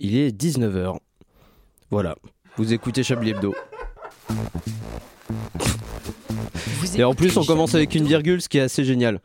Il 0.00 0.16
est 0.16 0.30
19h. 0.30 0.96
Voilà, 1.90 2.16
vous 2.56 2.72
écoutez 2.72 3.02
Chablis 3.04 3.30
Hebdo. 3.30 3.54
Vous 6.80 6.96
Et 7.00 7.04
en 7.04 7.14
plus, 7.14 7.36
on 7.36 7.44
commence 7.44 7.74
avec 7.74 7.94
une 7.94 8.06
virgule, 8.06 8.42
ce 8.42 8.48
qui 8.48 8.58
est 8.58 8.62
assez 8.62 8.84
génial. 8.84 9.20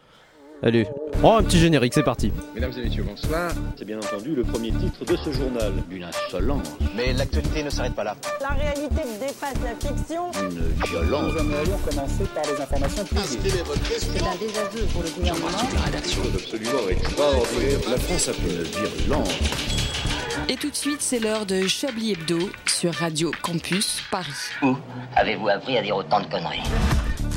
Allez, 0.61 0.85
oh, 1.23 1.31
un 1.31 1.43
petit 1.43 1.57
générique, 1.57 1.93
c'est 1.93 2.03
parti. 2.03 2.33
Mesdames 2.53 2.73
et 2.77 2.83
messieurs, 2.83 3.03
bonsoir. 3.03 3.51
C'est 3.77 3.85
bien 3.85 3.97
entendu 3.97 4.35
le 4.35 4.43
premier 4.43 4.71
titre 4.71 5.05
de 5.05 5.15
ce 5.15 5.31
journal. 5.31 5.73
Une 5.89 6.03
insolence, 6.03 6.67
Mais 6.95 7.13
l'actualité 7.13 7.63
ne 7.63 7.69
s'arrête 7.69 7.95
pas 7.95 8.03
là. 8.03 8.15
La 8.41 8.49
réalité 8.49 9.01
dépasse 9.19 9.55
la 9.63 9.75
fiction. 9.75 10.29
une 10.33 10.85
violence. 10.85 11.33
Nous 11.33 11.39
aimerions 11.39 11.77
commencer 11.77 12.25
par 12.35 12.43
les 12.43 12.61
informations 12.61 13.05
privées. 13.05 13.63
C'est 13.99 14.21
un 14.21 14.35
désaveu 14.35 14.85
pour 14.91 15.01
le 15.01 15.09
gouvernement. 15.09 15.47
La 15.73 15.81
rédaction 15.81 16.21
absolument 16.33 16.89
extraordinaire. 16.89 17.79
La 17.89 17.97
France 17.97 18.27
a 18.27 18.33
fait 18.33 18.49
une 18.49 18.63
virulence. 18.63 19.78
Et 20.47 20.55
tout 20.55 20.69
de 20.69 20.75
suite, 20.75 21.01
c'est 21.01 21.19
l'heure 21.19 21.45
de 21.45 21.67
Chablis 21.67 22.13
Hebdo 22.13 22.49
sur 22.65 22.93
Radio 22.93 23.31
Campus 23.41 24.01
Paris. 24.09 24.31
Où 24.61 24.75
avez-vous 25.15 25.49
appris 25.49 25.77
à 25.77 25.81
dire 25.81 25.95
autant 25.95 26.21
de 26.21 26.25
conneries? 26.27 26.63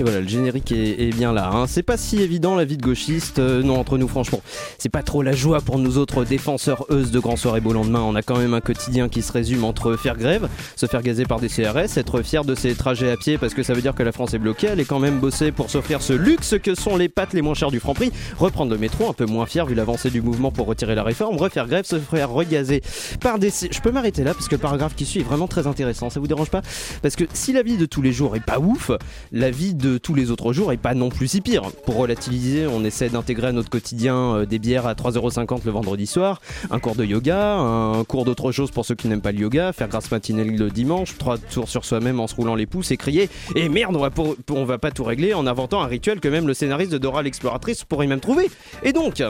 Et 0.01 0.03
voilà, 0.03 0.21
le 0.21 0.29
générique 0.29 0.73
est, 0.73 1.15
bien 1.15 1.33
là. 1.33 1.51
hein. 1.53 1.67
C'est 1.67 1.83
pas 1.83 1.97
si 1.97 2.21
évident 2.21 2.57
la 2.57 2.65
vie 2.65 2.77
de 2.77 2.83
gauchiste, 2.83 3.39
euh, 3.39 3.63
non, 3.63 3.79
entre 3.79 3.99
nous, 3.99 4.09
franchement. 4.09 4.41
C'est 4.79 4.89
pas 4.89 5.03
trop 5.03 5.23
la 5.23 5.33
joie 5.33 5.61
pour 5.61 5.79
nous 5.79 5.99
autres 5.99 6.25
défenseurs 6.25 6.87
eus 6.91 7.11
de 7.11 7.19
grands 7.21 7.37
soirs 7.37 7.57
et 7.57 7.61
beau 7.61 7.73
lendemain. 7.73 8.01
On 8.01 8.15
a 8.15 8.23
quand 8.23 8.39
même 8.39 8.55
un 8.55 8.61
quotidien 8.61 9.09
qui 9.09 9.23
se 9.23 9.31
résume 9.33 9.65
entre 9.65 9.97
faire 9.97 10.17
grève, 10.17 10.49
se 10.77 10.87
faire 10.87 11.03
gazer 11.03 11.25
par 11.25 11.41
des 11.41 11.49
CRS, 11.49 11.97
être 11.99 12.23
fier 12.23 12.45
de 12.45 12.55
ses 12.55 12.75
trajets 12.75 13.11
à 13.11 13.17
pied 13.17 13.39
parce 13.39 13.55
que 13.55 13.63
ça 13.63 13.75
veut 13.75 13.83
dire 13.83 13.95
que 13.95 14.03
la 14.03 14.13
France 14.13 14.35
est 14.35 14.39
bloquée, 14.39 14.69
aller 14.69 14.85
quand 14.85 14.99
même 14.99 15.21
bosser 15.21 15.53
pour 15.53 15.71
s'offrir 15.71 16.03
ce 16.03 16.13
luxe 16.15 16.57
que 16.63 16.75
sont 16.75 16.97
les 16.97 17.09
pâtes 17.09 17.35
les 17.35 17.43
moins 17.43 17.55
chères 17.55 17.71
du 17.71 17.81
franc 17.81 17.95
prix, 17.95 18.11
reprendre 18.39 18.73
le 18.73 18.79
métro, 18.79 19.09
un 19.09 19.13
peu 19.13 19.27
moins 19.27 19.47
fier 19.47 19.67
vu 19.67 19.75
l'avancée 19.75 20.11
du 20.11 20.23
mouvement 20.23 20.51
pour 20.51 20.67
retirer 20.67 20.95
la 20.95 21.03
réforme, 21.03 21.37
refaire 21.37 21.67
grève, 21.67 21.85
se 21.85 21.99
faire 21.99 22.31
regazer 22.31 22.83
par 23.21 23.39
des. 23.39 23.51
Je 23.51 23.81
peux 23.81 23.91
m'arrêter 23.93 24.25
là 24.25 24.33
parce 24.35 24.49
que 24.49 24.55
le 24.55 24.61
paragraphe 24.61 24.95
qui 24.95 25.05
suit 25.05 25.21
est 25.21 25.25
vraiment 25.25 25.49
très 25.49 25.67
intéressant. 25.67 26.11
Ça 26.11 26.19
vous 26.19 26.27
dérange 26.27 26.51
pas? 26.51 26.63
Parce 27.03 27.17
que 27.17 27.25
si 27.35 27.53
la 27.53 27.63
vie 27.63 27.77
de 27.77 27.87
tous 27.87 28.03
les 28.03 28.13
jours 28.13 28.37
est 28.37 28.45
pas 28.45 28.59
ouf, 28.59 28.91
la 29.33 29.51
vie 29.51 29.75
de 29.75 29.82
tous 29.99 30.15
les 30.15 30.31
autres 30.31 30.53
jours 30.53 30.73
est 30.73 30.77
pas 30.77 30.95
non 30.95 31.09
plus 31.09 31.29
si 31.29 31.41
pire. 31.41 31.63
Pour 31.85 31.97
relativiser, 31.97 32.67
on 32.67 32.85
essaie 32.85 33.09
d'intégrer 33.09 33.49
à 33.49 33.53
notre 33.53 33.71
quotidien 33.71 34.17
euh, 34.17 34.47
des 34.47 34.59
bières 34.59 34.87
à 34.87 34.95
3,50€ 34.95 35.61
le 35.65 35.71
vendredi 35.71 36.07
soir, 36.07 36.41
un 36.71 36.79
cours 36.79 36.95
de 36.95 37.05
yoga, 37.05 37.57
un 37.57 38.05
cours 38.05 38.25
d'autre 38.25 38.53
chose 38.53 38.71
pour 38.71 38.85
ceux 38.85 38.95
qui 38.95 39.09
n'aiment 39.09 39.21
pas 39.21 39.33
le 39.33 39.39
yoga, 39.39 39.73
faire 39.73 39.89
grâce 39.89 40.11
matinée 40.11 40.45
le 40.45 40.71
dimanche, 40.71 41.17
trois 41.19 41.39
tours 41.39 41.69
sur 41.69 41.85
soi-même 41.85 42.21
en 42.21 42.27
se 42.27 42.35
roulant 42.35 42.55
les 42.55 42.67
pouces 42.67 42.91
et 42.91 42.97
crier 42.97 43.29
Et 43.55 43.69
merde, 43.69 43.97
on 43.97 44.01
va, 44.01 44.11
on 44.51 44.65
va 44.65 44.79
pas 44.79 44.91
tout 44.91 45.05
régler 45.05 45.35
en 45.35 45.47
inventant 45.47 45.83
un 45.83 45.87
rituel 45.87 46.21
que 46.21 46.29
même 46.29 46.47
le 46.47 46.55
scénariste 46.55 46.93
de 46.93 46.99
Dora 46.99 47.23
l'exploratrice 47.23 47.85
pourrait 47.85 48.07
même 48.07 48.21
trouver. 48.21 48.51
Et 48.83 48.93
donc, 48.93 49.23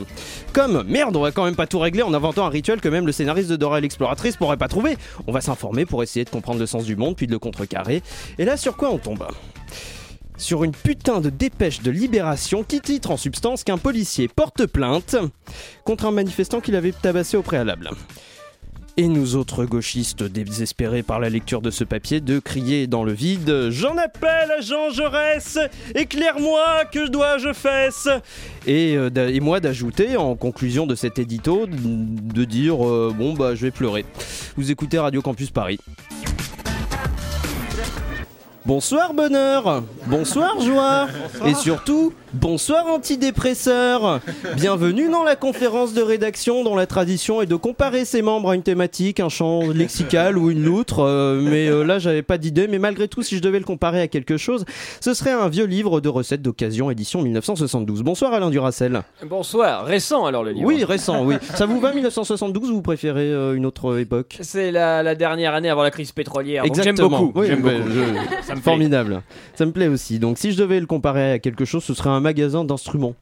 comme 0.53 0.84
merde, 0.86 1.17
on 1.17 1.23
va 1.23 1.33
quand 1.33 1.45
même 1.45 1.56
pas 1.56 1.67
tout 1.67 1.78
régler 1.78 2.03
en 2.03 2.14
inventant 2.14 2.47
un 2.47 2.50
rituel 2.50 2.80
que 2.80 2.89
même 2.89 3.06
le 3.06 3.12
scénariste 3.12 3.50
de 3.50 3.56
Dora 3.56 3.80
l'exploratrice 3.80 4.36
pourrait 4.36 4.56
pas 4.56 4.69
trouver, 4.69 4.97
on 5.27 5.33
va 5.33 5.41
s'informer 5.41 5.86
pour 5.86 6.03
essayer 6.03 6.25
de 6.25 6.30
comprendre 6.30 6.61
le 6.61 6.67
sens 6.67 6.84
du 6.84 6.97
monde 6.97 7.17
puis 7.17 7.27
de 7.27 7.33
le 7.33 7.39
contrecarrer. 7.39 8.03
Et 8.39 8.45
là, 8.45 8.56
sur 8.56 8.77
quoi 8.77 8.91
on 8.91 8.98
tombe? 8.98 9.27
Sur 10.43 10.65
une 10.65 10.73
putain 10.73 11.21
de 11.21 11.31
dépêche 11.31 11.83
de 11.83 11.91
libération 11.91 12.65
qui 12.65 12.81
titre 12.81 13.12
en 13.12 13.17
substance 13.17 13.65
qu'un 13.65 13.79
policier 13.79 14.29
porte 14.29 14.67
plainte 14.67 15.17
contre 15.85 16.07
un 16.07 16.11
manifestant 16.11 16.61
qu'il 16.61 16.75
avait 16.77 16.93
tabassé 16.93 17.37
au 17.37 17.43
préalable. 17.43 17.91
Et 18.98 19.09
nous 19.09 19.37
autres 19.37 19.65
gauchistes 19.65 20.23
désespérés 20.23 21.03
par 21.03 21.19
la 21.19 21.31
lecture 21.31 21.63
de 21.63 21.70
ce 21.70 21.83
papier 21.83 22.20
de 22.20 22.41
crier 22.41 22.87
dans 22.87 23.05
le 23.05 23.13
vide 23.13 23.70
J'en 23.70 23.97
appelle 23.97 24.51
à 24.51 24.61
Jean 24.61 24.91
Jaurès 24.91 25.59
Éclaire-moi 25.95 26.85
que 26.93 27.09
dois-je 27.09 27.55
fesse? 27.55 28.09
Et, 28.67 28.97
euh, 28.97 29.11
et 29.17 29.41
moi 29.41 29.61
d'ajouter 29.61 30.19
en 30.19 30.35
conclusion 30.37 30.87
de 30.87 30.95
cet 30.95 31.19
édito 31.19 31.67
de 31.67 32.45
dire 32.45 32.87
euh, 32.87 33.15
Bon 33.17 33.33
bah 33.33 33.55
je 33.55 33.63
vais 33.63 33.70
pleurer. 33.70 34.05
Vous 34.57 34.70
écoutez 34.70 34.98
Radio 34.98 35.23
Campus 35.23 35.51
Paris. 35.51 35.79
Bonsoir 38.64 39.12
bonheur, 39.12 39.82
bonsoir 40.06 40.60
joie, 40.60 41.08
et 41.44 41.52
surtout 41.55 42.12
bonsoir 42.33 42.86
antidépresseur. 42.86 44.20
Bienvenue 44.55 45.08
dans 45.11 45.24
la 45.24 45.34
conférence 45.34 45.95
de 45.95 46.00
rédaction 46.00 46.62
dont 46.62 46.77
la 46.77 46.86
tradition 46.86 47.42
est 47.42 47.46
de 47.46 47.56
comparer 47.56 48.05
ses 48.05 48.22
membres 48.22 48.51
à 48.51 48.55
une 48.55 48.62
thématique, 48.62 49.18
un 49.18 49.28
champ 49.28 49.62
lexical 49.68 50.39
ou 50.39 50.48
une 50.52 50.62
loutre. 50.62 51.01
euh, 51.01 51.40
mais 51.42 51.67
euh, 51.67 51.83
là 51.83 51.98
j'avais 51.98 52.22
pas 52.22 52.39
d'idée, 52.39 52.68
mais 52.68 52.78
malgré 52.78 53.08
tout 53.08 53.22
si 53.22 53.36
je 53.36 53.42
devais 53.42 53.58
le 53.58 53.64
comparer 53.64 54.01
à 54.01 54.06
quelque 54.06 54.36
chose, 54.36 54.64
ce 55.01 55.12
serait 55.12 55.33
un 55.33 55.48
vieux 55.48 55.64
livre 55.67 56.01
de 56.01 56.08
recettes 56.08 56.42
d'occasion 56.42 56.89
édition 56.89 57.20
1972. 57.22 58.02
Bonsoir 58.05 58.33
Alain 58.33 58.48
Duracel. 58.51 59.02
Bonsoir, 59.28 59.84
récent 59.86 60.24
alors 60.24 60.45
le 60.45 60.52
livre. 60.52 60.67
Oui 60.68 60.84
récent, 60.84 61.24
oui. 61.24 61.34
Ça 61.55 61.67
vous 61.67 61.80
va 61.80 61.92
1972 61.92 62.70
ou 62.70 62.74
vous 62.77 62.83
préférez 62.83 63.22
euh, 63.33 63.55
une 63.55 63.67
autre 63.67 63.98
époque? 63.98 64.39
C'est 64.40 64.70
la, 64.70 65.02
la 65.02 65.17
dernière 65.17 65.52
année 65.52 65.68
avant 65.68 65.83
la 65.83 65.90
crise 65.90 66.12
pétrolière. 66.12 66.62
J'aime 66.62 66.72
Exactement. 66.72 67.18
beaucoup. 67.22 67.40
Oui, 67.40 67.46
j'aime 67.48 67.62
beaucoup. 67.62 67.90
je- 67.90 68.52
Formidable. 68.61 69.23
Ça 69.55 69.67
me 69.67 69.73
plaît 69.73 69.89
aussi. 69.89 70.18
Donc 70.18 70.39
si 70.39 70.52
je 70.52 70.58
devais 70.58 70.80
le 70.80 70.86
comparer 70.86 71.33
à 71.33 71.39
quelque 71.39 71.64
chose, 71.64 71.85
ce 71.85 71.95
serait 71.95 72.11
un 72.11 72.20
magasin 72.20 72.64
d'instruments. 72.64 73.14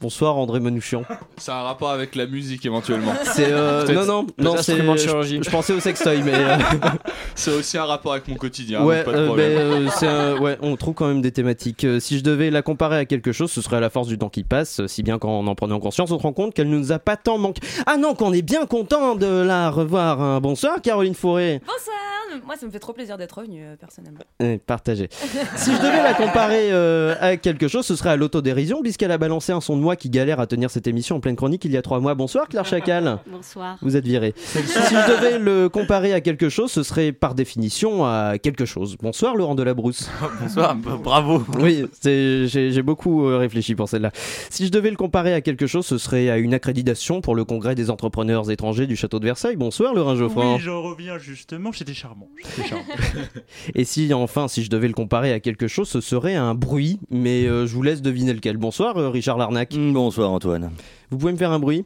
Bonsoir 0.00 0.36
André 0.36 0.60
Manouchian. 0.60 1.02
C'est 1.38 1.50
un 1.50 1.62
rapport 1.62 1.90
avec 1.90 2.14
la 2.14 2.26
musique 2.26 2.64
éventuellement. 2.64 3.12
C'est 3.34 3.50
euh, 3.50 3.84
non 3.92 4.04
non 4.06 4.26
non 4.38 4.54
c'est 4.58 4.76
je, 4.76 5.50
pensais 5.50 5.72
au 5.72 5.80
sextoy 5.80 6.22
mais 6.22 6.34
euh, 6.34 6.56
C'est 7.34 7.50
aussi 7.50 7.76
un 7.78 7.84
rapport 7.84 8.12
avec 8.12 8.28
mon 8.28 8.36
quotidien. 8.36 8.84
ouais 8.84 9.02
pas 9.02 9.12
de 9.12 9.16
euh, 9.18 9.26
problème. 9.26 9.50
mais, 9.52 9.56
euh, 9.58 9.88
c'est 9.90 10.06
un- 10.06 10.38
ouais 10.38 10.56
on 10.62 10.76
trouve 10.76 10.94
quand 10.94 11.08
même 11.08 11.20
des 11.20 11.32
thématiques. 11.32 11.82
Euh, 11.82 11.98
si 11.98 12.18
je 12.18 12.22
devais 12.22 12.50
la 12.50 12.62
comparer 12.62 12.96
à 12.98 13.04
quelque 13.06 13.32
chose, 13.32 13.50
ce 13.50 13.60
serait 13.60 13.78
à 13.78 13.80
la 13.80 13.90
force 13.90 14.06
du 14.06 14.18
temps 14.18 14.28
qui 14.28 14.44
passe. 14.44 14.86
Si 14.86 15.02
bien 15.02 15.18
qu'en 15.18 15.44
en 15.46 15.54
prenant 15.56 15.80
conscience, 15.80 16.12
on 16.12 16.18
se 16.18 16.22
rend 16.22 16.32
compte 16.32 16.54
qu'elle 16.54 16.70
ne 16.70 16.78
nous 16.78 16.92
a 16.92 17.00
pas 17.00 17.16
tant 17.16 17.38
manqué. 17.38 17.60
Ah 17.86 17.96
non 17.96 18.14
qu'on 18.14 18.32
est 18.32 18.42
bien 18.42 18.66
content 18.66 19.16
de 19.16 19.26
la 19.26 19.68
revoir. 19.70 20.20
hein. 20.22 20.40
Bonsoir 20.40 20.80
Caroline 20.80 21.14
Fourré. 21.14 21.60
Bonsoir 21.66 22.44
Moi, 22.46 22.54
ça 22.56 22.66
me 22.66 22.70
fait 22.70 22.78
trop 22.78 22.92
plaisir 22.92 23.16
d'être 23.16 23.38
revenue, 23.38 23.64
euh, 23.64 23.74
personnellement. 23.76 24.20
Eh, 24.40 24.58
partagé. 24.58 25.08
si 25.56 25.72
je 25.74 25.78
devais 25.78 26.02
la 26.02 26.14
comparer 26.14 26.70
euh, 26.72 27.14
à 27.20 27.36
quelque 27.36 27.66
chose, 27.68 27.84
ce 27.86 27.96
serait 27.96 28.10
à 28.10 28.16
l'autodérision, 28.16 28.80
puisqu'elle 28.82 29.10
a 29.12 29.18
balancé 29.18 29.50
un 29.52 29.60
son 29.60 29.76
de 29.76 29.82
moi 29.88 29.96
qui 29.96 30.10
galère 30.10 30.38
à 30.38 30.46
tenir 30.46 30.70
cette 30.70 30.86
émission 30.86 31.16
en 31.16 31.20
pleine 31.20 31.34
chronique 31.34 31.64
il 31.64 31.72
y 31.72 31.78
a 31.78 31.80
trois 31.80 31.98
mois. 31.98 32.14
Bonsoir 32.14 32.46
Claire 32.46 32.64
Chacal. 32.66 33.20
Bonsoir. 33.26 33.78
Vous 33.80 33.96
êtes 33.96 34.04
viré. 34.04 34.34
si 34.36 34.58
je 34.58 35.16
devais 35.16 35.38
le 35.38 35.70
comparer 35.70 36.12
à 36.12 36.20
quelque 36.20 36.50
chose, 36.50 36.70
ce 36.70 36.82
serait 36.82 37.10
par 37.12 37.34
définition 37.34 38.04
à 38.04 38.36
quelque 38.36 38.66
chose. 38.66 38.98
Bonsoir 39.00 39.34
Laurent 39.34 39.54
Delabrousse. 39.54 40.10
Bonsoir, 40.42 40.76
bravo. 40.76 41.42
Oui, 41.58 41.86
j'ai 42.04 42.82
beaucoup 42.82 43.26
euh, 43.26 43.38
réfléchi 43.38 43.74
pour 43.74 43.88
celle-là. 43.88 44.10
Si 44.50 44.66
je 44.66 44.70
devais 44.70 44.90
le 44.90 44.96
comparer 44.96 45.32
à 45.32 45.40
quelque 45.40 45.66
chose, 45.66 45.86
ce 45.86 45.96
serait 45.96 46.28
à 46.28 46.36
une 46.36 46.52
accréditation 46.52 47.22
pour 47.22 47.34
le 47.34 47.46
congrès 47.46 47.74
des 47.74 47.88
entrepreneurs 47.88 48.50
étrangers 48.50 48.86
du 48.86 48.94
château 48.94 49.20
de 49.20 49.24
Versailles. 49.24 49.56
Bonsoir 49.56 49.94
Laurent 49.94 50.16
Geoffroy. 50.16 50.56
Oui, 50.56 50.60
j'en 50.60 50.82
reviens 50.82 51.16
justement, 51.16 51.72
j'étais 51.72 51.94
charmant. 51.94 52.28
Charmant. 52.68 52.84
Et 53.74 53.86
si 53.86 54.12
enfin, 54.12 54.48
si 54.48 54.64
je 54.64 54.68
devais 54.68 54.88
le 54.88 54.92
comparer 54.92 55.32
à 55.32 55.40
quelque 55.40 55.66
chose, 55.66 55.88
ce 55.88 56.02
serait 56.02 56.34
un 56.34 56.54
bruit, 56.54 57.00
mais 57.08 57.46
euh, 57.46 57.66
je 57.66 57.74
vous 57.74 57.82
laisse 57.82 58.02
deviner 58.02 58.34
lequel. 58.34 58.58
Bonsoir 58.58 58.98
euh, 58.98 59.08
Richard 59.08 59.38
Larnac. 59.38 59.77
Bonsoir 59.88 60.32
Antoine. 60.32 60.72
Vous 61.10 61.18
pouvez 61.18 61.30
me 61.32 61.36
faire 61.38 61.52
un 61.52 61.60
bruit 61.60 61.84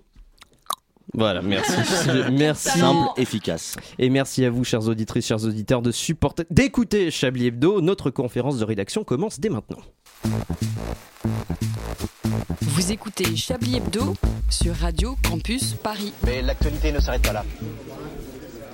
Voilà, 1.12 1.42
merci. 1.42 1.72
merci. 2.32 2.78
Simple, 2.78 3.20
efficace. 3.20 3.76
Et 3.98 4.08
merci 4.08 4.46
à 4.46 4.50
vous, 4.50 4.64
chères 4.64 4.88
auditrices, 4.88 5.26
chers 5.26 5.44
auditeurs, 5.44 5.82
de 5.82 5.90
supporter, 5.92 6.44
d'écouter 6.50 7.10
Chablis 7.10 7.48
Hebdo. 7.48 7.82
Notre 7.82 8.08
conférence 8.10 8.58
de 8.58 8.64
rédaction 8.64 9.04
commence 9.04 9.38
dès 9.40 9.50
maintenant. 9.50 9.80
Vous 12.62 12.92
écoutez 12.92 13.36
Chablis 13.36 13.76
Hebdo 13.76 14.14
sur 14.48 14.74
Radio 14.74 15.14
Campus 15.22 15.74
Paris. 15.74 16.14
Mais 16.24 16.40
l'actualité 16.40 16.92
ne 16.92 16.98
s'arrête 17.00 17.22
pas 17.22 17.34
là. 17.34 17.44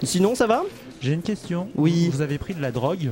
Sinon, 0.05 0.37
ça 0.37 0.47
va 0.47 0.63
J'ai 1.01 1.13
une 1.13 1.23
question. 1.23 1.69
Oui. 1.75 2.09
Vous 2.13 2.21
avez 2.21 2.39
pris 2.39 2.55
de 2.55 2.61
la 2.63 2.71
drogue 2.71 3.11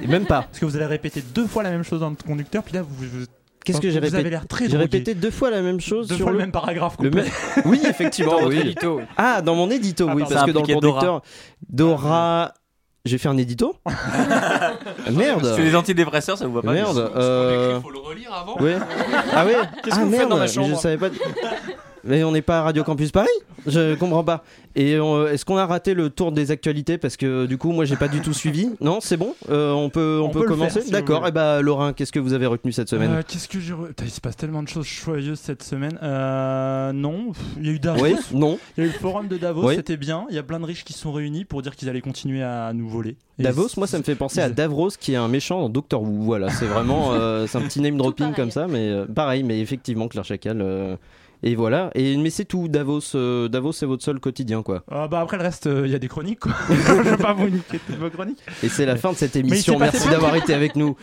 Et 0.00 0.06
Même 0.06 0.24
pas. 0.26 0.42
Parce 0.42 0.60
que 0.60 0.66
vous 0.66 0.76
allez 0.76 0.86
répéter 0.86 1.20
deux 1.20 1.48
fois 1.48 1.64
la 1.64 1.70
même 1.70 1.82
chose 1.82 1.98
dans 1.98 2.10
le 2.10 2.16
conducteur, 2.16 2.62
puis 2.62 2.74
là 2.74 2.82
vous. 2.82 2.94
vous- 2.94 3.26
Qu'est-ce 3.68 3.80
que 3.80 3.90
j'ai 3.90 3.98
Vous 3.98 4.04
répété 4.04 4.18
avez 4.20 4.30
l'air 4.30 4.46
très 4.48 4.68
J'ai 4.68 4.76
répété 4.76 5.14
deux 5.14 5.30
fois 5.30 5.50
la 5.50 5.62
même 5.62 5.80
chose 5.80 6.08
Deux 6.08 6.16
sur 6.16 6.24
fois 6.24 6.32
le 6.32 6.38
le 6.38 6.44
même 6.44 6.52
paragraphe 6.52 6.96
le 7.00 7.10
complet. 7.10 7.22
même- 7.22 7.32
Oui, 7.66 7.80
effectivement. 7.88 8.32
Dans 8.32 8.38
votre 8.40 8.50
oui. 8.56 8.60
édito. 8.60 9.00
Ah, 9.16 9.42
dans 9.42 9.54
mon 9.54 9.70
édito, 9.70 10.06
Ah, 10.08 10.14
oui, 10.14 10.24
parce 10.28 10.44
que 10.44 10.50
dans 10.50 10.62
le 10.62 10.74
conducteur, 10.74 11.22
Dora. 11.68 12.54
J'ai 13.04 13.16
fait 13.16 13.28
un 13.28 13.36
édito 13.38 13.74
Merde. 15.10 15.40
Parce 15.42 15.56
que 15.56 15.62
les 15.62 15.74
antidépresseurs, 15.74 16.36
ça 16.36 16.46
vous 16.46 16.52
va 16.54 16.62
pas 16.62 16.72
Merde. 16.72 17.10
euh, 17.16 17.74
Il 17.76 17.82
faut 17.82 17.90
le 17.90 18.00
relire 18.00 18.32
avant. 18.34 18.56
Ouais. 18.60 18.76
Ah 19.32 19.46
ouais 19.46 19.54
Qu'est-ce 19.82 19.96
ah, 19.96 20.00
que 20.00 20.04
vous 20.04 20.10
faites 20.10 20.18
merde, 20.18 20.30
dans 20.30 20.36
ma 20.36 20.42
mais 20.42 20.48
chambre 20.48 20.68
Je 20.68 20.74
savais 20.74 20.98
pas. 20.98 21.08
Mais 22.08 22.24
on 22.24 22.32
n'est 22.32 22.42
pas 22.42 22.60
à 22.60 22.62
Radio 22.62 22.84
Campus 22.84 23.12
Paris 23.12 23.28
Je 23.66 23.94
comprends 23.96 24.24
pas. 24.24 24.42
Et 24.74 24.94
euh, 24.94 25.32
est-ce 25.32 25.44
qu'on 25.44 25.56
a 25.56 25.66
raté 25.66 25.92
le 25.94 26.08
tour 26.10 26.32
des 26.32 26.50
actualités 26.50 26.96
Parce 26.98 27.16
que 27.16 27.46
du 27.46 27.58
coup, 27.58 27.72
moi, 27.72 27.84
j'ai 27.84 27.96
pas 27.96 28.08
du 28.08 28.20
tout 28.20 28.32
suivi. 28.32 28.70
Non, 28.80 28.98
c'est 29.00 29.16
bon 29.16 29.34
Euh, 29.50 29.72
On 29.72 29.90
peut, 29.90 30.18
on 30.22 30.26
On 30.26 30.30
peut, 30.30 30.42
commencer 30.44 30.80
si 30.80 30.90
D'accord. 30.90 31.26
Et 31.26 31.32
bah, 31.32 31.60
Laurent, 31.60 31.92
qu'est-ce 31.92 32.12
que 32.12 32.18
vous 32.20 32.32
avez 32.32 32.46
retenu 32.46 32.72
cette 32.72 32.88
semaine 32.88 33.10
Euh, 33.12 33.22
Qu'est-ce 33.26 33.48
que 33.48 33.60
j'ai. 33.60 33.72
re- 33.74 33.88
Putain, 33.88 34.04
Il 34.04 34.10
se 34.10 34.20
passe 34.20 34.36
tellement 34.36 34.62
de 34.62 34.68
choses 34.68 34.86
joyeuses 34.86 35.38
cette 35.40 35.62
semaine. 35.62 35.98
Euh, 36.02 36.92
non, 36.92 37.32
il 37.58 37.66
y 37.66 37.68
a 37.70 37.72
eu 37.72 37.78
Davos. 37.78 38.02
Oui 38.02 38.14
Non 38.32 38.58
Il 38.76 38.84
y 38.84 38.86
a 38.86 38.90
eu 38.90 38.92
le 38.92 38.98
forum 38.98 39.28
de 39.28 39.36
Davos, 39.36 39.66
Oui. 39.66 39.74
c'était 39.76 39.96
bien. 39.96 40.26
Il 40.30 40.36
y 40.36 40.38
a 40.38 40.42
plein 40.42 40.60
de 40.60 40.64
riches 40.64 40.84
qui 40.84 40.92
se 40.92 41.00
sont 41.00 41.12
réunis 41.12 41.44
pour 41.44 41.60
dire 41.62 41.74
qu'ils 41.76 41.88
allaient 41.88 42.00
continuer 42.00 42.42
à 42.42 42.72
nous 42.72 42.88
voler. 42.88 43.16
Et 43.38 43.42
Davos, 43.42 43.68
moi, 43.76 43.86
ça 43.86 43.98
me 43.98 44.02
fait 44.02 44.14
penser 44.14 44.40
à 44.40 44.48
Davros 44.48 44.90
qui 44.98 45.12
est 45.12 45.16
un 45.16 45.28
méchant 45.28 45.60
dans 45.60 45.68
Doctor 45.68 46.02
Who. 46.02 46.22
Voilà, 46.22 46.48
c'est 46.50 46.66
vraiment. 46.66 47.12
euh, 47.12 47.46
c'est 47.48 47.58
un 47.58 47.62
petit 47.62 47.80
name 47.80 47.96
dropping 47.96 48.32
comme 48.32 48.50
ça, 48.50 48.66
mais 48.66 48.88
euh, 48.88 49.06
pareil, 49.06 49.42
mais 49.42 49.60
effectivement, 49.60 50.08
Claire 50.08 50.24
Chacal. 50.24 50.60
Euh, 51.44 51.48
Et 51.48 51.54
voilà. 51.54 51.90
Et 51.94 52.16
mais 52.16 52.30
c'est 52.30 52.44
tout. 52.44 52.68
Davos, 52.68 53.00
euh, 53.14 53.48
Davos, 53.48 53.72
c'est 53.72 53.86
votre 53.86 54.02
seul 54.02 54.20
quotidien, 54.20 54.62
quoi. 54.62 54.84
Ah, 54.90 55.08
bah 55.08 55.20
après 55.20 55.36
le 55.36 55.44
reste, 55.44 55.68
il 55.84 55.90
y 55.90 55.94
a 55.94 55.98
des 55.98 56.08
chroniques 56.08 56.40
quoi. 56.40 56.52
Je 56.68 57.02
vais 57.10 57.16
pas 57.16 57.32
vous 57.32 57.48
niquer 57.48 57.78
toutes 57.86 57.96
vos 57.96 58.10
chroniques. 58.10 58.42
Et 58.62 58.68
c'est 58.68 58.86
la 58.86 58.96
fin 58.96 59.12
de 59.12 59.16
cette 59.16 59.36
émission. 59.36 59.78
Merci 59.78 60.08
d'avoir 60.08 60.34
été 60.36 60.54
avec 60.54 60.76
nous. 60.76 60.96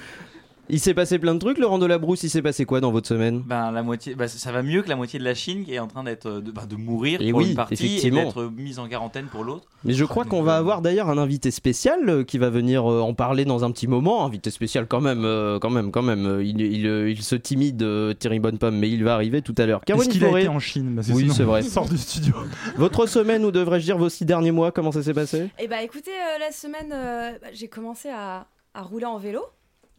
Il 0.69 0.79
s'est 0.79 0.93
passé 0.95 1.19
plein 1.19 1.35
de 1.35 1.39
trucs, 1.39 1.57
Laurent 1.59 1.77
Delabrousse. 1.77 2.23
Il 2.23 2.29
s'est 2.29 2.41
passé 2.41 2.65
quoi 2.65 2.81
dans 2.81 2.91
votre 2.91 3.07
semaine? 3.07 3.43
Ben, 3.45 3.71
la 3.71 3.83
moitié, 3.83 4.15
bah, 4.15 4.27
ça 4.27 4.51
va 4.51 4.63
mieux 4.63 4.81
que 4.81 4.89
la 4.89 4.95
moitié 4.95 5.19
de 5.19 5.23
la 5.23 5.35
Chine 5.35 5.63
qui 5.63 5.73
est 5.73 5.79
en 5.79 5.87
train 5.87 6.03
d'être 6.03 6.25
euh, 6.25 6.41
de, 6.41 6.51
bah, 6.51 6.65
de 6.67 6.75
mourir 6.75 7.21
Et 7.21 7.29
pour 7.31 7.39
oui, 7.41 7.49
une 7.49 7.55
partie 7.55 7.99
et 8.03 8.09
d'être 8.09 8.45
mise 8.45 8.79
en 8.79 8.87
quarantaine 8.87 9.25
pour 9.27 9.43
l'autre. 9.43 9.65
Mais 9.83 9.93
je 9.93 10.03
crois 10.05 10.25
qu'on 10.25 10.41
va 10.41 10.57
avoir 10.57 10.81
d'ailleurs 10.81 11.09
un 11.09 11.17
invité 11.19 11.51
spécial 11.51 12.09
euh, 12.09 12.23
qui 12.23 12.37
va 12.39 12.49
venir 12.49 12.89
euh, 12.91 13.01
en 13.01 13.13
parler 13.13 13.45
dans 13.45 13.63
un 13.63 13.71
petit 13.71 13.87
moment. 13.87 14.25
Invité 14.25 14.49
spécial 14.49 14.87
quand 14.87 15.01
même, 15.01 15.23
euh, 15.23 15.59
quand 15.59 15.69
même, 15.69 15.91
quand 15.91 16.01
même. 16.01 16.25
Euh, 16.25 16.43
Il, 16.43 16.59
il, 16.61 16.87
euh, 16.87 17.11
il 17.11 17.21
se 17.21 17.35
timide, 17.35 17.83
euh, 17.83 18.13
Thierry 18.13 18.39
Bonnepomme, 18.39 18.77
mais 18.77 18.89
il 18.89 19.03
va 19.03 19.13
arriver 19.13 19.41
tout 19.43 19.55
à 19.59 19.65
l'heure. 19.67 19.81
Est-ce 19.87 20.09
qu'il 20.09 20.25
a 20.25 20.39
été 20.39 20.47
en 20.47 20.59
Chine? 20.59 20.95
Que 20.95 21.11
Oui, 21.13 21.21
sinon, 21.23 21.33
c'est 21.33 21.43
vrai. 21.43 21.61
il 21.61 21.69
Sort 21.69 21.87
du 21.87 21.97
studio. 21.97 22.33
votre 22.77 23.05
semaine 23.05 23.45
ou 23.45 23.51
devrais-je 23.51 23.85
dire 23.85 23.97
vos 23.97 24.09
six 24.09 24.25
derniers 24.25 24.51
mois, 24.51 24.71
comment 24.71 24.91
ça 24.91 25.03
s'est 25.03 25.13
passé? 25.13 25.49
Et 25.59 25.67
bah 25.67 25.83
écoutez, 25.83 26.11
euh, 26.11 26.39
la 26.39 26.51
semaine, 26.51 26.91
euh, 26.91 27.31
bah, 27.41 27.47
j'ai 27.53 27.67
commencé 27.67 28.09
à, 28.09 28.47
à 28.73 28.81
rouler 28.81 29.05
en 29.05 29.17
vélo. 29.19 29.41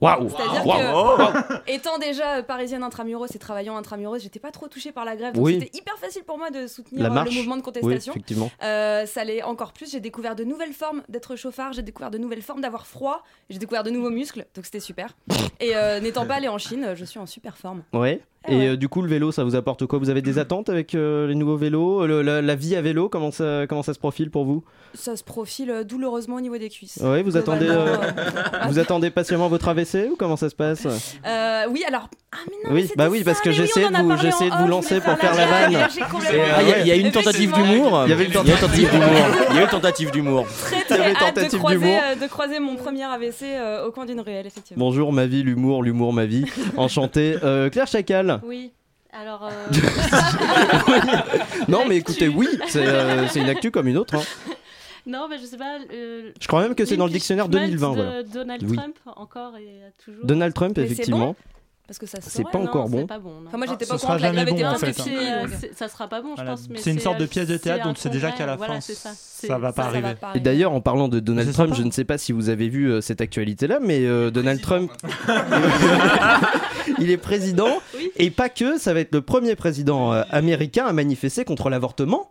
Waouh 0.01 0.29
C'est-à-dire 0.29 0.67
Waouh. 0.67 1.17
que, 1.17 1.71
étant 1.71 1.97
déjà 1.99 2.37
euh, 2.37 2.43
parisienne 2.43 2.83
intramuros 2.83 3.27
et 3.35 3.39
travaillant 3.39 3.77
intramuros, 3.77 4.19
j'étais 4.19 4.39
pas 4.39 4.51
trop 4.51 4.69
touchée 4.69 4.93
par 4.93 5.05
la 5.07 5.17
grève, 5.17 5.35
donc 5.35 5.45
Oui. 5.45 5.59
c'était 5.61 5.79
hyper 5.79 5.97
facile 5.99 6.23
pour 6.25 6.37
moi 6.37 6.51
de 6.51 6.67
soutenir 6.67 7.07
euh, 7.07 7.25
le 7.25 7.31
mouvement 7.31 7.57
de 7.57 7.61
Oui, 7.61 7.65
contestation. 7.65 8.13
effectivement. 8.13 8.51
Euh, 8.63 9.07
ça 9.07 9.25
l'est 9.25 9.43
encore 9.43 9.73
plus. 9.73 9.91
J'ai 9.91 10.01
découvert 10.01 10.37
de 10.37 10.45
nouvelles 10.45 10.75
formes 10.75 11.03
d'être 11.09 11.35
chauffard, 11.37 11.73
j'ai 11.73 11.83
découvert 11.83 12.11
de 12.11 12.19
nouvelles 12.19 12.43
formes 12.43 12.61
d'avoir 12.61 12.87
froid, 12.87 13.23
j'ai 13.49 13.59
découvert 13.59 13.85
de 13.85 13.91
nouveaux 13.91 14.11
muscles, 14.11 14.45
donc 14.55 14.67
c'était 14.67 14.81
super. 14.81 15.17
Et 15.61 15.75
euh, 15.75 15.99
n'étant 16.01 16.27
pas 16.27 16.35
allée 16.35 16.49
en 16.49 16.59
Chine, 16.59 16.93
je 16.95 17.05
suis 17.07 17.19
en 17.19 17.27
super 17.27 17.57
forme. 17.57 17.83
Ouais. 17.95 18.21
Et 18.49 18.57
ouais. 18.57 18.67
euh, 18.69 18.77
du 18.77 18.89
coup, 18.89 19.03
le 19.03 19.09
vélo, 19.09 19.33
ça 19.33 19.45
vous 19.45 19.57
apporte 19.57 19.87
quoi? 19.87 19.99
Vous 19.99 20.11
avez 20.11 20.23
des 20.23 20.39
attentes 20.39 20.69
avec 20.69 20.95
euh, 20.95 21.27
les 21.27 21.35
nouveaux 21.35 21.57
vélos? 21.57 22.03
Euh, 22.03 22.07
le- 22.07 22.23
la, 22.23 22.43
la 22.43 22.55
vie 22.55 22.77
à 22.77 22.81
vélo, 22.83 23.09
comment 23.09 23.31
ça, 23.31 23.67
comment 23.69 23.83
ça 23.83 23.93
se 23.95 23.99
profile 23.99 24.31
pour 24.31 24.45
vous? 24.45 24.63
Ça 24.95 25.17
se 25.17 25.25
profile 25.25 25.71
euh, 25.71 25.85
douloureusement 25.85 26.37
au 26.37 26.41
niveau 26.41 26.57
des 26.57 26.69
cuisses. 26.69 26.99
Ouais, 27.03 27.23
vous 27.23 27.37
attendez, 27.37 27.67
euh, 27.69 27.97
vous 28.69 28.79
attendez 28.81 29.11
patiemment 29.11 29.49
votre 29.49 29.69
AVC 29.69 30.09
ou 30.13 30.17
comment 30.17 30.37
ça 30.37 30.49
se 30.49 30.55
passe? 30.55 30.87
Euh, 31.27 31.65
oui, 31.71 31.83
alors. 31.89 32.09
Ah, 32.33 32.37
mais 32.49 32.69
non, 32.69 32.75
Oui, 32.75 32.83
mais 32.89 32.95
bah 32.97 33.09
oui, 33.11 33.19
ça, 33.21 33.25
parce 33.27 33.41
que 33.41 33.49
oui, 33.51 33.57
en 33.85 33.91
de 33.91 33.97
a 33.97 34.03
vous, 34.03 34.09
de 34.11 34.63
vous 34.63 34.69
lancer 34.69 35.01
pour 35.01 35.17
faire 35.19 35.35
la 35.35 35.47
vanne. 35.47 35.77
Ah, 35.77 36.63
il 36.83 36.87
y 36.87 36.91
a- 36.93 36.97
une 36.97 37.11
tentative 37.11 37.53
d'humour. 37.53 38.03
Il 38.07 38.11
y 38.11 38.13
avait 38.13 38.25
une 38.27 38.33
tentative 38.33 38.91
d'humour. 38.91 39.07
Il 39.51 39.57
y 39.57 39.59
a 39.59 39.63
une 39.63 39.69
tentative 39.69 40.11
d'humour. 40.11 40.47
Très 40.47 40.77
Il 40.77 40.81
y 40.81 40.85
très 40.85 40.95
avait 41.01 41.11
hâte 41.17 41.35
de 41.37 41.41
tentative 41.41 41.59
croiser, 41.59 41.79
d'humour. 41.79 42.01
de 42.21 42.27
croiser 42.27 42.61
mon 42.61 42.77
premier 42.77 43.05
AVC 43.05 43.45
au 43.87 43.91
coin 43.93 44.05
d'une 44.07 44.21
ruelle, 44.21 44.47
effectivement. 44.47 44.85
Bonjour 44.85 45.13
ma 45.13 45.27
vie, 45.27 45.43
l'humour, 45.43 45.83
l'humour 45.83 46.13
ma 46.13 46.27
vie. 46.27 46.45
Enchanté. 46.77 47.37
Claire 47.73 47.87
Chacal. 47.87 48.36
Oui. 48.45 48.73
Alors, 49.13 49.49
euh, 49.51 49.67
Non 51.69 51.85
mais 51.89 51.97
écoutez, 51.97 52.29
oui, 52.29 52.49
c'est 52.69 52.87
euh, 52.87 53.27
c'est 53.29 53.41
une 53.41 53.49
actu 53.49 53.71
comme 53.71 53.89
une 53.89 53.97
autre. 53.97 54.15
hein. 54.17 54.23
non, 55.07 55.27
mais 55.29 55.39
je 55.39 55.45
sais 55.45 55.57
pas. 55.57 55.79
euh, 55.93 56.33
Je 56.41 56.47
crois 56.47 56.63
même 56.63 56.75
que 56.75 56.85
c'est 56.85 56.97
dans 56.97 57.07
le 57.07 57.13
dictionnaire 57.13 57.49
2020. 57.49 57.91
de 57.91 57.95
Voilà. 57.95 58.23
Donald 58.25 58.63
Oui. 58.69 58.77
Trump 58.77 58.97
encore 59.17 59.57
et 59.57 59.81
toujours. 60.05 60.25
Donald 60.27 60.55
Trump, 60.55 60.77
Mais 60.77 60.85
effectivement. 60.85 61.19
bon 61.29 61.37
Parce 61.87 61.99
que 62.01 62.07
ça 62.07 62.19
C'est 62.21 62.43
pas 62.43 62.59
non 62.59 62.65
encore 62.65 62.87
c'est 62.87 62.97
bon. 62.97 63.07
pas 63.07 63.19
bon. 63.21 63.31
non. 63.41 63.47
Enfin, 63.47 63.59
moi 63.59 63.67
j'étais 63.69 63.85
Ah, 63.89 63.95
pas 63.95 63.99
courant 63.99 64.13
sera 64.15 64.17
que 64.17 64.23
la 64.23 64.33
grève 64.33 64.49
jamais 64.49 64.63
bon, 64.63 64.69
en 64.69 64.79
fait, 64.79 64.93
C'est, 64.93 65.17
euh, 65.17 65.47
ça 65.77 65.89
sera 65.89 66.09
pas 66.09 66.21
bon, 66.21 66.31
je 66.31 66.35
Voilà. 66.35 66.51
pense. 66.53 66.69
mais 66.69 66.79
C'est 66.79 66.91
une 66.91 66.99
sorte 66.99 67.19
de 67.19 67.25
euh, 67.25 67.29
pièce 67.29 67.47
de 67.47 67.53
c'est 67.53 67.61
théâtre, 67.61 67.85
donc 67.85 67.97
c'est 67.99 68.09
déjà 68.11 68.33
qu'à 68.33 68.45
la 68.45 68.57
voilà, 68.57 68.75
fin, 68.75 68.81
ça. 68.81 69.11
Ça 69.15 69.59
va 69.59 69.73
pas 69.73 69.85
ça, 69.85 69.91
ça 69.93 69.97
arriver. 69.99 70.15
Et 70.35 70.41
d'ailleurs, 70.41 70.73
en 70.73 70.81
parlant 70.81 71.07
de 71.09 71.21
Donald 71.21 71.53
Trump, 71.53 71.75
je 71.77 71.83
ne 71.85 71.91
sais 71.93 72.05
pas 72.05 72.19
si 72.19 72.33
vous 72.33 72.49
avez 72.49 72.69
vu 72.69 72.91
euh, 72.91 73.01
cette 73.01 73.21
actualité-là, 73.21 73.79
mais 73.81 74.05
euh, 74.05 74.31
Donald 74.33 74.61
Trump, 74.61 74.91
il 76.99 77.11
est 77.11 77.17
président, 77.17 77.79
Oui. 77.97 78.11
et 78.17 78.31
pas 78.31 78.49
que, 78.49 78.79
ça 78.79 78.95
va 78.95 79.01
être 79.01 79.15
le 79.15 79.23
premier 79.23 79.55
président 79.57 80.13
euh, 80.13 80.23
américain 80.31 80.87
à 80.87 80.93
manifester 80.93 81.45
contre 81.45 81.69
l'avortement. 81.71 82.31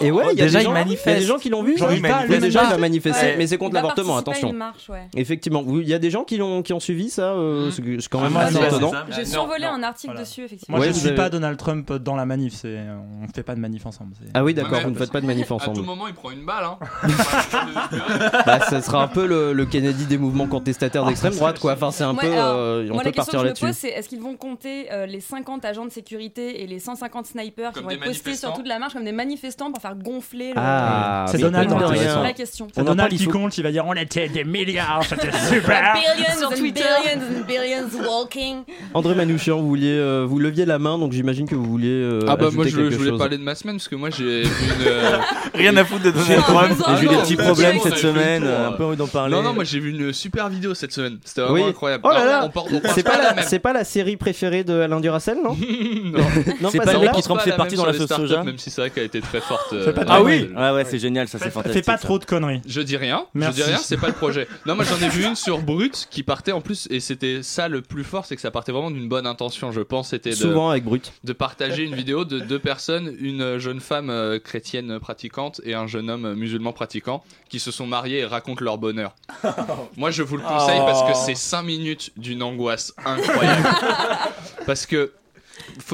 Et 0.00 0.10
ouais, 0.10 0.24
il 0.32 0.38
y 0.38 0.42
a 0.42 0.44
Déjà, 0.44 0.58
des 0.58 0.64
il 0.64 0.66
gens, 0.68 0.72
manifeste. 0.72 1.06
il 1.06 1.10
y 1.12 1.16
a 1.16 1.18
des 1.20 1.24
gens 1.26 1.38
qui 1.38 1.48
l'ont 1.48 1.62
vu. 1.62 1.76
Genre, 1.78 1.90
il 1.92 1.96
il 1.98 2.02
parle, 2.02 2.14
manifeste. 2.22 2.40
déjà, 2.42 2.64
il 2.68 2.72
a 2.72 2.78
manifesté, 2.78 3.26
Ouais. 3.26 3.34
mais 3.38 3.46
c'est 3.46 3.56
contre 3.58 3.72
Il 3.72 3.74
l'avortement, 3.76 4.16
attention. 4.16 4.50
une 4.50 4.56
marche, 4.56 4.88
ouais. 4.88 5.08
Effectivement, 5.16 5.64
il 5.68 5.88
y 5.88 5.94
a 5.94 5.98
des 5.98 6.10
gens 6.10 6.24
qui 6.24 6.36
l'ont 6.36 6.62
qui 6.62 6.72
ont 6.72 6.80
suivi 6.80 7.08
ça, 7.10 7.32
euh, 7.32 7.70
c'est 7.70 7.82
c'est 8.00 8.08
quand 8.08 8.20
même 8.20 8.36
Ah, 8.36 8.40
assez 8.46 8.56
étonnant. 8.62 8.92
J'ai 9.10 9.24
survolé 9.24 9.64
non. 9.64 9.72
un 9.72 9.82
article 9.82 10.12
Voilà. 10.12 10.20
dessus, 10.20 10.44
effectivement. 10.44 10.76
Moi, 10.76 10.86
Ouais, 10.86 10.88
je 10.90 10.94
vous 10.94 11.00
suis 11.00 11.08
avez- 11.08 11.16
pas 11.16 11.30
Donald 11.30 11.56
Trump 11.58 11.92
dans 11.92 12.16
la 12.16 12.26
manif. 12.26 12.54
C'est, 12.54 12.76
on 13.22 13.26
fait 13.32 13.42
pas 13.42 13.54
de 13.54 13.60
manif 13.60 13.86
ensemble. 13.86 14.12
c'est- 14.20 14.28
Ah 14.34 14.44
oui, 14.44 14.52
d'accord, 14.54 14.80
vous 14.82 14.90
ne 14.90 14.96
faites 14.96 15.12
pas 15.12 15.20
de 15.20 15.26
manif 15.26 15.44
À 15.44 15.48
tout 15.48 15.54
ensemble. 15.54 15.82
moment, 15.82 16.06
il 16.08 16.14
prend 16.14 16.30
une 16.30 16.44
balle. 16.44 16.64
Hein. 16.64 16.78
Bah, 18.46 18.60
ça 18.60 18.82
sera 18.82 19.02
un 19.02 19.08
peu 19.08 19.26
le, 19.26 19.52
le 19.52 19.66
Kennedy 19.66 20.04
des 20.06 20.18
mouvements 20.18 20.46
contestataires 20.46 21.04
d'extrême 21.04 21.34
droite, 21.34 21.58
quoi. 21.58 21.72
Enfin, 21.72 21.90
c'est 21.90 22.04
un 22.04 22.14
peu. 22.14 22.26
euh, 22.26 22.88
on 22.92 22.98
peut 22.98 23.12
partir 23.12 23.42
là-dessus. 23.42 23.66
c'est 23.72 23.88
est-ce 23.88 24.08
qu'ils 24.08 24.20
vont 24.20 24.36
compter 24.36 24.92
euh, 24.92 25.06
les 25.06 25.20
50 25.20 25.64
agents 25.64 25.84
de 25.84 25.90
sécurité 25.90 26.62
et 26.62 26.66
les 26.66 26.78
150 26.78 27.26
snipers 27.26 27.72
qui 27.72 27.82
vont 27.82 27.90
être 27.90 28.04
postés 28.04 28.34
sur 28.34 28.52
toute 28.52 28.66
la 28.66 28.78
marche 28.78 28.92
comme 28.94 29.04
des 29.04 29.12
manifestants 29.12 29.45
pour 29.72 29.80
faire 29.82 29.94
gonfler 29.94 30.48
le. 30.48 30.54
Ah, 30.56 31.26
C'est 31.28 31.38
Donald 31.38 31.68
Trump, 31.68 31.84
C'est 31.94 32.34
question. 32.34 32.68
C'est 32.74 32.84
Donald 32.84 33.12
qui 33.12 33.26
compte, 33.26 33.56
il 33.58 33.62
va 33.62 33.70
dire 33.70 33.84
on 33.86 33.94
était 33.94 34.28
des 34.28 34.44
milliards, 34.44 35.02
c'était 35.04 35.30
super. 35.48 35.94
Billions 35.94 36.38
Sur 36.38 36.48
and 36.48 36.54
Twitter. 36.56 36.82
billions 37.04 37.22
and 37.40 37.46
billions 37.46 38.06
walking. 38.08 38.56
André 38.94 39.14
Manouchian, 39.14 39.58
vous 39.60 39.68
vouliez, 39.68 39.96
euh, 39.98 40.24
vous 40.28 40.38
leviez 40.38 40.64
la 40.66 40.78
main, 40.78 40.98
donc 40.98 41.12
j'imagine 41.12 41.48
que 41.48 41.54
vous 41.54 41.64
vouliez. 41.64 41.88
euh, 41.90 42.20
Ah 42.28 42.36
bah 42.36 42.48
moi 42.52 42.64
je, 42.66 42.70
je 42.90 42.96
voulais 42.96 43.10
chose. 43.10 43.18
parler 43.18 43.38
de 43.38 43.42
ma 43.42 43.54
semaine 43.54 43.76
parce 43.76 43.88
que 43.88 43.94
moi 43.96 44.10
j'ai 44.10 44.42
vu 44.42 44.48
une... 44.80 44.86
euh, 44.86 45.18
Rien 45.54 45.76
à 45.76 45.84
foutre 45.84 46.02
de 46.02 46.10
Donald 46.10 46.42
Trump. 46.42 46.82
J'ai 46.98 47.04
eu 47.04 47.08
des 47.08 47.16
petits 47.16 47.36
problèmes 47.36 47.78
cette 47.82 47.94
fait 47.94 48.00
semaine. 48.00 48.42
euh, 48.44 48.68
Un 48.68 48.72
peu 48.72 48.84
envie 48.84 48.96
d'en 48.96 49.06
parler. 49.06 49.34
Non 49.34 49.42
non 49.42 49.52
moi 49.54 49.64
j'ai 49.64 49.80
vu 49.80 49.90
une 49.90 50.12
super 50.12 50.48
vidéo 50.48 50.74
cette 50.74 50.92
semaine. 50.92 51.18
C'était 51.24 51.42
vraiment 51.42 51.66
incroyable. 51.68 52.02
Oh 52.06 52.10
là 52.10 52.24
là 52.24 52.50
C'est 52.94 53.58
pas, 53.58 53.72
la, 53.72 53.84
série 53.84 54.16
préférée 54.16 54.64
de 54.64 54.80
Alain 54.80 55.00
Duracel, 55.00 55.38
non 55.42 55.56
Non. 56.60 56.68
C'est 56.70 56.78
pas 56.78 56.92
le 56.92 57.00
mec 57.00 57.12
qui 57.12 57.22
trempe 57.22 57.38
Pas 57.38 57.44
ses 57.44 57.50
la 57.50 57.56
parties 57.56 57.76
même 57.76 57.84
dans 57.84 57.90
la 57.92 57.98
sauce 57.98 58.08
soja. 58.12 58.42
Même 58.42 58.58
si 58.58 58.70
c'est 58.70 58.80
vrai 58.80 58.90
qu'elle 58.90 59.02
a 59.04 59.06
été 59.06 59.20
très 59.20 59.35
forte. 59.40 59.70
Fais 59.84 59.92
pas 59.92 60.04
de 60.04 60.10
euh, 60.10 60.14
Ah 60.14 60.22
oui. 60.22 60.50
Ouais, 60.56 60.70
ouais, 60.70 60.84
c'est 60.84 60.98
génial, 60.98 61.28
ça 61.28 61.38
c'est 61.38 61.44
Fais 61.46 61.50
fantastique. 61.50 61.84
pas 61.84 61.96
ça. 61.96 62.04
trop 62.06 62.18
de 62.18 62.24
conneries. 62.24 62.60
Je 62.66 62.80
dis 62.80 62.96
rien, 62.96 63.26
Merci. 63.34 63.58
je 63.60 63.64
dis 63.64 63.70
rien, 63.70 63.78
c'est 63.78 63.96
pas 63.96 64.08
le 64.08 64.12
projet. 64.14 64.48
Non, 64.66 64.74
moi 64.74 64.84
j'en 64.84 65.04
ai 65.04 65.08
vu 65.08 65.24
une 65.26 65.36
sur 65.36 65.60
Brut 65.62 66.06
qui 66.10 66.22
partait 66.22 66.52
en 66.52 66.60
plus, 66.60 66.86
et 66.90 67.00
c'était 67.00 67.42
ça 67.42 67.68
le 67.68 67.82
plus 67.82 68.04
fort, 68.04 68.24
c'est 68.26 68.36
que 68.36 68.42
ça 68.42 68.50
partait 68.50 68.72
vraiment 68.72 68.90
d'une 68.90 69.08
bonne 69.08 69.26
intention, 69.26 69.72
je 69.72 69.80
pense. 69.80 70.08
C'était 70.10 70.30
de, 70.30 70.34
Souvent 70.34 70.70
avec 70.70 70.84
Brut. 70.84 71.12
de 71.24 71.32
partager 71.32 71.82
une 71.84 71.94
vidéo 71.94 72.24
de 72.24 72.38
deux 72.40 72.58
personnes, 72.58 73.14
une 73.20 73.58
jeune 73.58 73.80
femme 73.80 74.10
euh, 74.10 74.38
chrétienne 74.38 74.98
pratiquante 75.00 75.60
et 75.64 75.74
un 75.74 75.86
jeune 75.86 76.10
homme 76.10 76.34
musulman 76.34 76.72
pratiquant, 76.72 77.22
qui 77.48 77.58
se 77.60 77.70
sont 77.70 77.86
mariés 77.86 78.20
et 78.20 78.24
racontent 78.26 78.64
leur 78.64 78.78
bonheur. 78.78 79.14
Moi 79.96 80.10
je 80.10 80.22
vous 80.22 80.36
le 80.36 80.42
conseille 80.42 80.80
parce 80.80 81.02
que 81.10 81.16
c'est 81.26 81.34
5 81.34 81.62
minutes 81.62 82.10
d'une 82.16 82.42
angoisse 82.42 82.94
incroyable. 83.04 83.68
parce 84.66 84.86
que 84.86 85.12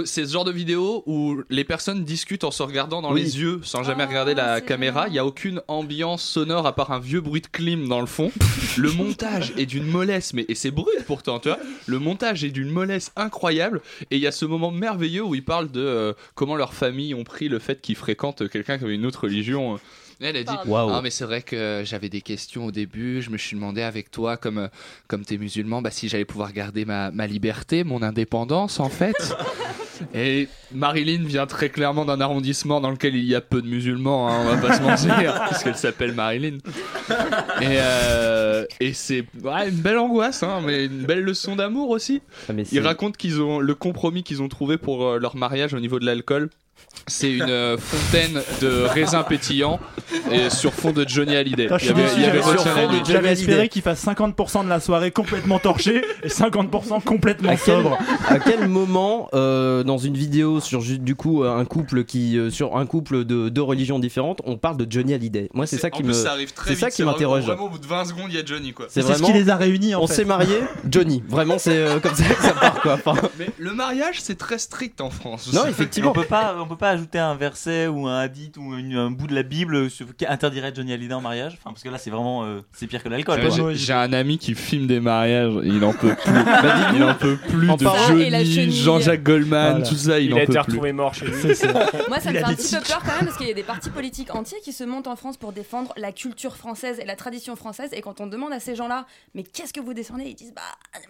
c'est 0.04 0.26
ce 0.26 0.32
genre 0.32 0.44
de 0.44 0.50
vidéo 0.52 1.02
où 1.06 1.42
les 1.50 1.64
personnes 1.64 2.04
discutent 2.04 2.44
en 2.44 2.50
se 2.50 2.62
regardant 2.62 3.02
dans 3.02 3.12
Oui. 3.12 3.22
les 3.22 3.40
yeux 3.40 3.60
sans 3.62 3.82
jamais 3.82 4.04
Ah, 4.04 4.08
regarder 4.08 4.34
la 4.34 4.60
caméra. 4.60 5.08
Il 5.08 5.14
y 5.14 5.18
a 5.18 5.26
aucune 5.26 5.60
ambiance 5.68 6.22
sonore 6.22 6.66
à 6.66 6.74
part 6.74 6.90
un 6.92 6.98
vieux 6.98 7.20
bruit 7.20 7.40
de 7.40 7.46
clim 7.46 7.88
dans 7.88 8.00
le 8.00 8.06
fond. 8.06 8.30
le 8.76 8.90
montage 8.92 9.52
est 9.56 9.66
d'une 9.66 9.86
mollesse, 9.86 10.32
mais 10.34 10.44
et 10.48 10.54
c'est 10.54 10.70
brut 10.70 11.04
pourtant, 11.06 11.38
tu 11.38 11.48
vois. 11.48 11.58
Le 11.86 11.98
montage 11.98 12.44
est 12.44 12.50
d'une 12.50 12.70
mollesse 12.70 13.12
incroyable. 13.16 13.80
Et 14.10 14.16
il 14.16 14.22
y 14.22 14.26
a 14.26 14.32
ce 14.32 14.44
moment 14.44 14.70
merveilleux 14.70 15.22
où 15.22 15.34
ils 15.34 15.44
parlent 15.44 15.70
de 15.70 15.80
euh, 15.80 16.12
comment 16.34 16.56
leurs 16.56 16.74
familles 16.74 17.14
ont 17.14 17.24
pris 17.24 17.48
le 17.48 17.58
fait 17.58 17.80
qu'ils 17.80 17.96
fréquentent 17.96 18.48
quelqu'un 18.48 18.78
qui 18.78 18.84
avait 18.84 18.94
une 18.94 19.06
autre 19.06 19.24
religion. 19.24 19.76
Et 19.76 19.78
Elle 20.22 20.36
a 20.36 20.44
dit. 20.44 20.54
Ah 20.72 21.00
mais 21.02 21.10
c'est 21.10 21.24
vrai 21.24 21.42
que 21.42 21.82
j'avais 21.84 22.08
des 22.08 22.20
questions 22.20 22.66
au 22.66 22.70
début, 22.70 23.22
je 23.22 23.30
me 23.30 23.36
suis 23.36 23.56
demandé 23.56 23.82
avec 23.82 24.10
toi 24.10 24.36
comme 24.36 24.58
euh, 24.58 24.68
comme 25.08 25.24
t'es 25.24 25.38
musulman, 25.38 25.82
bah 25.82 25.90
si 25.90 26.08
j'allais 26.08 26.24
pouvoir 26.24 26.52
garder 26.52 26.84
ma, 26.84 27.10
ma 27.10 27.26
liberté, 27.26 27.84
mon 27.84 28.02
indépendance 28.02 28.80
en 28.80 28.88
fait. 28.88 29.16
Et 30.14 30.48
Marilyn 30.72 31.24
vient 31.24 31.46
très 31.46 31.68
clairement 31.68 32.04
d'un 32.04 32.20
arrondissement 32.20 32.80
dans 32.80 32.90
lequel 32.90 33.14
il 33.14 33.24
y 33.24 33.34
a 33.34 33.40
peu 33.40 33.62
de 33.62 33.68
musulmans, 33.68 34.28
hein, 34.28 34.38
on 34.40 34.54
va 34.54 34.56
pas 34.56 34.76
se 34.76 34.82
mentir, 34.82 35.44
puisqu'elle 35.48 35.76
s'appelle 35.76 36.12
Marilyn. 36.12 36.58
Et, 37.60 37.76
euh, 37.78 38.64
et 38.80 38.92
c'est 38.92 39.24
ouais, 39.42 39.68
une 39.68 39.76
belle 39.76 39.98
angoisse, 39.98 40.42
hein, 40.42 40.60
mais 40.64 40.86
une 40.86 41.04
belle 41.04 41.22
leçon 41.22 41.56
d'amour 41.56 41.90
aussi. 41.90 42.20
Ah, 42.48 42.52
mais 42.52 42.64
Ils 42.72 42.80
racontent 42.80 43.16
qu'ils 43.16 43.40
ont 43.40 43.60
le 43.60 43.74
compromis 43.74 44.22
qu'ils 44.22 44.42
ont 44.42 44.48
trouvé 44.48 44.76
pour 44.76 45.06
euh, 45.06 45.18
leur 45.18 45.36
mariage 45.36 45.74
au 45.74 45.80
niveau 45.80 45.98
de 45.98 46.06
l'alcool. 46.06 46.50
C'est 47.08 47.32
une 47.32 47.42
euh, 47.50 47.76
fontaine 47.78 48.40
de 48.60 48.82
raisins 48.84 49.24
pétillants 49.28 49.80
et 50.30 50.50
sur 50.50 50.72
fond 50.72 50.92
de 50.92 51.04
Johnny 51.08 51.34
Hallyday. 51.34 51.64
Putain, 51.64 51.78
je 51.78 51.84
suis 51.86 51.94
déçu, 51.94 52.14
sur 52.42 52.62
fond 52.68 52.86
de. 52.86 52.92
Johnny 52.92 53.00
J'avais 53.06 53.28
Hallyday. 53.28 53.30
espéré 53.32 53.68
qu'il 53.68 53.82
fasse 53.82 54.04
50% 54.06 54.64
de 54.64 54.68
la 54.68 54.78
soirée 54.78 55.10
complètement 55.10 55.58
torché 55.58 56.04
et 56.22 56.28
50% 56.28 57.02
complètement 57.02 57.50
À 57.50 57.56
quel, 57.56 57.74
sobre. 57.82 57.98
à 58.28 58.38
quel 58.38 58.68
moment 58.68 59.28
euh, 59.34 59.82
dans 59.82 59.98
une 59.98 60.14
vidéo 60.16 60.60
sur 60.60 60.80
ju- 60.80 60.98
du 60.98 61.14
coup 61.16 61.42
un 61.44 61.64
couple 61.64 62.04
qui 62.04 62.38
euh, 62.38 62.50
sur 62.50 62.76
un 62.76 62.86
couple 62.86 63.24
de 63.24 63.48
deux 63.48 63.62
religions 63.62 63.98
différentes 63.98 64.40
on 64.44 64.56
parle 64.56 64.76
de 64.76 64.86
Johnny 64.88 65.14
Hallyday 65.14 65.48
moi 65.54 65.66
c'est 65.66 65.78
ça 65.78 65.90
qui 65.90 66.02
en 66.02 66.06
me 66.06 66.12
plus, 66.12 66.22
ça 66.22 66.32
arrive 66.32 66.52
très 66.52 66.70
c'est 66.74 66.80
ça 66.80 66.90
qui 66.90 67.02
m'interroge. 67.02 67.44
Vraiment, 67.44 67.64
au 67.64 67.68
bout 67.68 67.78
de 67.78 67.86
20 67.86 68.04
secondes, 68.04 68.26
il 68.28 68.36
y 68.36 68.38
a 68.38 68.44
Johnny 68.44 68.72
quoi. 68.72 68.86
c'est 68.88 69.02
C'est 69.02 69.08
ce 69.08 69.12
vraiment 69.18 69.26
qui 69.26 69.32
les 69.32 69.50
a 69.50 69.56
réunis 69.56 69.94
en 69.94 70.02
on 70.02 70.06
fait. 70.06 70.14
s'est 70.14 70.24
marié 70.24 70.56
Johnny 70.88 71.22
vraiment 71.28 71.58
c'est 71.58 71.76
euh, 71.76 71.98
comme 72.00 72.14
ça 72.14 72.24
que 72.24 72.42
ça 72.42 72.52
part 72.54 72.80
quoi 72.80 72.92
Enfin, 73.04 73.14
Mais 73.38 73.48
le 73.58 73.72
mariage, 73.72 74.20
c'est 74.20 74.36
très 74.38 74.58
strict 74.58 75.00
en 75.00 75.10
France. 75.10 75.50
non 75.52 75.62
On 75.64 75.68
effectivement 75.68 76.12
peut 76.12 76.24
pas, 76.24 76.54
on 76.60 76.66
peut 76.66 76.70
peut 76.76 76.76
pas 76.82 76.90
ajouter 76.90 77.20
un 77.20 77.36
verset 77.36 77.86
ou 77.86 78.08
un 78.08 78.18
hadith 78.18 78.56
ou 78.56 78.74
une- 78.76 78.96
un 78.96 79.10
bout 79.12 79.28
de 79.28 79.34
la 79.36 79.44
Bible 79.44 79.88
sur- 79.88 80.16
qui 80.16 80.26
interdirait 80.26 80.72
Johnny 80.74 80.92
Hallyday 80.92 81.14
en 81.14 81.20
mariage? 81.20 81.52
Enfin, 81.54 81.70
parce 81.70 81.82
que 81.84 81.88
là, 81.88 81.96
c'est 81.98 82.10
vraiment. 82.10 82.42
euh, 82.44 82.60
c'est 82.72 82.88
pire 82.88 83.02
que 83.04 83.08
l'alcool. 83.08 83.38
Ouais, 83.40 83.48
quoi. 83.48 83.70
j'ai- 83.72 83.76
J'ai 83.76 83.92
un 83.92 84.12
ami 84.12 84.36
qui 84.38 84.54
filme 84.56 84.88
des 84.88 84.98
mariages, 84.98 85.52
et 85.62 85.68
il 85.68 85.84
en 85.84 85.92
peut 85.92 86.14
plus. 86.16 86.32
Bah, 86.62 86.90
il 86.94 87.04
en 87.04 87.14
peut 87.14 87.36
plus 87.36 87.70
En 87.70 87.76
de 87.76 87.84
parlant- 87.84 88.18
Et 88.18 88.30
la 88.30 88.38
Johnny, 88.42 88.54
chenille. 88.54 88.72
Jean-Jacques 88.82 89.22
Goldman, 89.22 89.70
Voilà. 89.78 89.86
tout 89.86 89.94
ça, 89.94 90.18
il, 90.18 90.26
Il 90.26 90.34
en 90.34 90.38
a 90.38 90.42
été 90.42 90.46
peut 90.46 90.52
plus. 90.60 90.70
retrouvé 90.72 90.92
mort 90.92 91.14
chez 91.14 91.26
lui. 91.26 91.34
C'est 91.40 91.54
ça. 91.54 91.72
Moi, 91.72 92.18
ça 92.18 92.30
Il 92.30 92.34
me 92.34 92.38
fait 92.38 92.44
un 92.44 92.54
petit 92.54 92.74
peu 92.76 92.82
peur 92.82 93.00
quand 93.04 93.14
même 93.16 93.26
parce 93.26 93.36
qu'il 93.38 93.46
y 93.46 93.50
a 93.50 93.54
des 93.54 93.62
partis 93.62 93.90
politiques 93.90 94.34
entiers 94.34 94.58
qui 94.64 94.72
se 94.72 94.82
montent 94.84 95.06
en 95.06 95.14
France 95.16 95.36
pour 95.36 95.52
défendre 95.52 95.92
la 95.96 96.10
culture 96.10 96.56
française 96.56 96.98
et 97.00 97.04
la 97.04 97.14
tradition 97.14 97.54
française. 97.54 97.90
Et 97.92 98.00
quand 98.00 98.20
on 98.20 98.26
demande 98.26 98.52
à 98.52 98.58
ces 98.60 98.74
gens-là, 98.74 99.06
mais 99.36 99.44
qu'est-ce 99.44 99.72
que 99.72 99.80
vous 99.80 99.94
défendez? 99.94 100.24
Ils 100.26 100.34
disent, 100.34 100.52
bah, 100.54 100.62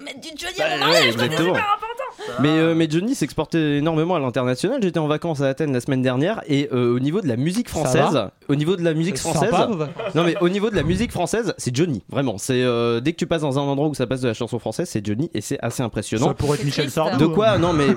mettre 0.05 0.21
du 0.21 0.29
Johnny 0.37 0.61
à 0.61 0.69
mon 0.69 0.75
Bah, 0.75 0.87
mariage, 0.87 1.03
c'est 1.05 1.09
exactement. 1.25 1.55
super 1.55 1.77
important. 1.77 2.43
Mais, 2.43 2.49
euh, 2.51 2.75
mais 2.75 2.87
Johnny 2.91 3.15
s'exporte 3.15 3.55
énormément 3.55 4.15
à 4.17 4.21
l'international. 4.21 4.79
J'étais 4.83 4.99
en 4.99 5.07
vacances 5.09 5.41
à 5.41 5.47
La 5.71 5.81
semaine 5.81 6.03
dernière 6.03 6.43
et 6.49 6.69
euh, 6.73 6.95
au 6.97 6.99
niveau 6.99 7.21
de 7.21 7.29
la 7.29 7.37
musique 7.37 7.69
Ça 7.69 7.75
française, 7.81 8.23
au 8.49 8.55
niveau 8.55 8.77
de 8.77 8.83
la 8.83 8.95
musique 8.95 9.19
française, 9.19 9.51
sympa, 9.51 9.69
non 10.15 10.25
mais 10.25 10.35
au 10.41 10.49
niveau 10.49 10.71
de 10.71 10.77
la 10.77 10.83
musique 10.83 11.13
française, 11.13 11.55
c'est 11.59 11.75
Johnny, 11.75 12.03
vraiment. 12.11 12.39
C'est 12.39 12.63
euh, 12.63 13.01
dès 13.01 13.13
que 13.13 13.19
tu 13.19 13.27
passes 13.27 13.43
dans 13.43 13.59
un 13.59 13.63
endroit 13.63 13.89
où 13.89 13.95
ça 13.95 14.07
passe 14.07 14.21
de 14.23 14.29
la 14.29 14.35
chanson 14.35 14.59
française, 14.59 14.89
c'est 14.89 15.05
Johnny 15.07 15.31
et 15.35 15.41
c'est 15.41 15.59
assez 15.61 15.83
impressionnant. 15.83 16.29
Ça 16.29 16.35
pourrait 16.35 16.59
être 16.59 16.65
Michel 16.65 16.91
Sardou. 16.91 17.19
De 17.19 17.27
quoi 17.27 17.59
non 17.59 17.73
mais 17.73 17.89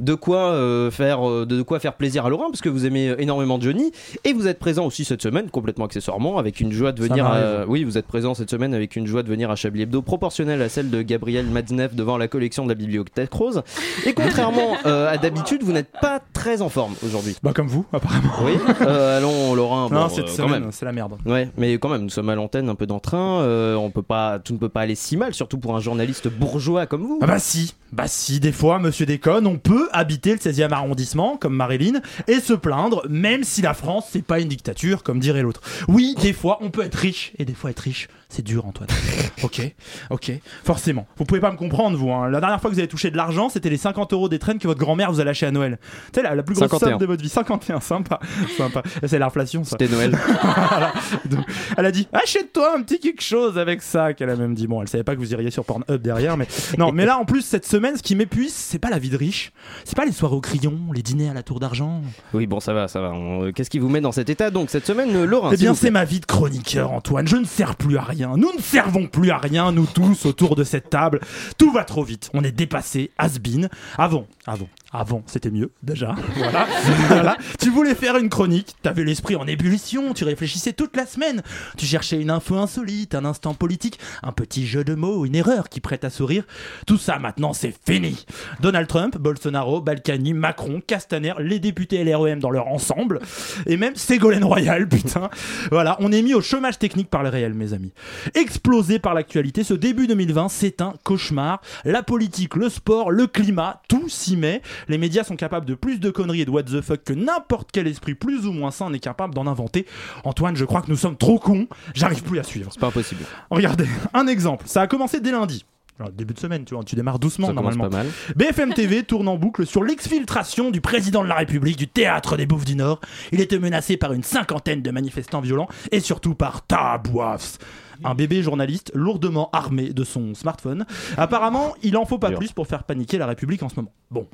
de 0.00 0.14
quoi 0.14 0.38
euh, 0.52 0.90
faire 0.90 1.28
euh, 1.28 1.46
de 1.46 1.62
quoi 1.62 1.78
faire 1.80 1.94
plaisir 1.94 2.26
à 2.26 2.28
Laurent 2.28 2.50
parce 2.50 2.60
que 2.60 2.68
vous 2.68 2.84
aimez 2.86 3.14
énormément 3.18 3.58
Johnny 3.60 3.92
et 4.24 4.32
vous 4.32 4.46
êtes 4.48 4.58
présent 4.58 4.84
aussi 4.86 5.04
cette 5.04 5.22
semaine 5.22 5.50
complètement 5.50 5.84
accessoirement 5.84 6.38
avec 6.38 6.60
une 6.60 6.72
joie 6.72 6.92
de 6.92 7.02
venir 7.02 7.26
à- 7.26 7.64
oui 7.66 7.84
vous 7.84 7.96
êtes 7.98 8.06
présent 8.06 8.34
cette 8.34 8.50
semaine 8.50 8.74
avec 8.74 8.96
une 8.96 9.06
joie 9.06 9.22
de 9.22 9.28
venir 9.28 9.50
à 9.50 9.56
Chablis 9.56 9.82
Hebdo 9.82 10.02
proportionnelle 10.02 10.60
à 10.62 10.68
celle 10.68 10.90
de 10.90 11.02
Gabriel 11.02 11.46
Matzneff 11.46 11.94
devant 11.94 12.18
la 12.18 12.28
collection 12.28 12.64
de 12.64 12.68
la 12.70 12.74
bibliothèque 12.74 13.32
rose 13.32 13.62
et 14.06 14.12
contrairement 14.12 14.76
euh, 14.86 15.10
à 15.12 15.16
d'habitude 15.16 15.62
vous 15.62 15.72
n'êtes 15.72 15.90
pas 16.00 16.20
très 16.32 16.60
en 16.62 16.68
forme 16.68 16.94
aujourd'hui 17.04 17.13
Bah, 17.42 17.52
comme 17.54 17.68
vous, 17.68 17.84
apparemment. 17.92 18.32
oui 18.42 18.52
Euh, 18.80 19.18
allons 19.18 19.54
Laurent 19.54 19.88
bon, 19.88 19.94
non, 19.94 20.06
euh, 20.06 20.08
cette 20.08 20.28
semaine, 20.28 20.68
c'est 20.70 20.84
la 20.84 20.92
merde. 20.92 21.14
Ouais, 21.26 21.50
mais 21.56 21.74
quand 21.74 21.88
même, 21.88 22.02
nous 22.02 22.10
sommes 22.10 22.28
à 22.28 22.34
l'antenne, 22.34 22.68
un 22.68 22.74
peu 22.74 22.86
d'entrain. 22.86 23.40
euh, 23.42 23.74
on 23.74 23.90
peut 23.90 24.02
pas, 24.02 24.38
tout 24.38 24.52
ne 24.52 24.58
peut 24.58 24.68
pas 24.68 24.80
aller 24.82 24.94
si 24.94 25.16
mal, 25.16 25.34
surtout 25.34 25.58
pour 25.58 25.76
un 25.76 25.80
journaliste 25.80 26.28
bourgeois 26.28 26.86
comme 26.86 27.02
vous. 27.02 27.18
Ah 27.22 27.26
bah 27.26 27.38
si, 27.38 27.74
bah 27.94 28.08
si, 28.08 28.40
des 28.40 28.50
fois, 28.52 28.78
monsieur 28.80 29.06
déconne, 29.06 29.46
on 29.46 29.56
peut 29.56 29.88
habiter 29.92 30.32
le 30.32 30.38
16e 30.38 30.72
arrondissement, 30.72 31.36
comme 31.36 31.54
Marilyn, 31.54 32.00
et 32.26 32.40
se 32.40 32.52
plaindre, 32.52 33.02
même 33.08 33.44
si 33.44 33.62
la 33.62 33.72
France, 33.72 34.06
c'est 34.10 34.24
pas 34.24 34.40
une 34.40 34.48
dictature, 34.48 35.02
comme 35.04 35.20
dirait 35.20 35.42
l'autre. 35.42 35.60
Oui, 35.86 36.16
des 36.20 36.32
fois, 36.32 36.58
on 36.60 36.70
peut 36.70 36.82
être 36.82 36.96
riche, 36.96 37.32
et 37.38 37.44
des 37.44 37.54
fois, 37.54 37.70
être 37.70 37.78
riche, 37.80 38.08
c'est 38.28 38.42
dur, 38.42 38.66
Antoine. 38.66 38.88
ok, 39.44 39.72
ok, 40.10 40.32
forcément. 40.64 41.06
Vous 41.16 41.24
pouvez 41.24 41.40
pas 41.40 41.52
me 41.52 41.56
comprendre, 41.56 41.96
vous. 41.96 42.10
hein. 42.10 42.28
La 42.30 42.40
dernière 42.40 42.60
fois 42.60 42.68
que 42.68 42.74
vous 42.74 42.80
avez 42.80 42.88
touché 42.88 43.12
de 43.12 43.16
l'argent, 43.16 43.48
c'était 43.48 43.70
les 43.70 43.76
50 43.76 44.12
euros 44.12 44.28
des 44.28 44.40
traînes 44.40 44.58
que 44.58 44.66
votre 44.66 44.80
grand-mère 44.80 45.12
vous 45.12 45.20
a 45.20 45.24
lâché 45.24 45.46
à 45.46 45.52
Noël. 45.52 45.78
Tu 46.12 46.18
sais, 46.18 46.22
la, 46.22 46.34
la 46.34 46.42
plus 46.42 46.54
grosse 46.54 46.68
51. 46.68 46.90
somme 46.90 46.98
de 46.98 47.06
votre 47.06 47.22
vie. 47.22 47.28
51, 47.28 47.78
sympa, 47.80 48.18
sympa. 48.56 48.82
C'est 49.06 49.20
l'inflation, 49.20 49.62
ça. 49.62 49.76
C'était 49.78 49.92
Noël. 49.94 50.18
Voilà. 50.74 50.92
Donc, 51.26 51.44
elle 51.76 51.86
a 51.86 51.92
dit 51.92 52.08
achète-toi 52.12 52.76
un 52.76 52.82
petit 52.82 52.98
quelque 52.98 53.22
chose 53.22 53.58
avec 53.58 53.82
ça 53.82 54.12
qu'elle 54.14 54.30
a 54.30 54.36
même 54.36 54.54
dit 54.54 54.66
bon 54.66 54.80
elle 54.82 54.88
savait 54.88 55.04
pas 55.04 55.14
que 55.14 55.20
vous 55.20 55.32
iriez 55.32 55.50
sur 55.50 55.64
Pornhub 55.64 56.00
derrière 56.00 56.36
mais 56.36 56.46
non 56.78 56.90
mais 56.90 57.04
là 57.04 57.18
en 57.18 57.24
plus 57.24 57.42
cette 57.42 57.66
semaine 57.66 57.83
ce 57.96 58.02
qui 58.02 58.14
m'épuise 58.16 58.52
c'est 58.52 58.78
pas 58.78 58.90
la 58.90 58.98
vie 58.98 59.10
de 59.10 59.16
riche 59.16 59.52
c'est 59.84 59.96
pas 59.96 60.04
les 60.04 60.12
soirées 60.12 60.34
au 60.36 60.40
crayon 60.40 60.78
les 60.94 61.02
dîners 61.02 61.28
à 61.28 61.34
la 61.34 61.42
tour 61.42 61.60
d'argent. 61.60 62.00
Oui, 62.32 62.46
bon, 62.46 62.60
ça 62.60 62.72
va, 62.72 62.88
ça 62.88 63.00
va. 63.00 63.10
On- 63.12 63.44
euh, 63.44 63.52
Qu'est-ce 63.52 63.70
qui 63.70 63.78
vous 63.78 63.88
met 63.88 64.00
dans 64.00 64.12
cet 64.12 64.30
état 64.30 64.50
donc 64.50 64.70
cette 64.70 64.86
semaine, 64.86 65.14
euh, 65.14 65.24
Laurent 65.26 65.50
eh 65.52 65.56
bien 65.56 65.74
c'est 65.74 65.90
ma 65.90 66.04
vie 66.04 66.20
de 66.20 66.26
chroniqueur 66.26 66.92
Antoine. 66.92 67.26
Je 67.28 67.36
ne 67.36 67.44
sers 67.44 67.76
plus 67.76 67.96
à 67.98 68.02
rien. 68.02 68.36
Nous 68.36 68.52
ne 68.56 68.60
servons 68.60 69.06
plus 69.06 69.30
à 69.30 69.38
rien 69.38 69.70
nous 69.72 69.86
tous 69.86 70.26
autour 70.26 70.56
de 70.56 70.64
cette 70.64 70.88
table. 70.90 71.20
Tout 71.58 71.72
va 71.72 71.84
trop 71.84 72.02
vite. 72.04 72.30
On 72.34 72.42
est 72.44 72.52
dépassé 72.52 73.10
has-been 73.18 73.68
avant 73.98 74.26
avant 74.46 74.68
avant 74.94 75.22
c'était 75.26 75.50
mieux 75.50 75.70
déjà. 75.82 76.14
Voilà. 76.36 76.66
Voilà. 77.08 77.36
tu 77.58 77.70
voulais 77.70 77.94
faire 77.94 78.16
une 78.16 78.28
chronique 78.28 78.76
t'avais 78.82 79.04
l'esprit 79.04 79.36
en 79.36 79.46
ébullition 79.46 80.14
tu 80.14 80.24
réfléchissais 80.24 80.72
toute 80.72 80.96
la 80.96 81.06
semaine. 81.06 81.42
Tu 81.76 81.86
cherchais 81.86 82.20
une 82.20 82.30
info 82.30 82.56
insolite 82.56 83.14
un 83.14 83.24
instant 83.24 83.54
politique 83.54 83.98
un 84.22 84.32
petit 84.32 84.66
jeu 84.66 84.84
de 84.84 84.94
mots 84.94 85.24
une 85.24 85.34
erreur 85.34 85.68
qui 85.68 85.80
prête 85.80 86.04
à 86.04 86.10
sourire. 86.10 86.44
Tout 86.86 86.98
ça 86.98 87.18
maintenant 87.18 87.52
c'est 87.52 87.74
fini. 87.86 88.24
Donald 88.60 88.86
Trump 88.86 89.18
Bolsonaro 89.18 89.80
Balkany 89.80 90.32
Macron 90.32 90.80
Castaner 90.86 91.34
les 91.38 91.58
députés 91.58 92.04
LREM 92.04 92.38
dans 92.38 92.50
leur 92.50 92.68
ensemble. 92.68 93.20
Et 93.66 93.76
même 93.76 93.96
Ségolène 93.96 94.44
Royal 94.44 94.88
putain. 94.88 95.30
Voilà 95.70 95.96
on 96.00 96.12
est 96.12 96.22
mis 96.22 96.34
au 96.34 96.40
chômage 96.40 96.78
technique 96.78 97.10
par 97.10 97.22
le 97.22 97.28
réel 97.30 97.54
mes 97.54 97.72
amis. 97.72 97.92
Explosé 98.34 98.98
par 98.98 99.14
l'actualité 99.14 99.64
ce 99.64 99.74
début 99.74 100.06
2020 100.06 100.48
c'est 100.48 100.80
un 100.80 100.94
cauchemar. 101.02 101.60
La 101.84 102.02
politique 102.02 102.54
le 102.54 102.68
sport 102.68 103.10
le 103.10 103.26
climat 103.26 103.82
tout 103.88 104.08
s'y 104.08 104.36
met 104.36 104.62
les 104.88 104.98
médias 104.98 105.24
sont 105.24 105.36
capables 105.36 105.66
de 105.66 105.74
plus 105.74 105.98
de 106.00 106.10
conneries 106.10 106.42
et 106.42 106.44
de 106.44 106.50
what 106.50 106.64
the 106.64 106.80
fuck 106.80 107.04
que 107.04 107.12
n'importe 107.12 107.70
quel 107.72 107.86
esprit 107.86 108.14
plus 108.14 108.46
ou 108.46 108.52
moins 108.52 108.70
sain 108.70 108.90
n'est 108.90 108.98
capable 108.98 109.34
d'en 109.34 109.46
inventer. 109.46 109.86
Antoine, 110.24 110.56
je 110.56 110.64
crois 110.64 110.82
que 110.82 110.90
nous 110.90 110.96
sommes 110.96 111.16
trop 111.16 111.38
cons, 111.38 111.66
j'arrive 111.94 112.22
plus 112.22 112.38
à 112.38 112.42
suivre. 112.42 112.70
C'est 112.72 112.80
pas 112.80 112.88
impossible. 112.88 113.22
Regardez, 113.50 113.86
un 114.12 114.26
exemple, 114.26 114.64
ça 114.66 114.82
a 114.82 114.86
commencé 114.86 115.20
dès 115.20 115.30
lundi. 115.32 115.64
Alors, 116.00 116.10
début 116.10 116.34
de 116.34 116.40
semaine, 116.40 116.64
tu 116.64 116.74
vois, 116.74 116.82
tu 116.82 116.96
démarres 116.96 117.20
doucement 117.20 117.46
Ça 117.46 117.52
normalement. 117.52 117.84
pas 117.88 117.98
mal. 117.98 118.08
BFM 118.34 118.74
TV 118.74 119.02
tourne 119.04 119.28
en 119.28 119.36
boucle 119.36 119.64
sur 119.64 119.84
l'exfiltration 119.84 120.72
du 120.72 120.80
président 120.80 121.22
de 121.22 121.28
la 121.28 121.36
République 121.36 121.76
du 121.76 121.86
théâtre 121.86 122.36
des 122.36 122.46
Bouffes 122.46 122.64
du 122.64 122.74
Nord. 122.74 123.00
Il 123.30 123.40
était 123.40 123.60
menacé 123.60 123.96
par 123.96 124.12
une 124.12 124.24
cinquantaine 124.24 124.82
de 124.82 124.90
manifestants 124.90 125.40
violents 125.40 125.68
et 125.92 126.00
surtout 126.00 126.34
par 126.34 126.66
Tabouafs. 126.66 127.58
Un 128.02 128.16
bébé 128.16 128.42
journaliste 128.42 128.90
lourdement 128.92 129.50
armé 129.52 129.92
de 129.92 130.02
son 130.02 130.34
smartphone. 130.34 130.84
Apparemment, 131.16 131.74
il 131.84 131.96
en 131.96 132.04
faut 132.06 132.18
pas 132.18 132.30
Dur. 132.30 132.38
plus 132.40 132.50
pour 132.50 132.66
faire 132.66 132.82
paniquer 132.82 133.16
la 133.18 133.26
République 133.26 133.62
en 133.62 133.68
ce 133.68 133.76
moment. 133.76 133.92
Bon. 134.10 134.26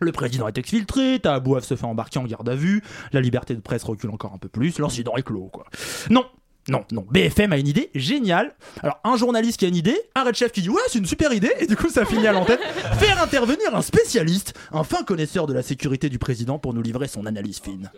Le 0.00 0.12
président 0.12 0.46
est 0.46 0.58
exfiltré, 0.58 1.20
Tabouaf 1.20 1.64
se 1.64 1.74
fait 1.74 1.86
embarquer 1.86 2.18
en 2.18 2.24
garde 2.24 2.48
à 2.48 2.54
vue, 2.54 2.82
la 3.12 3.20
liberté 3.20 3.54
de 3.54 3.60
presse 3.60 3.82
recule 3.82 4.10
encore 4.10 4.34
un 4.34 4.38
peu 4.38 4.48
plus, 4.48 4.78
l'incident 4.78 5.16
est 5.16 5.22
clos, 5.22 5.48
quoi. 5.50 5.64
Non, 6.10 6.26
non, 6.68 6.84
non. 6.90 7.06
BFM 7.10 7.52
a 7.52 7.58
une 7.58 7.68
idée 7.68 7.90
géniale. 7.94 8.54
Alors, 8.82 8.98
un 9.04 9.16
journaliste 9.16 9.58
qui 9.58 9.64
a 9.64 9.68
une 9.68 9.76
idée, 9.76 9.96
un 10.14 10.24
red 10.24 10.34
chef 10.34 10.52
qui 10.52 10.62
dit 10.62 10.68
ouais, 10.68 10.82
c'est 10.88 10.98
une 10.98 11.06
super 11.06 11.32
idée, 11.32 11.52
et 11.60 11.66
du 11.66 11.76
coup, 11.76 11.88
ça 11.88 12.04
finit 12.04 12.26
à 12.26 12.32
l'antenne. 12.32 12.58
Faire 12.98 13.22
intervenir 13.22 13.74
un 13.74 13.82
spécialiste, 13.82 14.54
un 14.72 14.82
fin 14.84 15.02
connaisseur 15.04 15.46
de 15.46 15.54
la 15.54 15.62
sécurité 15.62 16.08
du 16.08 16.18
président 16.18 16.58
pour 16.58 16.74
nous 16.74 16.82
livrer 16.82 17.08
son 17.08 17.24
analyse 17.24 17.60
fine. 17.60 17.90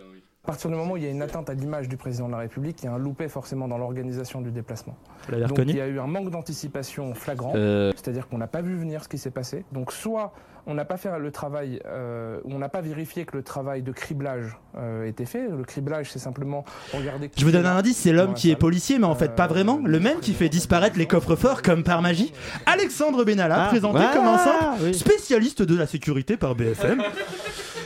À 0.49 0.53
partir 0.53 0.71
du 0.71 0.75
moment 0.77 0.93
où 0.93 0.97
il 0.97 1.03
y 1.03 1.05
a 1.05 1.11
une 1.11 1.21
atteinte 1.21 1.47
à 1.51 1.53
l'image 1.53 1.87
du 1.87 1.95
président 1.95 2.25
de 2.25 2.31
la 2.31 2.39
République, 2.39 2.77
il 2.81 2.85
y 2.85 2.89
a 2.89 2.91
un 2.93 2.97
loupé 2.97 3.27
forcément 3.27 3.67
dans 3.67 3.77
l'organisation 3.77 4.41
du 4.41 4.49
déplacement. 4.49 4.95
Vous 5.27 5.31
l'avez 5.33 5.43
Donc 5.43 5.51
reconnu 5.51 5.73
il 5.73 5.77
y 5.77 5.81
a 5.81 5.85
eu 5.87 5.99
un 5.99 6.07
manque 6.07 6.31
d'anticipation 6.31 7.13
flagrant, 7.13 7.53
Euh. 7.55 7.91
c'est-à-dire 7.95 8.27
qu'on 8.27 8.39
n'a 8.39 8.47
pas 8.47 8.63
vu 8.63 8.75
venir 8.75 9.03
ce 9.03 9.07
qui 9.09 9.19
s'est 9.19 9.29
passé. 9.29 9.63
Donc 9.73 9.91
soit 9.91 10.33
on 10.65 10.73
n'a 10.73 10.85
pas 10.85 10.97
fait 10.97 11.09
le 11.19 11.31
travail, 11.31 11.79
euh, 11.85 12.39
ou 12.45 12.53
on 12.55 12.57
n'a 12.57 12.67
pas 12.67 12.81
vérifié 12.81 13.25
que 13.25 13.37
le 13.37 13.43
travail 13.43 13.83
de 13.83 13.91
criblage 13.91 14.57
euh, 14.75 15.05
était 15.05 15.25
fait. 15.25 15.47
Le 15.47 15.63
criblage, 15.63 16.09
c'est 16.11 16.17
simplement 16.19 16.65
regarder. 16.95 17.29
Je 17.37 17.45
vous 17.45 17.51
donne 17.51 17.67
un 17.67 17.77
indice, 17.77 17.97
c'est 17.97 18.11
l'homme 18.11 18.33
qui 18.33 18.49
est 18.49 18.55
policier, 18.55 18.97
mais 18.97 19.05
en 19.05 19.15
fait 19.15 19.35
pas 19.35 19.45
vraiment. 19.45 19.79
Le 19.85 19.99
même 19.99 20.19
qui 20.19 20.33
fait 20.33 20.49
disparaître 20.49 20.97
les 20.97 21.05
coffres 21.05 21.35
forts 21.35 21.61
comme 21.61 21.83
par 21.83 22.01
magie. 22.01 22.33
Alexandre 22.65 23.23
Benalla, 23.23 23.65
Ah, 23.65 23.67
présenté 23.67 23.99
voilà, 23.99 24.13
comme 24.15 24.25
un 24.25 24.37
simple 24.39 24.65
oui. 24.81 24.93
spécialiste 24.95 25.61
de 25.61 25.77
la 25.77 25.85
sécurité 25.85 26.37
par 26.37 26.55
BFM. 26.55 27.03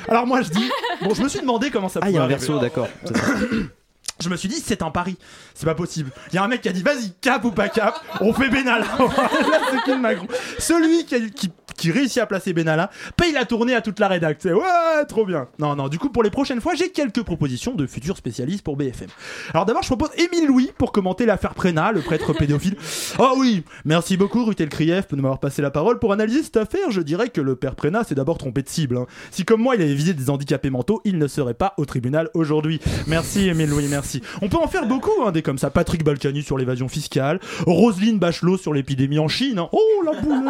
Alors 0.08 0.28
moi 0.28 0.42
je 0.42 0.50
dis, 0.50 0.70
bon 1.02 1.14
je 1.14 1.22
me 1.24 1.28
suis 1.28 1.40
demandé 1.42 1.70
comment 1.72 1.90
ça 1.90 2.00
Ah, 2.04 2.10
il 2.10 2.16
y 2.16 2.18
a 2.18 2.24
un 2.24 2.28
verso, 2.28 2.60
d'accord. 2.60 2.88
Je 4.22 4.30
me 4.30 4.36
suis 4.38 4.48
dit, 4.48 4.62
c'est 4.64 4.82
un 4.84 4.92
pari. 4.92 5.18
C'est 5.56 5.66
pas 5.66 5.76
possible. 5.76 6.12
Il 6.32 6.36
y 6.36 6.38
a 6.38 6.44
un 6.44 6.48
mec 6.48 6.62
qui 6.62 6.70
a 6.70 6.72
dit, 6.72 6.84
vas-y, 6.84 7.12
cap 7.22 7.44
ou 7.46 7.52
pas 7.52 7.68
cap, 7.70 7.96
on 8.22 8.32
fait 8.34 8.50
Benalla. 8.50 8.86
Celui 10.60 11.06
qui, 11.06 11.16
a- 11.16 11.20
qui, 11.30 11.52
qui 11.76 11.92
réussit 11.92 12.20
à 12.22 12.26
placer 12.26 12.54
Benalla 12.54 12.90
paye 13.18 13.32
la 13.34 13.46
tournée 13.46 13.74
à 13.76 13.82
toute 13.82 14.00
la 14.00 14.08
rédac. 14.08 14.38
C'est, 14.40 14.54
Ouais, 14.54 14.62
trop 15.08 15.26
bien. 15.26 15.48
Non, 15.60 15.76
non, 15.76 15.88
du 15.90 15.98
coup, 16.00 16.10
pour 16.10 16.24
les 16.24 16.30
prochaines 16.30 16.62
fois, 16.62 16.76
j'ai 16.76 16.90
quelques 16.92 17.24
propositions 17.24 17.74
de 17.74 17.88
futurs 17.88 18.16
spécialistes 18.16 18.64
pour 18.64 18.78
BFM. 18.78 19.08
Alors 19.54 19.66
d'abord, 19.66 19.82
je 19.84 19.88
propose 19.88 20.10
Émile 20.18 20.48
Louis 20.48 20.72
pour 20.78 20.92
commenter 20.92 21.26
l'affaire 21.26 21.56
Prénat, 21.56 21.92
le 21.92 22.02
prêtre 22.02 22.34
pédophile. 22.38 22.78
Oh 23.20 23.34
oui, 23.38 23.64
merci 23.84 24.16
beaucoup, 24.16 24.46
Rutel 24.46 24.70
Krief, 24.70 25.08
de 25.10 25.16
m'avoir 25.16 25.40
passé 25.40 25.62
la 25.62 25.72
parole. 25.72 26.00
Pour 26.00 26.14
analyser 26.14 26.44
cette 26.44 26.58
affaire, 26.58 26.92
je 26.92 27.02
dirais 27.02 27.30
que 27.30 27.42
le 27.42 27.56
père 27.56 27.76
Prénat 27.76 28.04
s'est 28.04 28.16
d'abord 28.16 28.38
trompé 28.38 28.62
de 28.62 28.70
cible. 28.70 28.98
hein. 28.98 29.08
Si, 29.32 29.44
comme 29.44 29.62
moi, 29.62 29.76
il 29.76 29.82
avait 29.82 29.94
visé 29.96 30.14
des 30.14 30.30
handicapés 30.30 30.70
mentaux, 30.70 31.02
il 31.04 31.18
ne 31.18 31.28
serait 31.28 31.56
pas 31.56 31.74
au 31.78 31.86
tribunal 31.86 32.30
aujourd'hui. 32.36 32.80
Merci, 33.08 33.50
Émile 33.50 33.70
Louis, 33.70 33.88
merci. 33.90 34.03
On 34.42 34.50
peut 34.50 34.58
en 34.58 34.68
faire 34.68 34.86
beaucoup, 34.86 35.12
hein, 35.26 35.32
des 35.32 35.42
comme 35.42 35.58
ça. 35.58 35.70
Patrick 35.70 36.04
Balkany 36.04 36.44
sur 36.44 36.58
l'évasion 36.58 36.88
fiscale, 36.88 37.40
Roselyne 37.66 38.20
Bachelot 38.20 38.58
sur 38.58 38.74
l'épidémie 38.74 39.20
en 39.20 39.28
Chine. 39.28 39.60
hein. 39.60 39.70
Oh, 39.72 39.80
la 40.06 40.20
boulette 40.20 40.44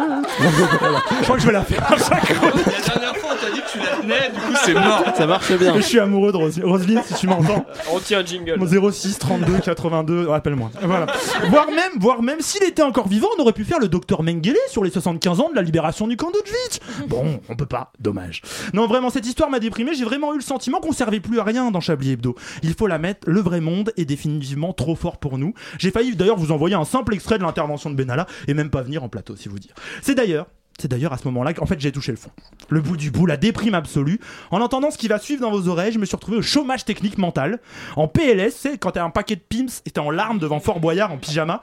Voilà. 0.80 1.02
Je 1.18 1.24
crois 1.24 1.36
que 1.36 1.42
je 1.42 1.46
vais 1.46 1.52
la 1.52 1.62
faire 1.64 1.84
à 1.92 1.96
chaque 1.96 2.34
fois. 2.34 2.50
La 2.50 2.94
dernière 2.94 3.16
fois, 3.16 3.30
on 3.32 3.44
t'a 3.46 3.50
dit 3.52 3.60
que 3.60 3.70
tu 3.72 3.78
la 3.78 3.96
tenais, 4.00 4.30
du 4.34 4.40
coup, 4.40 4.54
c'est 4.64 4.74
mort. 4.74 5.04
Ça 5.16 5.26
marche 5.26 5.52
bien. 5.52 5.74
Je 5.76 5.80
suis 5.82 5.98
amoureux 6.00 6.32
de 6.32 6.36
Roselyne. 6.36 6.64
Roselyne, 6.66 7.00
si 7.06 7.14
tu 7.14 7.26
m'entends. 7.26 7.64
On 7.92 7.98
tient 8.00 8.20
un 8.20 8.24
jingle. 8.24 8.58
06 8.92 9.18
32 9.18 9.58
82 9.58 10.28
rappelle-moi 10.28 10.70
voilà 10.82 11.06
voire 11.48 11.66
même 11.68 11.92
voire 11.98 12.22
même 12.22 12.40
s'il 12.40 12.62
était 12.64 12.82
encore 12.82 13.08
vivant 13.08 13.28
on 13.38 13.42
aurait 13.42 13.52
pu 13.52 13.64
faire 13.64 13.78
le 13.78 13.88
docteur 13.88 14.22
Mengele 14.22 14.56
sur 14.68 14.82
les 14.84 14.90
75 14.90 15.40
ans 15.40 15.50
de 15.50 15.54
la 15.56 15.62
libération 15.62 16.06
du 16.06 16.16
camp 16.16 16.30
d'Auschwitz 16.30 16.80
bon 17.08 17.40
on 17.48 17.56
peut 17.56 17.66
pas 17.66 17.92
dommage 18.00 18.42
non 18.72 18.86
vraiment 18.86 19.10
cette 19.10 19.26
histoire 19.26 19.50
m'a 19.50 19.58
déprimé 19.60 19.92
j'ai 19.94 20.04
vraiment 20.04 20.32
eu 20.34 20.36
le 20.36 20.42
sentiment 20.42 20.80
qu'on 20.80 20.92
servait 20.92 21.20
plus 21.20 21.38
à 21.40 21.44
rien 21.44 21.70
dans 21.70 21.80
Chablis 21.80 22.12
Hebdo 22.12 22.34
il 22.62 22.74
faut 22.74 22.86
la 22.86 22.98
mettre 22.98 23.20
le 23.28 23.40
vrai 23.44 23.60
monde 23.60 23.92
est 23.96 24.04
définitivement 24.04 24.72
trop 24.72 24.96
fort 24.96 25.18
pour 25.18 25.38
nous 25.38 25.54
j'ai 25.78 25.92
failli 25.92 26.16
d'ailleurs 26.16 26.36
vous 26.36 26.50
envoyer 26.50 26.74
un 26.74 26.84
simple 26.84 27.14
extrait 27.14 27.38
de 27.38 27.44
l'intervention 27.44 27.90
de 27.90 27.94
Benalla 27.94 28.26
et 28.48 28.54
même 28.54 28.70
pas 28.70 28.82
venir 28.82 29.04
en 29.04 29.08
plateau 29.08 29.36
si 29.36 29.48
vous 29.48 29.58
dire 29.60 29.74
c'est 30.02 30.14
d'ailleurs 30.16 30.46
C'est 30.80 30.88
d'ailleurs 30.88 31.12
à 31.12 31.18
ce 31.18 31.24
moment-là 31.28 31.54
qu'en 31.54 31.66
fait 31.66 31.80
j'ai 31.80 31.92
touché 31.92 32.10
le 32.10 32.18
fond. 32.18 32.30
Le 32.68 32.80
bout 32.80 32.96
du 32.96 33.12
bout, 33.12 33.26
la 33.26 33.36
déprime 33.36 33.74
absolue. 33.74 34.18
En 34.50 34.60
entendant 34.60 34.90
ce 34.90 34.98
qui 34.98 35.06
va 35.06 35.18
suivre 35.20 35.40
dans 35.40 35.52
vos 35.52 35.68
oreilles, 35.68 35.92
je 35.92 36.00
me 36.00 36.04
suis 36.04 36.16
retrouvé 36.16 36.38
au 36.38 36.42
chômage 36.42 36.84
technique 36.84 37.16
mental. 37.16 37.60
En 37.94 38.08
PLS, 38.08 38.50
c'est 38.56 38.78
quand 38.78 38.90
t'as 38.90 39.04
un 39.04 39.10
paquet 39.10 39.36
de 39.36 39.40
pimps 39.48 39.82
et 39.86 39.90
t'es 39.90 40.00
en 40.00 40.10
larmes 40.10 40.40
devant 40.40 40.58
Fort 40.58 40.80
Boyard 40.80 41.12
en 41.12 41.18
pyjama. 41.18 41.60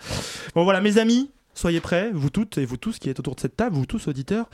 Bon 0.55 0.63
voilà 0.63 0.79
mes 0.79 0.97
amis, 0.97 1.29
Soyez 1.53 1.81
prêts, 1.81 2.12
vous 2.13 2.29
toutes 2.29 2.58
et 2.58 2.65
vous 2.65 2.77
tous 2.77 2.98
qui 2.98 3.10
êtes 3.10 3.20
autour 3.20 3.36
de 3.36 3.39
cette 3.39 3.58
table, 3.58 3.75
vous 3.75 3.86
tous 3.86 4.08
auditeurs. 4.08 4.50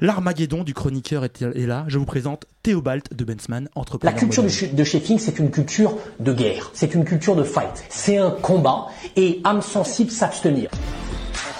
L'Armageddon 0.00 0.64
du 0.64 0.74
chroniqueur 0.74 1.24
est, 1.24 1.42
est 1.42 1.66
là. 1.66 1.84
Je 1.88 1.98
vous 1.98 2.04
présente 2.04 2.46
Théobald 2.62 3.04
de 3.14 3.24
Bensman, 3.24 3.64
La 3.64 3.80
entrepreneur. 3.80 4.16
culture 4.18 4.42
de, 4.42 4.84
Sheffing, 4.84 5.18
c'est 5.18 5.38
une 5.38 5.50
culture 5.50 5.96
de 6.18 6.32
guerre, 6.32 6.70
c'est 6.74 6.94
une 6.94 7.04
culture 7.04 7.36
de 7.36 7.44
fight, 7.44 7.84
c'est 7.88 8.18
un 8.18 8.30
combat 8.30 8.86
et 9.16 9.40
âme 9.44 9.62
sensible 9.62 10.10
s'abstenir. 10.10 10.70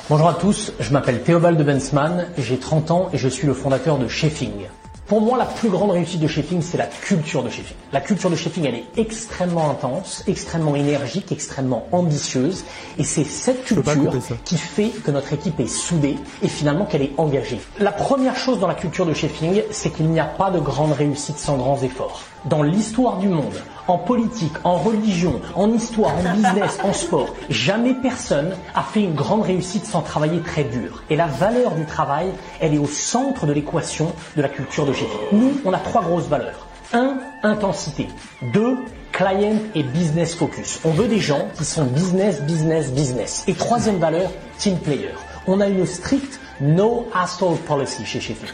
Bonjour 0.09 0.29
à 0.29 0.35
tous, 0.35 0.73
je 0.81 0.93
m'appelle 0.93 1.23
Théobald 1.23 1.57
de 1.57 1.63
Bensman, 1.65 2.27
j'ai 2.37 2.59
30 2.59 2.91
ans 2.91 3.11
et 3.13 3.19
je 3.19 3.29
suis 3.29 3.47
le 3.47 3.55
fondateur 3.55 3.99
de 3.99 4.09
Sheffing. 4.09 4.67
Pour 5.11 5.21
moi, 5.21 5.37
la 5.37 5.45
plus 5.45 5.71
grande 5.71 5.91
réussite 5.91 6.21
de 6.21 6.29
Sheffing, 6.29 6.63
c'est 6.63 6.79
la 6.79 6.87
culture 6.87 7.43
de 7.43 7.51
Sheffing. 7.51 7.77
La 7.93 8.01
culture 8.01 8.31
de 8.31 8.37
Sheffing, 8.37 8.65
elle 8.65 8.77
est 8.77 8.85
extrêmement 8.97 9.69
intense, 9.69 10.23
extrêmement 10.29 10.77
énergique, 10.77 11.33
extrêmement 11.33 11.85
ambitieuse. 11.91 12.63
Et 12.97 13.03
c'est 13.03 13.25
cette 13.25 13.65
culture 13.65 14.13
qui 14.45 14.57
fait 14.57 14.91
que 14.91 15.11
notre 15.11 15.33
équipe 15.33 15.59
est 15.59 15.67
soudée 15.67 16.15
et 16.45 16.47
finalement 16.47 16.85
qu'elle 16.85 17.03
est 17.03 17.11
engagée. 17.17 17.59
La 17.81 17.91
première 17.91 18.37
chose 18.37 18.61
dans 18.61 18.69
la 18.69 18.77
culture 18.77 19.05
de 19.05 19.13
Sheffing, 19.13 19.65
c'est 19.73 19.91
qu'il 19.91 20.07
n'y 20.07 20.21
a 20.21 20.27
pas 20.27 20.53
de 20.53 20.61
grande 20.61 20.93
réussite 20.93 21.39
sans 21.39 21.57
grands 21.57 21.83
efforts. 21.83 22.23
Dans 22.45 22.63
l'histoire 22.63 23.17
du 23.17 23.27
monde, 23.27 23.61
en 23.89 23.99
politique, 23.99 24.53
en 24.65 24.77
religion, 24.77 25.41
en 25.55 25.73
histoire, 25.73 26.15
en 26.17 26.35
business, 26.35 26.79
en 26.83 26.93
sport, 26.93 27.35
jamais 27.49 27.95
personne 27.95 28.53
a 28.75 28.83
fait 28.83 29.03
une 29.03 29.15
grande 29.15 29.43
réussite 29.43 29.87
sans 29.87 30.03
travailler 30.03 30.41
très 30.41 30.65
dur. 30.65 31.03
Et 31.11 31.17
la 31.17 31.27
valeur 31.27 31.73
du 31.73 31.85
travail, 31.85 32.33
elle 32.61 32.75
est 32.75 32.79
au 32.79 32.87
centre 32.87 33.47
de 33.47 33.53
l'équation 33.53 34.13
de 34.37 34.43
la 34.43 34.49
culture 34.49 34.87
de 34.87 34.93
Sheffing. 34.93 35.21
Nous, 35.33 35.61
on 35.65 35.73
a 35.73 35.79
trois 35.79 36.03
grosses 36.03 36.29
valeurs. 36.29 36.67
1. 36.93 37.19
Intensité. 37.43 38.09
2. 38.53 38.77
Client 39.13 39.57
et 39.75 39.83
business 39.83 40.35
focus. 40.35 40.81
On 40.85 40.91
veut 40.91 41.09
des 41.09 41.21
gens 41.21 41.49
qui 41.57 41.65
sont 41.65 41.85
business, 41.85 42.41
business, 42.43 42.91
business. 42.91 43.45
Et 43.49 43.55
troisième 43.55 43.99
valeur, 43.99 44.31
team 44.59 44.79
player. 44.79 45.15
On 45.47 45.61
a 45.61 45.67
une 45.67 45.87
stricte 45.87 46.41
no 46.61 47.09
asshole 47.15 47.57
policy 47.59 48.05
chez 48.05 48.21
Sheffing. 48.21 48.49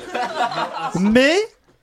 Mais 0.99 1.37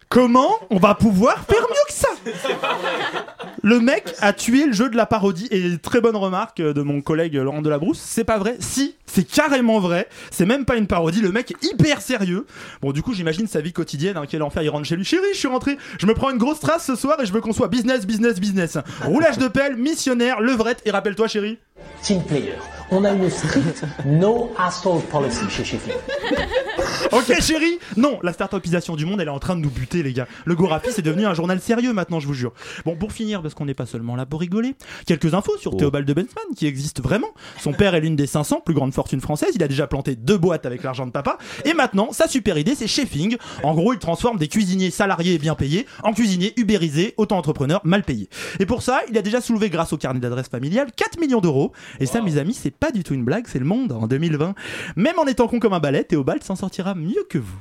comment 0.09 0.51
on 0.69 0.77
va 0.77 0.95
pouvoir 0.95 1.39
faire 1.47 1.62
mieux 1.62 1.85
que 1.88 1.93
ça? 1.93 2.09
Le 3.65 3.80
mec 3.80 4.13
a 4.20 4.34
tué 4.34 4.65
le 4.65 4.74
jeu 4.74 4.89
de 4.89 4.98
la 4.98 5.06
parodie 5.06 5.48
et 5.51 5.77
très 5.77 6.01
bonne 6.01 6.18
remarque 6.18 6.62
de 6.62 6.82
mon 6.82 7.01
collègue 7.01 7.36
Laurent 7.36 7.62
Delabrousse, 7.62 8.00
c'est 8.00 8.25
pas 8.25 8.38
vrai. 8.38 8.58
Si, 8.60 8.96
c'est 9.06 9.24
carrément 9.24 9.80
vrai, 9.80 10.10
c'est 10.32 10.46
même 10.46 10.65
pas 10.65 10.75
une 10.75 10.88
parodie, 10.88 11.22
le 11.22 11.32
mec 11.32 11.51
est 11.51 11.63
hyper 11.72 12.01
sérieux. 12.01 12.46
Bon 12.82 12.92
du 12.92 13.01
coup 13.01 13.13
j'imagine 13.13 13.48
sa 13.48 13.62
vie 13.62 13.72
quotidienne, 13.72 14.18
hein, 14.18 14.25
quel 14.27 14.44
enfer, 14.44 14.63
il 14.63 14.70
rentre 14.70 14.86
chez 14.86 14.98
lui, 14.98 15.06
chérie 15.06 15.24
je 15.34 15.38
suis 15.38 15.48
rentré, 15.48 15.77
je 15.98 16.06
me 16.06 16.13
prends 16.13 16.30
une 16.30 16.38
grosse 16.38 16.60
trace 16.60 16.86
ce 16.86 16.96
soir 16.96 17.18
et 17.22 17.25
je 17.25 17.32
veux 17.32 17.39
qu'on 17.39 17.53
soit 17.53 17.70
business, 17.70 18.06
business, 18.06 18.39
business. 18.39 18.77
Roulage 19.03 19.38
de 19.38 19.48
pelle, 19.48 19.77
missionnaire, 19.77 20.42
levrette. 20.42 20.82
Et 20.86 20.92
rappelle-toi 20.92 21.27
chérie. 21.27 21.58
Team 22.01 22.24
player. 22.24 22.56
On 22.92 23.03
a 23.06 23.12
une 23.12 23.30
stricte 23.30 23.84
no 24.06 24.53
asshole 24.58 25.01
policy 25.03 25.50
chez 25.50 25.63
Sheffing. 25.63 25.94
Ok 27.12 27.42
chérie. 27.42 27.80
Non, 27.98 28.20
la 28.24 28.34
startupisation 28.34 28.96
du 28.96 29.06
monde, 29.06 29.22
elle 29.22 29.27
est 29.27 29.32
en 29.32 29.39
train 29.39 29.56
de 29.56 29.62
nous 29.62 29.70
buter 29.70 30.03
les 30.03 30.13
gars. 30.13 30.27
Le 30.46 30.56
Gorafi 30.56 30.89
c'est 30.92 31.01
devenu 31.01 31.25
un 31.25 31.34
journal 31.34 31.60
sérieux 31.60 31.94
maintenant, 31.94 32.12
je 32.20 32.27
vous 32.27 32.34
jure. 32.34 32.53
Bon, 32.86 32.96
pour 32.96 33.12
finir, 33.12 33.41
parce 33.41 33.53
qu'on 33.53 33.65
n'est 33.65 33.74
pas 33.74 33.86
seulement 33.86 34.15
là 34.15 34.25
pour 34.25 34.39
rigoler, 34.39 34.75
quelques 35.05 35.34
infos 35.34 35.58
sur 35.58 35.75
Théobald 35.77 36.08
de 36.08 36.13
Bensman 36.13 36.46
qui 36.55 36.67
existe 36.67 37.01
vraiment. 37.01 37.29
Son 37.60 37.74
père 37.74 37.96
est 37.96 38.01
l'une 38.01 38.15
des 38.15 38.27
500 38.27 38.62
plus 38.62 38.74
grandes 38.74 38.93
fortunes 38.93 39.22
françaises, 39.22 39.51
il 39.55 39.63
a 39.63 39.67
déjà 39.67 39.88
planté 39.88 40.15
deux 40.15 40.38
boîtes 40.38 40.65
avec 40.65 40.84
l'argent 40.84 41.05
de 41.05 41.12
papa, 41.12 41.38
et 41.65 41.74
maintenant, 41.74 42.12
sa 42.12 42.27
super 42.27 42.58
idée 42.58 42.75
c'est 42.75 42.88
Chefing. 42.88 43.38
En 43.63 43.74
gros, 43.74 43.93
il 43.93 44.00
transforme 44.00 44.38
des 44.38 44.48
cuisiniers 44.48 44.91
salariés 44.91 45.36
et 45.36 45.39
bien 45.39 45.55
payés 45.55 45.86
en 46.03 46.13
cuisiniers 46.13 46.53
ubérisés, 46.58 47.13
auto-entrepreneurs 47.17 47.82
mal 47.84 48.03
payés. 48.03 48.29
Et 48.60 48.65
pour 48.65 48.82
ça, 48.82 49.01
il 49.10 49.17
a 49.17 49.22
déjà 49.22 49.41
soulevé 49.41 49.70
grâce 49.70 49.93
au 49.93 49.98
carnet 49.98 50.20
d'adresse 50.20 50.48
familial 50.48 50.88
4 50.96 51.20
millions 51.20 51.41
d'euros. 51.41 51.72
Et 52.00 52.05
ça, 52.05 52.22
mes 52.22 52.38
amis, 52.38 52.53
c'est 52.53 52.72
pas 52.72 52.91
du 52.91 53.03
tout 53.03 53.13
une 53.13 53.25
blague, 53.25 53.46
c'est 53.48 53.60
le 53.60 53.65
monde 53.65 53.91
en 53.91 54.08
2020. 54.08 54.55
Même 54.96 55.20
en 55.20 55.25
étant 55.25 55.48
con 55.48 55.60
comme 55.60 55.74
un 55.74 55.79
balai, 55.79 56.03
Théobald 56.03 56.43
s'en 56.43 56.55
sortira 56.55 56.96
mieux 56.96 57.25
que 57.29 57.38
vous. 57.38 57.58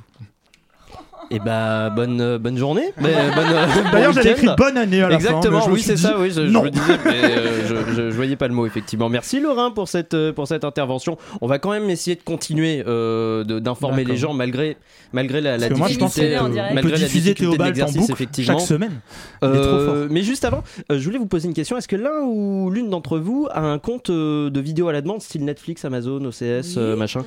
Et 1.34 1.38
bah 1.38 1.88
bonne 1.88 2.20
euh, 2.20 2.38
bonne 2.38 2.58
journée. 2.58 2.92
Mais, 3.00 3.08
euh, 3.08 3.30
bonne, 3.34 3.46
euh, 3.48 3.66
bon 3.84 3.90
D'ailleurs, 3.90 4.12
j'avais 4.12 4.32
écrit 4.32 4.48
bonne 4.56 4.76
année 4.76 5.02
à 5.02 5.08
la 5.08 5.14
Exactement, 5.14 5.66
oui, 5.70 5.80
c'est 5.80 5.96
ça, 5.96 6.16
oui, 6.18 6.28
je, 6.30 6.46
je 6.46 6.58
me 6.58 6.68
disais, 6.70 6.98
mais 7.06 7.24
euh, 7.24 7.84
je, 7.86 7.94
je- 7.94 8.10
je 8.10 8.14
voyais 8.16 8.36
pas 8.36 8.48
le 8.48 8.54
mot, 8.54 8.66
effectivement. 8.66 9.08
Merci 9.08 9.40
Laurent 9.40 9.70
pour 9.70 9.88
cette, 9.88 10.14
pour 10.32 10.46
cette 10.46 10.64
intervention. 10.64 11.16
On 11.40 11.46
va 11.46 11.58
quand 11.58 11.70
même 11.70 11.88
essayer 11.88 12.16
de 12.16 12.22
continuer 12.22 12.84
euh, 12.86 13.44
de- 13.44 13.59
d'informer 13.61 14.04
les 14.04 14.16
gens 14.18 14.35
malgré, 14.35 14.76
malgré 15.14 15.40
la, 15.40 15.57
la 15.57 15.68
que 15.70 15.74
moi, 15.74 15.88
je 15.88 15.98
pense 15.98 16.14
difficulté, 16.14 16.37
euh, 16.37 16.70
malgré 16.74 16.90
la 16.92 16.98
diffuser 16.98 17.30
difficulté 17.33 17.33
de 17.33 17.38
Théobald 17.57 17.62
en 17.62 17.64
l'exercice, 17.66 17.96
boucle 17.96 18.12
effectivement. 18.12 18.59
chaque 18.59 18.68
semaine. 18.68 19.00
Il 19.42 19.48
est 19.48 19.52
trop 19.52 19.59
Euh, 19.61 19.87
fort. 20.02 20.07
mais 20.11 20.22
juste 20.22 20.44
avant, 20.44 20.62
euh, 20.90 20.98
je 20.98 21.04
voulais 21.04 21.18
vous 21.18 21.26
poser 21.26 21.48
une 21.48 21.54
question. 21.54 21.78
Est-ce 21.78 21.88
que 21.88 21.96
l'un 21.96 22.20
ou 22.24 22.70
l'une 22.70 22.90
d'entre 22.90 23.16
vous 23.18 23.48
a 23.52 23.61
un 23.62 23.78
compte 23.78 24.11
de 24.11 24.61
vidéo 24.61 24.88
à 24.88 24.92
la 24.92 25.00
demande, 25.00 25.22
style 25.22 25.44
Netflix, 25.46 25.85
Amazon, 25.87 26.22
OCS, 26.26 26.76
euh, 26.76 26.94
machin? 26.96 27.24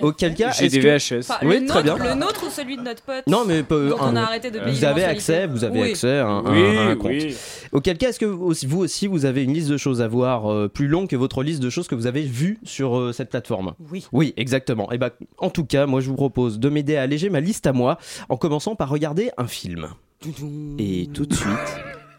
Auquel 0.00 0.34
cas, 0.34 0.52
J'ai 0.52 0.66
est-ce 0.66 0.74
des 0.74 0.80
que- 0.80 0.86
VHS. 1.18 1.30
Enfin, 1.30 1.46
Oui, 1.46 1.60
le 1.60 1.66
très 1.66 1.82
nôtre, 1.82 1.96
bien. 1.98 2.08
Le 2.14 2.18
nôtre 2.18 2.44
ou 2.46 2.50
celui 2.50 2.76
de 2.78 2.82
notre 2.82 3.02
pote? 3.02 3.24
Non, 3.26 3.41
mais 3.46 3.62
peu- 3.62 3.90
dont 3.90 3.96
on 4.00 4.02
un- 4.04 4.16
a 4.16 4.22
arrêté 4.22 4.50
de 4.50 4.58
payer 4.58 4.70
vous 4.72 4.84
avez 4.84 5.04
accès, 5.04 5.46
vous 5.46 5.64
avez 5.64 5.80
Oui. 5.82 5.90
accès 5.90 6.18
à 6.18 6.26
un, 6.26 6.42
Oui, 6.52 6.78
un 6.78 6.96
compte. 6.96 7.10
oui. 7.10 7.36
Auquel 7.72 7.98
cas, 7.98 8.08
est-ce 8.10 8.18
que 8.18 8.24
vous 8.26 8.44
aussi, 8.44 8.66
vous 8.66 8.78
aussi, 8.80 9.06
vous 9.06 9.24
avez 9.24 9.44
une 9.44 9.52
liste 9.54 9.68
de 9.70 9.76
choses 9.76 10.00
à 10.02 10.08
voir 10.08 10.50
euh, 10.52 10.68
plus 10.68 10.88
longue 10.88 11.08
que 11.08 11.16
votre 11.16 11.42
liste 11.42 11.62
de 11.62 11.70
choses 11.70 11.88
que 11.88 11.94
vous 11.94 12.06
avez 12.06 12.22
vues 12.22 12.58
sur 12.64 12.98
euh, 12.98 13.12
cette 13.12 13.30
plateforme? 13.30 13.74
Oui. 13.90 14.06
Oui, 14.12 14.34
exactement. 14.36 14.90
Et 14.92 14.98
bah, 14.98 15.10
en 15.38 15.50
tout 15.50 15.64
cas, 15.64 15.86
moi, 15.86 16.00
je 16.00 16.08
vous 16.08 16.16
propose 16.16 16.58
de 16.58 16.68
m'aider 16.68 16.96
à 16.96 17.02
alléger 17.02 17.30
ma 17.30 17.40
liste 17.40 17.66
à 17.66 17.72
moi 17.72 17.98
en 18.28 18.36
commençant 18.36 18.74
par 18.76 18.88
regarder 18.88 19.30
un 19.38 19.46
film. 19.46 19.88
Et 20.78 21.08
tout 21.12 21.26
de 21.26 21.34
suite. 21.34 21.48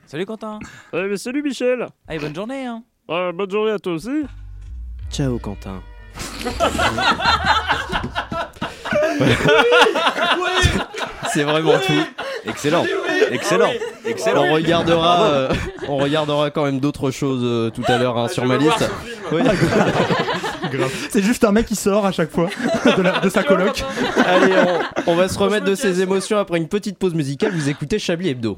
Salut 0.07 0.25
Quentin. 0.25 0.59
Eh, 0.93 1.15
salut 1.17 1.41
Michel 1.41 1.87
Allez, 2.07 2.19
bonne 2.19 2.35
journée. 2.35 2.65
Hein. 2.65 2.83
Bonne 3.07 3.49
journée 3.49 3.71
à 3.71 3.79
toi 3.79 3.93
aussi 3.93 4.23
Ciao, 5.11 5.37
Quentin. 5.39 5.81
C'est 11.33 11.43
vraiment 11.43 11.73
tout. 11.79 11.93
Excellent. 12.47 12.85
Excellent. 13.31 13.71
Excellent. 14.05 14.43
On 14.45 14.53
regardera, 14.53 15.17
Bravo. 15.17 15.33
euh, 15.33 15.49
on 15.87 15.97
regardera 15.97 16.51
quand 16.51 16.65
même 16.65 16.79
d'autres 16.79 17.09
choses 17.11 17.41
euh, 17.43 17.69
tout 17.71 17.81
à 17.87 17.97
l'heure 17.97 18.17
hein, 18.17 18.27
sur 18.27 18.45
ma 18.45 18.57
liste. 18.57 18.89
Oui. 19.31 19.41
C'est 21.09 21.23
juste 21.23 21.43
un 21.43 21.51
mec 21.51 21.65
qui 21.65 21.75
sort 21.75 22.05
à 22.05 22.11
chaque 22.11 22.31
fois 22.31 22.49
de, 22.97 23.01
la- 23.01 23.19
de 23.19 23.29
sa 23.29 23.43
coloc. 23.43 23.83
Allez, 24.25 24.53
on, 25.07 25.11
on 25.11 25.15
va 25.15 25.27
se 25.27 25.37
remettre 25.39 25.65
de 25.65 25.75
ses 25.75 26.01
émotions 26.01 26.37
après 26.37 26.57
une 26.57 26.67
petite 26.67 26.97
pause 26.97 27.13
musicale. 27.13 27.51
Vous 27.53 27.69
écoutez 27.69 27.99
Chablis 27.99 28.29
Hebdo. 28.29 28.57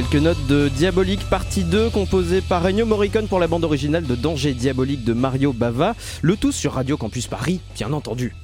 Quelques 0.00 0.22
notes 0.22 0.46
de 0.46 0.68
Diabolique 0.68 1.28
partie 1.28 1.62
2 1.62 1.90
composée 1.90 2.40
par 2.40 2.64
Ennio 2.64 2.86
Morricone 2.86 3.28
pour 3.28 3.38
la 3.38 3.46
bande 3.46 3.64
originale 3.64 4.06
de 4.06 4.14
Danger 4.14 4.54
Diabolique 4.54 5.04
de 5.04 5.12
Mario 5.12 5.52
Bava. 5.52 5.94
Le 6.22 6.38
tout 6.38 6.52
sur 6.52 6.72
Radio 6.72 6.96
Campus 6.96 7.26
Paris, 7.26 7.60
bien 7.74 7.92
entendu. 7.92 8.34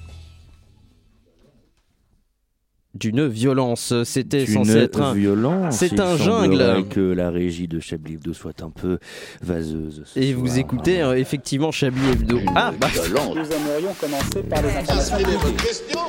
D'une 2.98 3.26
violence, 3.26 3.92
c'était 4.04 4.46
censé 4.46 4.72
Une 4.72 4.76
être 4.78 5.00
un. 5.02 5.12
violence. 5.14 5.76
C'est 5.76 6.00
un 6.00 6.16
jungle. 6.16 6.84
que 6.88 7.00
la 7.00 7.30
régie 7.30 7.68
de 7.68 7.78
Chablis 7.80 8.14
Hebdo 8.14 8.32
soit 8.32 8.62
un 8.62 8.70
peu 8.70 8.98
vaseuse. 9.42 10.02
ce 10.06 10.18
Et 10.18 10.32
vous 10.32 10.46
soir. 10.46 10.58
écoutez 10.58 11.02
euh, 11.02 11.16
effectivement 11.18 11.70
Chablis 11.72 12.10
Hebdo. 12.12 12.38
Ah, 12.54 12.72
bah. 12.80 12.88
Nous 12.94 13.12
aimerions 13.12 13.94
commencer 14.00 14.42
par 14.48 14.62
les 14.62 14.70
informations 14.70 15.16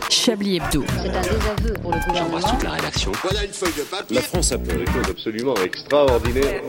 Chablis 0.10 0.58
Hebdo. 0.58 0.84
C'est 0.88 1.10
un 1.10 1.22
désaveu 1.22 1.74
pour 1.82 1.92
le 1.94 2.00
gouvernement. 2.08 2.58
la 2.64 2.70
rédaction. 2.72 3.12
Voilà 3.22 3.44
une 3.46 3.52
feuille 3.52 3.74
de 3.78 3.84
papier. 3.84 4.16
La 4.16 4.22
France 4.22 4.52
a 4.52 4.58
fait 4.60 4.78
des 4.78 4.86
choses 4.86 5.10
absolument 5.10 5.56
extraordinaires. 5.64 6.62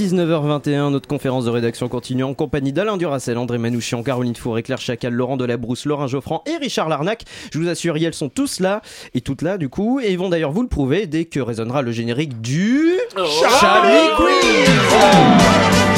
19h21, 0.00 0.92
notre 0.92 1.06
conférence 1.06 1.44
de 1.44 1.50
rédaction 1.50 1.88
continue 1.88 2.24
en 2.24 2.32
compagnie 2.32 2.72
d'Alain 2.72 2.96
Duracel, 2.96 3.36
André 3.36 3.58
Manouchian, 3.58 4.02
Caroline 4.02 4.34
Fourré, 4.34 4.62
Claire 4.62 4.80
Chacal, 4.80 5.12
Laurent 5.12 5.36
Delabrousse, 5.36 5.84
Laurent 5.84 6.06
Geoffrand 6.06 6.42
et 6.46 6.56
Richard 6.56 6.88
Larnac. 6.88 7.24
Je 7.52 7.58
vous 7.58 7.68
assure, 7.68 7.98
elles 7.98 8.14
sont 8.14 8.30
tous 8.30 8.60
là 8.60 8.80
et 9.12 9.20
toutes 9.20 9.42
là 9.42 9.58
du 9.58 9.68
coup, 9.68 10.00
et 10.00 10.10
ils 10.10 10.18
vont 10.18 10.30
d'ailleurs 10.30 10.52
vous 10.52 10.62
le 10.62 10.68
prouver 10.68 11.06
dès 11.06 11.26
que 11.26 11.38
résonnera 11.38 11.82
le 11.82 11.92
générique 11.92 12.40
du 12.40 12.94
Chablis 13.14 14.08
Quiz. 14.16 15.89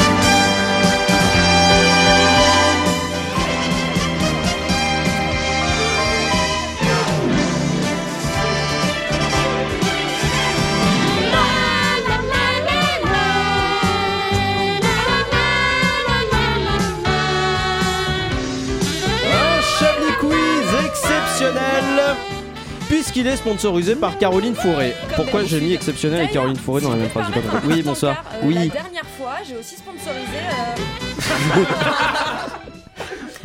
Puisqu'il 23.22 23.26
est 23.28 23.37
sponsorisé 23.37 23.94
par 23.94 24.18
Caroline 24.18 24.54
Fourré. 24.54 24.94
Pourquoi 25.16 25.44
j'ai 25.44 25.61
mis 25.61 25.72
exceptionnel 25.74 26.24
et 26.24 26.28
Caroline 26.32 26.56
Fourré 26.56 26.80
dans 26.82 26.90
la 26.90 26.96
même 26.96 27.08
phrase. 27.11 27.26
Oui, 27.64 27.82
bonsoir. 27.82 28.24
Euh, 28.35 28.40
La 28.42 28.46
Oui, 28.46 28.54
dernière 28.68 29.06
fois, 29.18 29.35
j'ai 29.46 29.56
aussi 29.56 29.76
sponsorisé. 29.76 30.38
euh, 30.50 31.64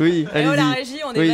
oui, 0.00 0.26
oh, 0.28 0.34
la 0.34 0.50
allez-y. 0.50 0.74
régie, 0.74 1.00
on 1.06 1.12
est 1.14 1.18
Oui. 1.18 1.30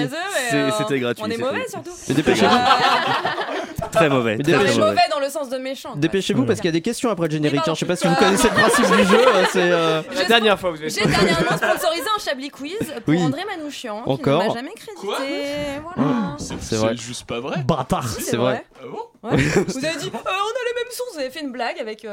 euh, 0.55 0.71
c'était 0.79 1.01
gratuit, 1.01 1.25
On 1.27 1.31
est 1.31 1.39
mauvais 1.39 1.67
surtout. 1.69 1.91
Mais 2.09 2.15
dépêchez-vous. 2.15 2.55
Euh, 3.85 3.89
Très 3.93 4.09
mauvais. 4.09 4.37
Mais 4.37 4.43
très, 4.45 4.55
on 4.55 4.59
très 4.59 4.67
est 4.73 4.79
mauvais. 4.79 4.91
mauvais 4.91 5.03
dans 5.11 5.21
le 5.21 5.29
sens 5.29 5.49
de 5.49 5.57
méchant. 5.59 5.91
quoi. 5.91 6.01
Dépêchez-vous 6.01 6.45
parce 6.45 6.61
qu'il 6.61 6.69
y 6.69 6.69
a 6.69 6.73
des 6.73 6.81
questions 6.83 7.11
après 7.11 7.27
le 7.29 7.33
générique. 7.33 7.61
hein. 7.67 7.75
Je 7.75 7.81
sais 7.81 7.87
pas 7.87 7.97
si 7.97 8.07
vous 8.09 8.15
connaissez 8.17 8.49
le 8.49 8.55
principe 8.55 8.87
du 8.97 9.05
jeu. 9.05 9.21
hein, 9.29 9.45
C'est 9.53 9.71
euh, 9.73 10.03
La 10.15 10.25
dernière 10.25 10.59
fois, 10.59 10.71
vous 10.71 10.77
avez 10.79 10.91
J'ai 10.91 11.05
dernièrement 11.07 11.57
sponsorisé 11.57 12.05
un 12.17 12.21
Chablis 12.21 12.51
Quiz 12.51 12.79
pour 12.79 12.93
Oui. 13.09 13.23
André 13.23 13.43
Manouchian 13.45 14.03
qui 14.03 14.11
Encore. 14.11 14.43
ne 14.43 14.49
m'a 14.49 14.55
jamais 14.55 14.73
crédité. 14.75 15.81
Voilà. 15.97 16.37
c'est 16.39 16.77
vrai. 16.77 16.97
juste 16.97 17.25
pas 17.27 17.41
vrai. 17.41 17.63
Bâtard. 17.67 18.09
C'est 18.09 18.37
vrai. 18.37 18.65
Ah 18.81 18.87
bon 18.91 19.29
Ouais. 19.29 19.37
Vous 19.37 19.85
avez 19.85 19.97
dit, 19.99 20.11
euh, 20.13 20.19
on 20.19 20.19
a 20.19 20.65
les 20.67 20.75
mêmes 20.83 20.91
sources. 20.93 21.15
Vous 21.15 21.21
avez 21.21 21.31
fait 21.31 21.41
une 21.41 21.53
blague 21.53 21.79
avec. 21.81 22.05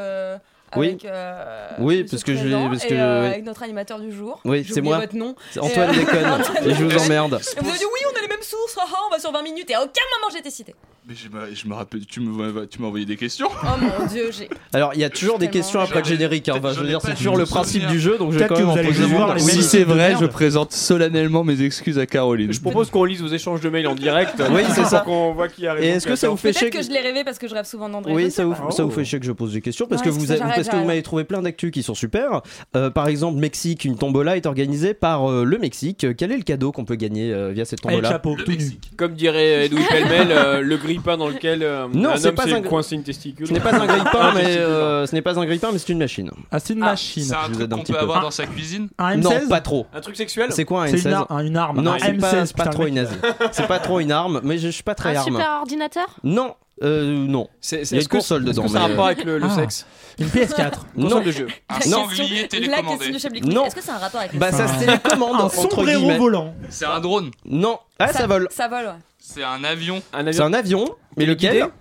Euh, 0.75 0.79
Oui. 0.79 0.88
avec, 0.89 1.05
euh, 1.05 1.67
Oui, 1.79 2.03
parce 2.10 2.23
que 2.23 2.36
je- 2.36 2.47
parce 2.69 2.86
et, 2.86 2.88
que- 2.89 2.93
euh, 2.93 3.21
oui. 3.21 3.27
avec 3.27 3.45
notre 3.45 3.63
animateur 3.63 3.99
du 3.99 4.12
jour. 4.12 4.39
Oui, 4.45 4.65
c'est 4.69 4.81
moi. 4.81 4.99
votre 4.99 5.15
nom. 5.15 5.36
C'est 5.51 5.60
Antoine 5.60 5.89
euh, 5.89 5.93
déconne. 5.93 6.41
Et 6.69 6.73
je 6.75 6.84
vous 6.84 6.97
emmerde. 7.05 7.39
Et 7.57 7.60
vous 7.62 7.69
avez 7.69 7.77
dit 7.77 7.86
oui, 7.86 7.99
on 8.13 8.17
a 8.17 8.21
les 8.21 8.27
mêmes 8.27 8.41
sources. 8.41 8.77
on 8.77 9.12
va 9.12 9.19
sur 9.19 9.31
20 9.31 9.43
minutes 9.43 9.69
et 9.69 9.75
à 9.75 9.81
aucun 9.81 10.01
moment 10.17 10.31
j'ai 10.31 10.39
été 10.39 10.49
cité. 10.49 10.75
Mais 11.07 11.15
je 11.15 11.29
me, 11.29 11.53
je 11.55 11.67
me 11.67 11.73
rappelle, 11.73 12.05
tu 12.05 12.19
me- 12.19 12.65
tu 12.67 12.79
m'as 12.79 12.88
envoyé 12.88 13.05
des 13.07 13.17
questions. 13.17 13.47
Oh 13.51 13.67
mon 13.99 14.05
dieu, 14.05 14.29
j'ai. 14.31 14.47
Alors, 14.73 14.93
il 14.93 14.99
y 14.99 15.03
a 15.03 15.10
toujours 15.10 15.39
des 15.39 15.49
questions 15.49 15.79
après 15.79 15.99
le 15.99 16.05
générique. 16.05 16.47
hein. 16.47 16.62
Je 16.63 16.79
veux 16.79 16.88
dire, 16.88 16.99
c'est 17.01 17.15
toujours 17.15 17.38
le 17.38 17.45
principe 17.47 17.88
du 17.88 17.99
jeu, 17.99 18.17
donc 18.19 18.31
je 18.34 18.38
vais 18.39 18.47
quand 18.47 18.57
même 18.60 18.69
en 18.69 18.75
poser 18.77 19.05
voir 19.05 19.39
Si 19.39 19.63
c'est 19.63 19.84
vrai, 19.84 20.15
je 20.19 20.25
présente 20.27 20.71
solennellement 20.73 21.43
mes 21.43 21.62
excuses 21.63 21.97
à 21.97 22.05
Caroline. 22.05 22.53
Je 22.53 22.62
propose 22.62 22.89
qu'on 22.91 23.03
lise 23.03 23.21
vos 23.21 23.27
échanges 23.29 23.62
de 23.62 23.69
mails 23.69 23.88
en 23.88 23.95
direct. 23.95 24.41
Oui, 24.51 24.62
c'est 24.75 24.86
ça. 24.86 24.99
Qu'on 24.99 25.34
voit 25.34 25.47
qui. 25.47 25.65
Et 25.65 25.88
est-ce 25.89 26.05
que 26.07 26.15
ça 26.15 26.29
vous 26.29 26.38
fait 26.38 26.53
chier 26.53 26.69
que 26.69 26.81
je 26.84 26.89
l'ai 26.89 26.99
rêvé 27.01 27.23
parce 27.23 27.39
que 27.39 27.47
je 27.47 27.53
rêve 27.55 27.65
souvent 27.65 27.89
d'André. 27.89 28.13
Oui, 28.13 28.29
ça 28.31 28.45
vous, 28.45 28.55
ça 28.71 28.84
vous 28.84 28.91
fait 28.91 29.03
chier 29.05 29.19
que 29.19 29.25
je 29.25 29.31
pose 29.31 29.53
des 29.53 29.62
questions 29.62 29.88
parce 29.88 30.01
Non, 30.01 30.05
que 30.05 30.10
vous, 30.12 30.31
parce 30.63 30.76
que 30.76 30.82
vous 30.82 30.88
m'avez 30.88 31.04
trouvé 31.04 31.24
plein 31.24 31.41
d'actus 31.41 31.71
qui 31.71 31.84
sont 31.84 31.93
super. 31.95 32.41
Euh, 32.76 32.89
par 32.89 33.08
exemple, 33.08 33.38
Mexique, 33.39 33.86
une 33.86 33.97
tombola 33.97 34.38
est 34.38 34.45
organisée 34.45 34.93
par 34.93 35.30
euh, 35.30 35.43
le 35.43 35.58
Mexique. 35.58 36.04
Euh, 36.04 36.13
Quel 36.17 36.32
est 36.32 36.38
le 36.38 36.43
cadeau 36.43 36.71
qu'on 36.71 36.86
peut 36.86 36.95
gagner 36.95 37.32
euh, 37.34 37.52
via 37.52 37.65
cette 37.65 37.82
tombola 37.82 38.10
chapeau, 38.10 38.36
tout 38.36 38.52
nu. 38.52 38.71
Comme 38.97 39.13
dirait 39.13 39.65
Edoui 39.65 39.82
Pellemel, 39.89 40.28
euh, 40.32 40.62
le 40.62 40.78
grille-pain 40.78 41.17
dans 41.17 41.28
lequel 41.28 41.63
euh, 41.63 41.88
Non, 41.93 42.12
un 42.12 42.17
c'est 42.17 42.28
homme 42.30 42.36
pas 42.36 42.43
s'est 42.45 42.54
un- 42.54 42.62
coincé 42.62 42.95
une 42.95 43.04
testicule. 43.04 43.47
Ce 43.47 43.54
n'est 43.54 43.60
pas 43.60 43.74
un 43.74 43.86
grille-pain, 43.86 44.19
Un 44.19 44.34
mais 44.36 44.58
euh, 44.58 45.06
ce 45.06 45.15
n'est 45.15 45.21
pas 45.21 45.39
un 45.39 45.45
grille-pain, 45.45 45.69
mais 45.71 45.80
c'est 45.80 45.89
une 45.93 46.00
machine. 46.00 46.30
Ah, 46.52 46.60
c'est 46.60 46.74
une 46.74 46.84
Ah, 46.84 46.88
machine. 46.91 47.24
C'est 47.24 47.34
un 47.36 47.43
Je 47.47 47.47
vous 47.54 47.56
truc 47.60 47.71
un 47.74 47.76
qu'on 47.78 47.84
peut 47.84 47.93
peu. 47.93 48.00
avoir 48.00 48.17
Ah. 48.19 48.21
dans 48.24 48.32
sa 48.32 48.45
cuisine. 48.45 48.89
Un 48.97 49.17
Non, 49.17 49.30
M16 49.32 49.47
pas 49.50 49.62
trop. 49.62 49.86
Un 49.93 50.02
truc 50.02 50.15
sexuel 50.15 50.47
C'est 50.52 50.65
quoi 50.65 50.84
un 50.84 50.88
C'est 50.88 50.97
M16 50.97 51.08
une, 51.08 51.13
ar- 51.13 51.39
une 51.39 51.58
arme. 51.58 51.82
Non, 51.82 51.91
un 51.93 52.00
c'est 52.00 52.13
pas, 52.13 52.32
M16, 52.34 52.45
c'est 52.45 52.56
pas 52.58 52.63
putain, 52.63 52.74
trop 52.76 52.88
une 52.88 52.95
nazi. 52.95 53.15
C'est 53.52 53.67
pas 53.67 53.80
trop 53.80 54.00
une 54.00 54.12
arme, 54.12 54.41
mais 54.43 54.58
je, 54.58 54.67
suis 54.69 54.84
pas 54.84 54.95
très 54.95 55.15
Un 55.15 55.19
arme. 55.19 55.28
super 55.36 55.58
ordinateur? 55.62 56.08
Non, 56.24 56.56
euh, 56.81 57.25
non. 57.27 57.47
C'est 57.61 57.89
Il 57.91 57.97
y 57.97 57.99
a 57.99 58.03
que 58.03 58.09
qu'on- 58.09 58.21
sol 58.21 58.41
est-ce 58.43 58.51
dedans, 58.51 58.63
que 58.63 58.69
ça 58.69 58.77
a 58.77 58.81
mais- 58.87 58.93
rapport 58.93 59.05
avec 59.07 59.23
le, 59.23 59.37
le 59.37 59.45
Ah. 59.45 59.55
sexe 59.55 59.85
Une 60.19 60.27
PS4. 60.27 60.85
Non. 60.95 61.03
Console 61.07 61.23
de 61.23 61.31
jeu. 61.31 61.47
Un 61.69 61.73
La 61.73 61.79
question- 61.79 62.09
sanglier 62.09 62.41
La 62.43 62.47
télécommandé. 62.47 62.97
question 62.97 63.13
du 63.13 63.19
Chablis 63.19 63.41
Quiz, 63.41 63.53
Non. 63.53 63.65
Est-ce 63.65 63.75
que 63.75 63.81
c'est 63.81 63.91
un 63.91 63.97
rapport 63.97 64.19
avec 64.19 64.33
le 64.33 64.39
Bah 64.39 64.51
ça 64.51 64.67
se 64.67 64.79
télécommande 64.79 65.35
Un 65.35 65.39
entre 65.45 65.55
sombrero 65.55 65.99
guillemets. 65.99 66.17
volant. 66.17 66.53
C'est 66.69 66.85
un 66.85 66.99
drone. 66.99 67.31
Non, 67.45 67.79
ah 67.99 68.11
ça, 68.11 68.27
vole. 68.27 68.47
Ça 68.51 68.67
vole, 68.67 68.85
ouais. 68.85 68.91
C'est 69.19 69.43
un 69.43 69.63
avion. 69.63 70.01
Un 70.13 70.23
C'est 70.23 70.27
avion. 70.29 70.45
un 70.45 70.53
avion, 70.53 70.85
mais 71.17 71.25
lequel 71.25 71.51
Téléguidé 71.51 71.71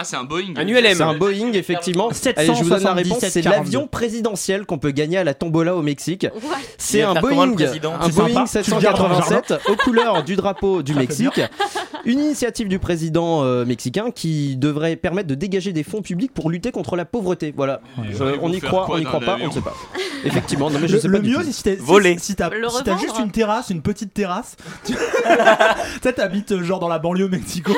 Ah, 0.00 0.04
c'est 0.04 0.16
un 0.16 0.24
Boeing. 0.24 0.54
Un 0.56 0.66
ULM. 0.66 0.94
C'est 0.94 1.02
un 1.02 1.12
Boeing, 1.14 1.52
effectivement. 1.52 2.08
777, 2.10 2.38
Allez, 2.38 2.58
je 2.58 2.64
vous 2.64 2.70
donne 2.70 2.82
la 2.84 2.94
réponse. 2.94 3.18
C'est 3.20 3.42
42. 3.42 3.50
l'avion 3.50 3.86
présidentiel 3.86 4.64
qu'on 4.64 4.78
peut 4.78 4.92
gagner 4.92 5.18
à 5.18 5.24
la 5.24 5.34
tombola 5.34 5.76
au 5.76 5.82
Mexique. 5.82 6.26
What 6.42 6.56
C'est 6.78 7.02
un 7.02 7.12
Boeing, 7.20 7.52
un 7.52 7.56
C'est 7.58 8.14
Boeing 8.14 8.46
sympa. 8.46 8.64
Tu 8.64 8.70
le 8.70 8.80
gardes 8.80 8.98
dans 8.98 9.08
le 9.10 9.14
787 9.16 9.68
aux 9.68 9.76
couleurs 9.76 10.24
du 10.24 10.36
drapeau 10.36 10.82
du 10.82 10.94
Mexique. 11.00 11.38
Une 12.06 12.18
initiative 12.18 12.68
du 12.68 12.78
président 12.78 13.44
euh, 13.44 13.66
mexicain 13.66 14.10
qui 14.10 14.56
devrait 14.56 14.96
permettre 14.96 15.28
de 15.28 15.34
dégager 15.34 15.74
des 15.74 15.82
fonds 15.82 16.00
publics 16.00 16.32
pour 16.32 16.48
lutter 16.48 16.72
contre 16.72 16.96
la 16.96 17.04
pauvreté. 17.04 17.52
Voilà. 17.54 17.82
On 18.40 18.50
y 18.50 18.60
croit, 18.60 18.86
on 18.90 18.96
y 18.96 19.04
croit 19.04 19.20
pas, 19.20 19.36
on 19.38 19.48
ne 19.48 19.52
sait 19.52 19.60
pas. 19.60 19.74
Effectivement, 20.24 20.70
non 20.70 20.78
mais 20.80 20.88
je 20.88 20.94
Le, 20.94 21.00
sais 21.00 21.08
le 21.08 21.20
pas 21.20 21.28
mieux, 21.28 21.42
si 21.52 21.62
t'as 21.62 21.74
Voler. 21.78 22.16
si, 22.18 22.26
si 22.26 22.36
t'as 22.36 22.50
si 22.50 22.98
juste 23.04 23.18
une 23.18 23.30
terrasse, 23.30 23.68
une 23.68 23.82
petite 23.82 24.14
terrasse. 24.14 24.56
Tu 24.86 24.94
sais, 26.02 26.12
t'habites 26.14 26.52
euh, 26.52 26.62
genre 26.62 26.78
dans 26.78 26.88
la 26.88 26.98
banlieue 26.98 27.28
Mexico. 27.28 27.72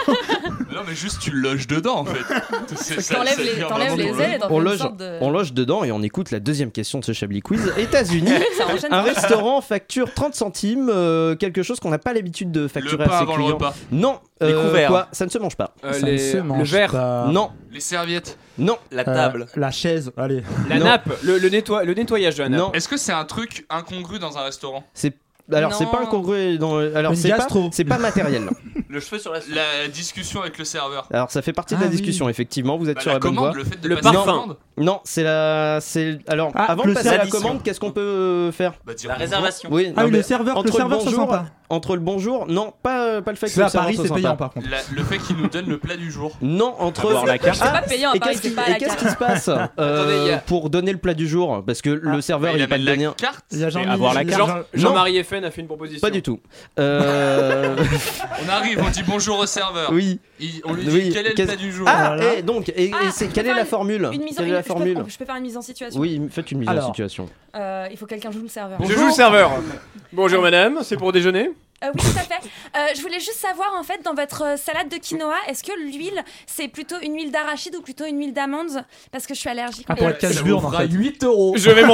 Non, 0.73 0.81
mais 0.87 0.95
juste 0.95 1.19
tu 1.21 1.31
loges 1.31 1.67
dedans 1.67 2.05
fait. 2.15 3.15
T'enlèves 3.15 3.41
les, 3.41 3.63
t'enlèves 3.63 3.97
les 3.97 4.39
On 4.51 4.59
loge, 4.61 4.79
sorte 4.79 4.97
de. 4.97 5.19
on 5.21 5.31
loge 5.31 5.53
dedans 5.53 5.85
et 5.85 5.93
on 5.93 6.03
écoute 6.03 6.31
la 6.31 6.41
deuxième 6.41 6.71
question 6.71 6.99
de 7.01 7.05
ce 7.05 7.13
Chablis 7.13 7.41
Quiz. 7.41 7.73
États-Unis, 7.79 8.33
un 8.91 9.03
restaurant 9.03 9.61
facture 9.61 10.13
30 10.13 10.35
centimes, 10.35 10.91
euh, 10.93 11.35
quelque 11.37 11.63
chose 11.63 11.81
qu'on 11.81 11.91
n'a 11.91 11.99
pas 11.99 12.13
l'habitude 12.13 12.51
de 12.53 12.61
Le 12.63 12.69
facturer 12.69 13.05
pain 13.05 13.11
à 13.13 13.17
ses 13.19 13.23
avant 13.23 13.37
le 13.37 13.45
repas. 13.45 13.75
Non, 13.91 14.21
Les 14.41 14.53
euh, 14.53 14.69
couverts. 14.69 14.89
quoi? 14.91 15.09
Ça 15.13 15.25
ne 15.27 15.31
se 15.31 15.39
mange 15.39 15.57
pas. 15.57 15.75
Euh, 15.85 15.93
Ça 15.93 16.07
les- 16.07 16.13
ne 16.13 16.19
se 16.19 16.37
le 16.39 16.43
mange 16.43 16.71
verre. 16.71 16.93
pas. 16.93 17.27
Non, 17.29 17.51
Les 17.73 17.81
serviettes. 17.81 18.39
non, 18.59 18.77
La 18.91 19.03
Euh, 19.03 19.05
table. 19.15 19.47
la 19.57 19.71
chaise, 19.71 20.13
allez. 20.17 20.43
La 20.69 20.79
Non. 20.79 20.85
nappe. 20.85 21.09
Le, 21.23 21.39
le, 21.39 21.49
nettoie- 21.49 21.85
le 21.85 21.95
nettoyage 21.95 22.37
de 22.37 22.43
la 22.43 22.49
nappe. 22.49 22.61
non. 22.61 22.73
Est-ce 22.73 22.89
que 22.89 22.97
c'est 22.97 23.13
un 23.13 23.25
truc 23.25 23.67
incongru 23.71 24.19
dans 24.19 24.39
un 24.39 24.43
restaurant? 24.43 24.85
C'est 24.95 25.15
alors 25.51 25.75
c'est 25.75 25.87
pas 25.87 26.01
incongru 26.03 26.59
dans 26.59 26.79
alors 26.79 27.15
c'est 27.17 27.31
pas 27.31 27.47
c'est 27.73 27.85
pas 27.85 27.99
matériel. 27.99 28.49
Le 28.89 29.01
cheveu 29.01 29.19
sur 29.19 29.33
la 29.33 29.41
La 29.51 29.89
discussion 29.89 30.43
avec 30.43 30.59
le 30.59 30.65
serveur. 30.67 31.09
Alors 31.11 31.31
ça 31.31 31.41
fait 31.41 31.55
partie 31.55 31.75
de 31.75 31.79
Ah 31.81 31.85
la 31.85 31.89
oui. 31.91 31.97
discussion 31.97 32.29
effectivement, 32.29 32.77
vous 32.77 32.91
êtes 32.91 32.97
Bah, 32.97 33.01
sur 33.01 33.09
la 33.11 33.15
la 33.15 33.21
bonne 33.21 33.37
voie. 33.37 33.53
le 33.55 33.65
fait 33.65 33.81
de 33.81 33.89
Le 33.89 33.97
parfum. 33.97 34.57
Non, 34.79 35.01
c'est 35.05 35.23
la 35.23 35.79
c'est 35.83 36.19
alors 36.29 36.51
Ah, 36.55 36.71
avant 36.73 36.85
de 36.85 36.89
le 36.89 36.95
passer 36.95 37.09
à 37.09 37.19
la 37.19 37.27
commande, 37.27 37.63
qu'est-ce 37.63 37.79
qu'on 37.79 37.93
peut 37.93 38.01
euh, 38.01 38.53
faire? 38.53 38.73
Bah, 38.87 38.95
dire 38.95 39.09
La 39.11 39.17
bonjour. 39.17 39.29
réservation. 39.31 39.69
Oui, 39.73 39.93
Ah 39.97 40.01
non, 40.03 40.07
oui, 40.07 40.13
le 40.13 40.23
serveur, 40.23 40.55
le 40.55 40.61
entre 40.61 40.75
serveur, 40.75 40.99
c'est 41.01 41.05
bonjour, 41.11 41.21
sympa. 41.31 41.45
entre 41.69 41.95
le 41.95 42.01
bonjour, 42.01 42.47
non, 42.49 42.73
pas 42.83 43.21
pas 43.21 43.33
le 43.33 43.37
fait 43.37 43.51
que 43.53 43.59
le 43.59 43.67
à 43.67 43.69
serveur 43.69 43.91
Paris, 43.93 43.99
c'est 44.03 44.15
payant 44.15 44.35
par 44.37 44.51
contre. 44.51 44.69
La- 44.71 44.79
le 44.95 45.05
fait 45.05 45.19
qu'il 45.19 45.37
nous 45.37 45.49
donne 45.49 45.67
le 45.69 45.77
plat 45.79 45.97
du 45.97 46.11
jour. 46.11 46.33
Non, 46.41 46.75
entre 46.79 47.07
Avoir 47.07 47.27
la 47.27 47.37
carte. 47.39 47.59
C'est 47.63 47.71
pas 47.71 47.83
payant 47.83 48.13
et 48.15 48.21
qu'est-ce 48.21 48.41
qui, 48.41 49.09
se 49.11 49.17
passe 49.17 49.51
euh, 49.79 50.39
pour 50.47 50.71
donner 50.71 50.93
le 50.93 50.99
plat 50.99 51.15
du 51.15 51.29
jour? 51.29 51.63
Parce 51.67 51.83
que 51.83 51.91
le 51.91 52.21
serveur 52.23 52.53
il 52.53 52.59
il 52.59 52.63
est 52.63 52.67
pas 52.67 52.79
le 52.79 52.85
la 52.85 52.93
donner. 52.97 53.09
carte. 53.17 53.45
Il 53.53 53.59
y 53.59 53.65
a 53.65 53.91
avoir 53.93 54.15
la 54.15 54.25
carte. 54.25 54.39
Jean- 54.41 54.47
Jean- 54.49 54.63
Jean-Marie 54.89 55.23
FN 55.23 55.45
a 55.45 55.51
fait 55.51 55.61
une 55.61 55.67
proposition. 55.67 56.01
Pas 56.01 56.11
du 56.11 56.23
tout. 56.23 56.41
Euh, 56.79 57.77
On 58.47 58.49
arrive, 58.51 58.83
on 58.85 58.91
dit 58.91 59.03
bonjour 59.07 59.39
au 59.39 59.47
serveur. 59.47 59.91
oui. 59.93 60.19
On 60.65 60.73
lui 60.73 60.85
dit 60.85 61.11
quel 61.13 61.27
est 61.27 61.39
le 61.39 61.45
plat 61.45 61.57
du 61.57 61.71
jour. 61.73 61.87
Ah, 61.89 62.17
donc, 62.45 62.69
et, 62.71 62.91
Ah, 62.95 63.11
quelle 63.33 63.47
est 63.47 63.55
la 63.55 63.65
formule? 63.65 64.09
Une 64.13 64.23
mise 64.25 64.41
en 64.41 64.45
Je 64.73 64.85
peux- 64.85 64.93
formule 64.95 65.11
Je 65.13 65.19
peux 65.19 65.25
faire 65.25 65.37
une 65.37 65.43
mise 65.43 65.57
en 65.57 65.63
situation. 65.63 66.01
Oui, 66.01 66.21
faites 66.31 66.51
une 66.53 66.59
mise 66.59 66.69
en 66.69 66.87
situation. 66.87 67.29
Euh, 67.57 67.87
il 67.91 67.97
faut 67.97 68.05
que 68.07 68.11
quelqu'un 68.11 68.31
joue 68.31 68.43
le 68.43 68.49
serveur. 68.49 68.79
Je 68.83 68.93
joue 68.93 69.07
le 69.07 69.13
serveur. 69.13 69.51
Bonjour 70.13 70.43
madame, 70.43 70.79
c'est 70.83 70.97
pour 70.97 71.13
déjeuner 71.13 71.51
Euh, 71.83 71.87
oui, 71.95 72.01
tout 72.01 72.19
à 72.19 72.23
fait. 72.23 72.35
Euh, 72.77 72.79
je 72.97 73.01
voulais 73.03 73.21
juste 73.21 73.39
savoir, 73.39 73.75
en 73.79 73.83
fait, 73.83 74.01
dans 74.05 74.15
votre 74.15 74.59
salade 74.59 74.89
de 74.89 74.97
quinoa, 74.97 75.35
est-ce 75.49 75.63
que 75.65 75.73
l'huile, 75.85 76.23
c'est 76.47 76.69
plutôt 76.69 76.97
une 77.03 77.15
huile 77.15 77.31
d'arachide 77.33 77.75
ou 77.77 77.83
plutôt 77.83 78.05
une 78.05 78.19
huile 78.19 78.33
d'amande? 78.33 78.85
Parce 79.11 79.27
que 79.27 79.35
je 79.35 79.41
suis 79.41 79.49
allergique. 79.49 79.87
Ah, 79.89 79.97
pour 79.97 80.09
être 80.09 80.19
casse-burne, 80.19 80.65
en 80.65 80.71
fait. 80.71 80.87
8 80.89 81.25
euros. 81.25 81.55
Je 81.57 81.71
vais 81.71 81.85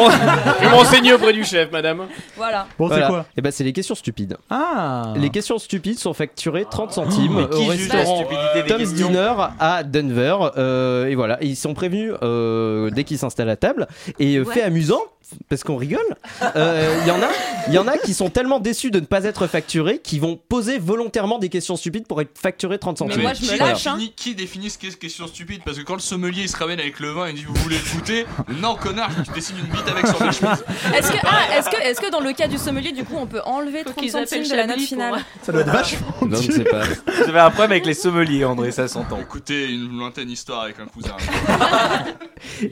m'enseigner 0.71 1.13
auprès 1.15 1.33
du 1.33 1.45
chef, 1.45 1.71
madame. 1.71 2.07
Voilà. 2.37 2.67
Bon, 2.79 2.89
c'est 2.89 2.95
Voilà. 2.95 3.07
quoi 3.09 3.27
Eh 3.37 3.41
ben, 3.41 3.51
c'est 3.51 3.65
les 3.65 3.73
questions 3.73 3.95
stupides. 3.95 4.37
Ah 4.51 5.13
Les 5.17 5.31
questions 5.31 5.59
stupides 5.59 5.99
sont 5.99 6.15
facturées 6.15 6.65
30 6.71 6.93
centimes 6.93 7.37
Mais 7.37 7.49
qui 7.57 7.69
au 7.69 7.73
juge 7.73 7.89
la 7.89 7.95
restaurant 7.97 8.17
stupidité 8.25 8.63
des 8.63 8.69
Tom's 8.69 8.79
questions 8.91 9.09
Dinner 9.09 9.35
à 9.59 9.83
Denver. 9.85 10.37
Euh, 10.57 11.07
et 11.07 11.15
voilà, 11.15 11.43
Et 11.43 11.47
ils 11.47 11.57
sont 11.57 11.75
prévenus 11.75 12.13
euh, 12.23 12.91
dès 12.91 13.05
qu'ils 13.05 13.19
s'installent 13.19 13.49
à 13.51 13.57
table. 13.57 13.87
Et 14.19 14.39
Ouais. 14.41 14.55
fait 14.55 14.63
amusant, 14.63 15.01
parce 15.49 15.65
qu'on 15.65 15.77
rigole, 15.77 16.01
euh, 16.57 16.99
il 17.03 17.09
y 17.09 17.11
en 17.11 17.21
a, 17.23 17.29
il 17.69 17.75
y 17.75 17.79
en 17.79 17.87
a 17.87 17.97
qui 17.99 18.15
sont 18.15 18.31
tellement 18.31 18.61
déçus 18.61 18.91
de 18.91 19.01
ne 19.01 19.07
pas 19.07 19.25
être 19.25 19.47
facturés 19.47 19.99
qu'ils 19.99 20.21
vont 20.21 20.39
poser 20.49 20.79
volontairement 20.79 21.39
des 21.39 21.49
questions 21.49 21.77
stupides 21.77 22.07
pour 22.07 22.21
être 22.21 22.39
facturés 22.39 22.79
30 22.79 22.99
centimes. 22.99 23.23
moi, 23.23 23.33
je 23.35 23.43
me 23.47 23.53
qui, 23.53 23.59
lâche, 23.59 23.87
hein. 23.87 23.95
définit, 23.97 24.13
qui 24.17 24.35
définit 24.35 24.71
ce 24.71 24.79
qu'est 24.79 24.99
question 24.99 25.27
stupide 25.27 25.61
Parce 25.65 25.79
que 25.79 25.83
quand 25.83 25.95
le 25.95 26.01
sommelier 26.01 26.43
il 26.43 26.49
se 26.49 26.57
ramène 26.57 26.81
avec 26.81 27.01
le 27.01 27.11
vin 27.11 27.27
et 27.27 27.33
dit 27.33 27.45
Vous 27.45 27.55
voulez 27.57 27.77
le 27.79 27.95
goûter 27.97 28.27
Non, 28.61 28.75
connard, 28.77 29.11
tu 29.25 29.33
dessines 29.33 29.57
une 29.59 29.67
bite 29.67 29.89
avec 29.89 30.07
sur 30.07 30.25
la 30.25 30.33
chemise. 30.33 30.65
Est-ce 30.97 31.13
que, 31.13 31.19
ah, 31.25 31.59
est-ce 31.59 31.69
que, 31.71 31.77
est-ce 31.83 32.01
que 32.01 32.11
dans 32.11 32.21
le 32.21 32.33
cas 32.33 32.49
du 32.49 32.59
sommelier, 32.59 32.93
du 32.93 33.05
coup, 33.05 33.15
on 33.17 33.27
peut 33.27 33.41
enlever 33.45 33.85
30 33.85 33.97
qu'ils 33.97 34.11
centimes 34.13 34.49
de 34.49 34.55
la 34.55 34.67
note 34.67 34.79
finale 34.81 35.13
pour- 35.15 35.23
Ça 35.43 35.53
doit 35.53 35.61
être 35.63 35.71
vachement. 35.73 36.07
Non, 36.23 36.41
je 36.41 36.51
sais 36.53 36.65
pas. 36.65 36.83
J'avais 37.27 37.39
un 37.41 37.51
problème 37.51 37.73
avec 37.73 37.87
les 37.87 37.95
sommeliers, 37.95 38.45
André, 38.45 38.73
ça 38.73 38.89
s'entend. 38.89 39.19
Écoutez, 39.21 39.71
une 39.71 39.99
lointaine 39.99 40.31
histoire 40.31 40.63
avec 40.63 40.79
un 40.81 40.87
cousin. 40.87 41.17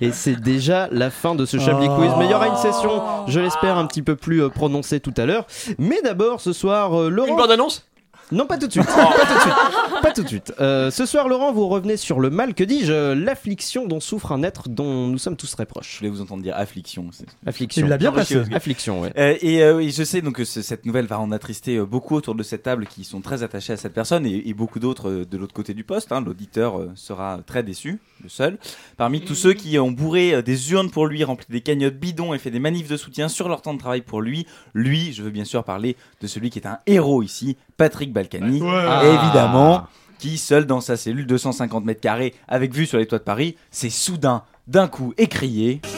Et 0.00 0.12
c'est 0.12 0.40
déjà 0.40 0.88
la 0.92 1.10
fin 1.10 1.34
de 1.34 1.44
ce 1.46 1.58
Chablis 1.58 1.86
Oh. 1.88 1.96
Quiz. 1.98 2.10
Mais 2.18 2.26
une 2.46 2.56
session, 2.56 3.02
je 3.26 3.40
l'espère, 3.40 3.78
un 3.78 3.86
petit 3.86 4.02
peu 4.02 4.16
plus 4.16 4.42
euh, 4.42 4.48
prononcée 4.48 5.00
tout 5.00 5.14
à 5.16 5.26
l'heure. 5.26 5.46
Mais 5.78 6.00
d'abord, 6.02 6.40
ce 6.40 6.52
soir, 6.52 6.98
euh, 6.98 7.08
Laurent. 7.08 7.28
Une 7.28 7.36
bande 7.36 7.50
annonce 7.50 7.84
Non, 8.32 8.46
pas 8.46 8.58
tout 8.58 8.66
de 8.66 8.72
suite. 8.72 8.86
pas 8.86 8.92
tout 9.26 9.34
de 9.34 9.40
suite. 9.40 10.02
Pas 10.02 10.12
tout 10.12 10.22
de 10.22 10.28
suite. 10.28 10.52
Euh, 10.60 10.90
ce 10.90 11.06
soir, 11.06 11.28
Laurent, 11.28 11.52
vous 11.52 11.68
revenez 11.68 11.96
sur 11.96 12.18
le 12.18 12.28
mal, 12.30 12.54
que 12.54 12.64
dis-je, 12.64 13.12
l'affliction 13.12 13.86
dont 13.86 14.00
souffre 14.00 14.32
un 14.32 14.42
être 14.42 14.68
dont 14.68 15.06
nous 15.06 15.18
sommes 15.18 15.36
tous 15.36 15.50
très 15.52 15.64
proches. 15.66 15.92
Je 15.94 15.98
voulais 15.98 16.10
vous 16.10 16.20
entendre 16.22 16.42
dire 16.42 16.56
affliction. 16.56 17.08
Affliction. 17.46 17.86
Il 17.86 17.88
l'a 17.88 17.98
bien 17.98 18.10
passé. 18.12 18.42
Affliction, 18.52 19.00
ouais. 19.02 19.12
Euh, 19.16 19.36
et, 19.40 19.62
euh, 19.62 19.80
et 19.80 19.90
je 19.90 20.02
sais 20.02 20.22
donc 20.22 20.34
que 20.36 20.44
ce- 20.44 20.62
cette 20.62 20.86
nouvelle 20.86 21.06
va 21.06 21.20
en 21.20 21.30
attrister 21.30 21.76
euh, 21.76 21.86
beaucoup 21.86 22.14
autour 22.16 22.34
de 22.34 22.42
cette 22.42 22.64
table 22.64 22.86
qui 22.86 23.04
sont 23.04 23.20
très 23.20 23.42
attachés 23.42 23.72
à 23.72 23.76
cette 23.76 23.94
personne 23.94 24.26
et, 24.26 24.48
et 24.48 24.54
beaucoup 24.54 24.80
d'autres 24.80 25.08
euh, 25.10 25.24
de 25.24 25.36
l'autre 25.36 25.54
côté 25.54 25.72
du 25.72 25.84
poste. 25.84 26.10
hein. 26.12 26.20
L'auditeur 26.20 26.78
euh, 26.80 26.90
sera 26.96 27.40
très 27.46 27.62
déçu, 27.62 28.00
le 28.22 28.28
seul. 28.28 28.58
Parmi 28.96 29.20
tous 29.24 29.34
ceux 29.36 29.52
qui 29.54 29.78
ont 29.78 29.90
bourré 29.92 30.34
euh, 30.34 30.42
des 30.42 30.72
urnes 30.72 30.90
pour 30.90 31.06
lui, 31.06 31.22
rempli 31.24 31.46
des 31.48 31.60
cagnottes 31.60 31.96
bidons 31.98 32.34
et 32.34 32.38
fait 32.38 32.50
des 32.50 32.58
manifs 32.60 32.88
de 32.88 32.96
soutien 32.96 33.28
sur 33.28 33.48
leur 33.48 33.62
temps 33.62 33.74
de 33.74 33.78
travail 33.78 34.02
pour 34.02 34.20
lui, 34.20 34.46
lui, 34.74 35.12
je 35.12 35.22
veux 35.22 35.30
bien 35.30 35.44
sûr 35.44 35.62
parler 35.64 35.96
de 36.20 36.26
celui 36.26 36.50
qui 36.50 36.58
est 36.58 36.66
un 36.66 36.78
héros 36.86 37.22
ici, 37.22 37.56
Patrick 37.76 38.12
Balkany, 38.16 38.60
Ouais. 38.60 39.14
évidemment, 39.14 39.86
qui 40.18 40.38
seul 40.38 40.66
dans 40.66 40.80
sa 40.80 40.96
cellule 40.96 41.26
de 41.26 41.36
150 41.36 41.84
mètres 41.84 42.00
carrés 42.00 42.34
avec 42.48 42.74
vue 42.74 42.86
sur 42.86 42.98
les 42.98 43.06
toits 43.06 43.18
de 43.18 43.24
Paris, 43.24 43.56
s'est 43.70 43.90
soudain, 43.90 44.42
d'un 44.66 44.88
coup, 44.88 45.12
écrié. 45.18 45.80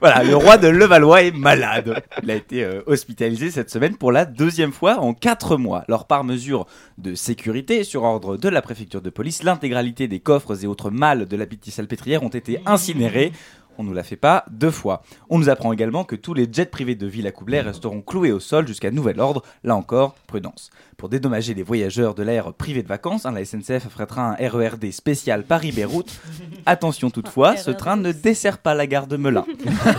Voilà, 0.00 0.24
le 0.24 0.34
roi 0.34 0.58
de 0.58 0.66
Levallois 0.66 1.22
est 1.22 1.30
malade. 1.30 2.02
Il 2.24 2.30
a 2.32 2.34
été 2.34 2.64
euh, 2.64 2.82
hospitalisé 2.86 3.52
cette 3.52 3.70
semaine 3.70 3.96
pour 3.96 4.10
la 4.10 4.24
deuxième 4.24 4.72
fois 4.72 4.98
en 4.98 5.14
4 5.14 5.56
mois. 5.56 5.84
Alors 5.86 6.08
par 6.08 6.24
mesure 6.24 6.66
de 6.98 7.14
sécurité, 7.14 7.84
sur 7.84 8.02
ordre 8.02 8.36
de 8.36 8.48
la 8.48 8.62
préfecture 8.62 9.00
de 9.00 9.10
police, 9.10 9.44
l'intégralité 9.44 10.08
des 10.08 10.18
coffres 10.18 10.64
et 10.64 10.66
autres 10.66 10.90
malles 10.90 11.26
de 11.28 11.36
la 11.36 11.46
petite 11.46 11.72
salpêtrière 11.72 12.24
ont 12.24 12.30
été 12.30 12.60
incinérés. 12.66 13.30
On 13.78 13.84
nous 13.84 13.94
l'a 13.94 14.02
fait 14.02 14.16
pas 14.16 14.44
deux 14.50 14.70
fois. 14.70 15.02
On 15.30 15.38
nous 15.38 15.48
apprend 15.48 15.72
également 15.72 16.04
que 16.04 16.16
tous 16.16 16.34
les 16.34 16.48
jets 16.50 16.66
privés 16.66 16.94
de 16.94 17.06
Villa 17.06 17.32
Coublet 17.32 17.60
resteront 17.60 18.02
cloués 18.02 18.32
au 18.32 18.40
sol 18.40 18.66
jusqu'à 18.66 18.90
nouvel 18.90 19.20
ordre. 19.20 19.42
Là 19.64 19.76
encore, 19.76 20.14
prudence. 20.26 20.70
Pour 21.02 21.08
dédommager 21.08 21.52
les 21.52 21.64
voyageurs 21.64 22.14
de 22.14 22.22
l'air 22.22 22.52
privé 22.52 22.84
de 22.84 22.86
vacances, 22.86 23.26
hein, 23.26 23.32
la 23.32 23.44
SNCF 23.44 23.86
affrétera 23.86 24.36
un 24.38 24.48
RERD 24.48 24.92
spécial 24.92 25.42
Paris-Beyrouth. 25.42 26.20
Attention 26.66 27.10
toutefois, 27.10 27.56
ce 27.56 27.72
train 27.72 27.96
ne 27.96 28.12
dessert 28.12 28.58
pas 28.58 28.72
la 28.72 28.86
gare 28.86 29.08
de 29.08 29.16
Melun. 29.16 29.44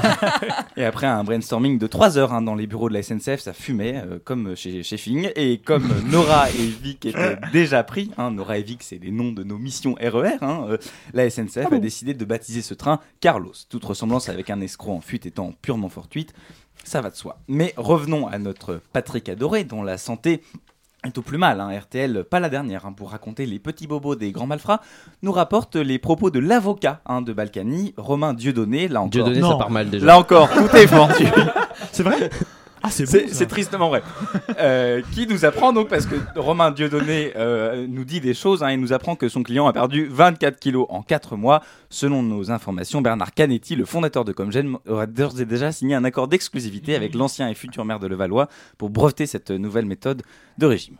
Et 0.78 0.86
après 0.86 1.06
un 1.06 1.26
brainstorming 1.26 1.78
de 1.78 1.88
3 1.88 2.18
heures 2.18 2.32
hein, 2.32 2.42
dans 2.42 2.56
les 2.56 2.68
bureaux 2.68 2.88
de 2.88 2.94
la 2.94 3.04
SNCF, 3.04 3.42
ça 3.42 3.52
fumait, 3.52 4.02
euh, 4.06 4.18
comme 4.24 4.56
chez 4.56 4.82
Sheffing. 4.82 5.30
Et 5.36 5.58
comme 5.58 5.94
Nora 6.10 6.50
et 6.52 6.68
Vic 6.82 7.06
étaient 7.06 7.38
déjà 7.52 7.84
pris, 7.84 8.10
hein, 8.18 8.32
Nora 8.32 8.58
et 8.58 8.63
Vic, 8.63 8.82
c'est 8.82 9.04
les 9.04 9.12
noms 9.12 9.34
de 9.34 9.44
nos 9.44 9.58
missions 9.58 9.96
RER, 10.00 10.38
hein, 10.39 10.68
euh, 10.70 10.78
la 11.13 11.30
SNCF 11.30 11.70
a 11.70 11.80
décidé 11.80 12.13
de 12.13 12.24
baptiser 12.24 12.62
ce 12.62 12.76
train 12.76 13.02
Carlos. 13.20 13.52
Toute 13.68 13.84
ressemblance 13.84 14.30
avec 14.30 14.50
un 14.50 14.62
escroc 14.62 14.94
en 14.94 15.02
fuite 15.02 15.26
étant 15.26 15.52
purement 15.62 15.89
fortuite, 15.89 16.34
ça 16.84 17.02
va 17.02 17.10
de 17.10 17.16
soi. 17.16 17.39
Mais 17.48 17.74
revenons 17.78 18.28
à 18.28 18.38
notre 18.38 18.82
Patrick 18.92 19.30
adoré, 19.30 19.63
dont 19.63 19.84
la 19.84 19.98
santé 19.98 20.44
est 21.04 21.18
au 21.18 21.22
plus 21.22 21.38
mal. 21.38 21.60
hein. 21.60 21.70
RTL, 21.78 22.24
pas 22.24 22.39
la 22.39 22.50
dernière, 22.50 22.86
hein, 22.86 22.94
pour 22.94 23.12
raconter 23.12 23.46
les 23.46 23.60
petits 23.60 23.88
bobos 23.88 24.16
des 24.16 24.32
grands 24.32 24.48
malfrats, 24.48 24.82
nous 25.22 25.32
rapporte 25.32 25.76
les 25.76 26.00
propos 26.00 26.30
de 26.30 26.39
l'avocat 26.39 27.02
hein, 27.06 27.22
de 27.22 27.34
Balkany, 27.34 27.94
Romain 27.98 28.34
Dieudonné. 28.34 28.88
Là 28.88 29.02
encore, 29.02 29.10
Dieudonné, 29.12 29.42
ça 29.42 29.56
part 29.56 29.70
mal 29.72 29.89
déjà. 29.89 30.06
Là 30.06 30.18
encore, 30.18 30.50
tout 30.50 30.76
est 30.76 30.88
fortuit. 30.88 31.28
C'est 31.92 32.04
vrai? 32.04 32.30
Ah, 32.86 32.89
c'est 32.89 33.06
bon, 33.10 33.46
tristement 33.48 33.88
vrai. 33.88 34.04
Euh, 34.60 35.02
qui 35.13 35.26
nous 35.26 35.46
apprend 35.46 35.72
donc, 35.72 35.88
parce 35.88 36.06
que 36.06 36.15
Romain 36.36 36.69
Dieudonné 36.72 37.32
euh, 37.38 37.88
nous 37.89 38.04
dit 38.04 38.19
des 38.19 38.34
choses, 38.34 38.62
hein, 38.62 38.72
il 38.72 38.80
nous 38.82 38.91
apprend 38.91 39.15
que 39.15 39.30
son 39.30 39.41
client 39.41 39.67
a 39.67 39.74
perdu 39.74 40.06
24 40.12 40.60
kilos 40.60 40.86
en 40.89 41.02
4 41.02 41.38
mois. 41.38 41.62
Selon 41.89 42.22
nos 42.24 42.52
informations, 42.52 43.02
Bernard 43.02 43.34
Canetti, 43.34 43.78
le 43.78 43.86
fondateur 43.86 44.26
de 44.26 44.34
Comgen, 44.34 44.76
aurait 44.88 45.08
d'ores 45.08 45.39
et 45.39 45.46
déjà 45.46 45.72
signé 45.72 45.96
un 45.96 46.04
accord 46.04 46.28
d'exclusivité 46.28 46.93
avec 46.96 47.15
l'ancien 47.15 47.48
et 47.50 47.54
futur 47.54 47.86
maire 47.86 48.00
de 48.00 48.08
Levallois 48.08 48.50
pour 48.78 48.89
breveter 48.89 49.28
cette 49.28 49.52
nouvelle 49.52 49.86
méthode 49.86 50.22
de 50.58 50.65
régime. 50.65 50.98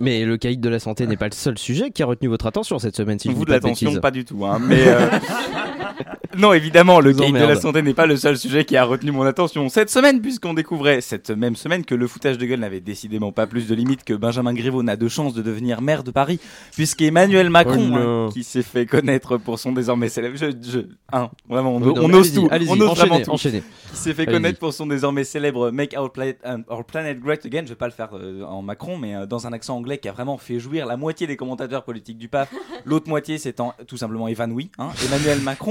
Mais 0.00 0.24
le 0.24 0.36
caïd 0.36 0.60
de 0.60 0.68
la 0.68 0.78
santé 0.78 1.06
n'est 1.06 1.16
pas 1.16 1.26
le 1.26 1.32
seul 1.34 1.58
sujet 1.58 1.90
qui 1.90 2.02
a 2.02 2.06
retenu 2.06 2.28
votre 2.28 2.46
attention 2.46 2.78
cette 2.78 2.96
semaine, 2.96 3.18
si 3.18 3.28
je 3.28 3.34
Vous 3.34 3.40
dis 3.44 3.46
de 3.46 3.50
l'attention, 3.52 3.94
pas 4.00 4.10
du 4.12 4.24
tout. 4.24 4.44
hein, 4.46 4.58
mais 4.60 4.86
euh, 4.86 5.08
non, 6.36 6.52
évidemment, 6.52 7.00
le 7.00 7.12
cahier 7.12 7.32
de 7.32 7.38
la 7.38 7.56
santé 7.60 7.82
n'est 7.82 7.94
pas 7.94 8.06
le 8.06 8.16
seul 8.16 8.36
sujet 8.36 8.64
qui 8.64 8.76
a 8.76 8.84
retenu 8.84 9.10
mon 9.10 9.22
attention 9.24 9.68
cette 9.68 9.90
semaine, 9.90 10.20
puisqu'on 10.20 10.54
découvrait 10.54 11.00
cette 11.00 11.30
même 11.30 11.56
semaine 11.56 11.84
que 11.84 11.94
le 11.94 12.06
foutage 12.06 12.38
de 12.38 12.46
gueule 12.46 12.60
n'avait 12.60 12.80
décidément 12.80 13.32
pas 13.32 13.46
plus 13.46 13.66
de 13.68 13.74
limites 13.74 14.04
que 14.04 14.14
Benjamin 14.14 14.54
Griveaux 14.54 14.82
n'a 14.82 14.96
de 14.96 15.08
chance 15.08 15.34
de 15.34 15.42
devenir 15.42 15.80
maire 15.80 16.04
de 16.04 16.10
Paris, 16.10 16.40
puisqu'Emmanuel 16.74 17.50
Macron, 17.50 17.74
Oh 17.78 17.98
non. 17.98 18.26
hein, 18.26 18.30
qui 18.32 18.44
s'est 18.44 18.62
fait 18.62 18.86
connaître 18.86 19.36
pour 19.38 19.58
son 19.58 19.72
désormais 19.72 20.08
célèbre, 20.08 20.36
je, 20.36 20.46
je- 20.50 20.80
hein, 21.12 21.30
vraiment, 21.48 21.76
on, 21.76 21.80
Oui, 21.82 21.94
non, 21.94 22.02
on 22.04 22.12
ose 22.12 22.28
allez-y, 22.28 22.34
tout, 22.34 22.48
allez-y, 22.50 22.68
on 22.70 22.80
ose 22.80 22.88
enchaînez, 22.90 23.08
vraiment 23.08 23.24
tout. 23.24 23.30
enchaînez. 23.30 23.62
Qui 23.90 23.96
s'est 23.96 24.14
fait 24.14 24.26
connaître 24.26 24.58
pour 24.58 24.72
son 24.72 24.86
désormais 24.86 25.24
célèbre 25.24 25.70
Make 25.70 25.94
Our 25.98 26.12
Planet, 26.12 26.38
um, 26.44 26.64
Our 26.68 26.84
Planet 26.84 27.18
Great 27.20 27.44
Again. 27.46 27.62
Je 27.64 27.70
vais 27.70 27.74
pas 27.74 27.86
le 27.86 27.92
faire 27.92 28.10
euh, 28.12 28.42
en 28.44 28.62
Macron, 28.62 28.96
mais 28.98 29.14
euh, 29.14 29.26
dans 29.26 29.46
un 29.46 29.52
accent 29.52 29.76
anglais 29.76 29.98
qui 29.98 30.08
a 30.08 30.12
vraiment 30.12 30.36
fait 30.38 30.58
jouir 30.60 30.86
la 30.86 30.96
moitié 30.96 31.26
des 31.26 31.36
commentateurs 31.36 31.84
politiques 31.84 32.18
du 32.18 32.28
PAF. 32.28 32.52
L'autre 32.84 33.08
moitié 33.08 33.38
s'étant 33.38 33.74
tout 33.86 33.96
simplement 33.96 34.28
évanoui. 34.28 34.70
hein. 34.78 34.88
Emmanuel 35.06 35.40
Macron, 35.40 35.67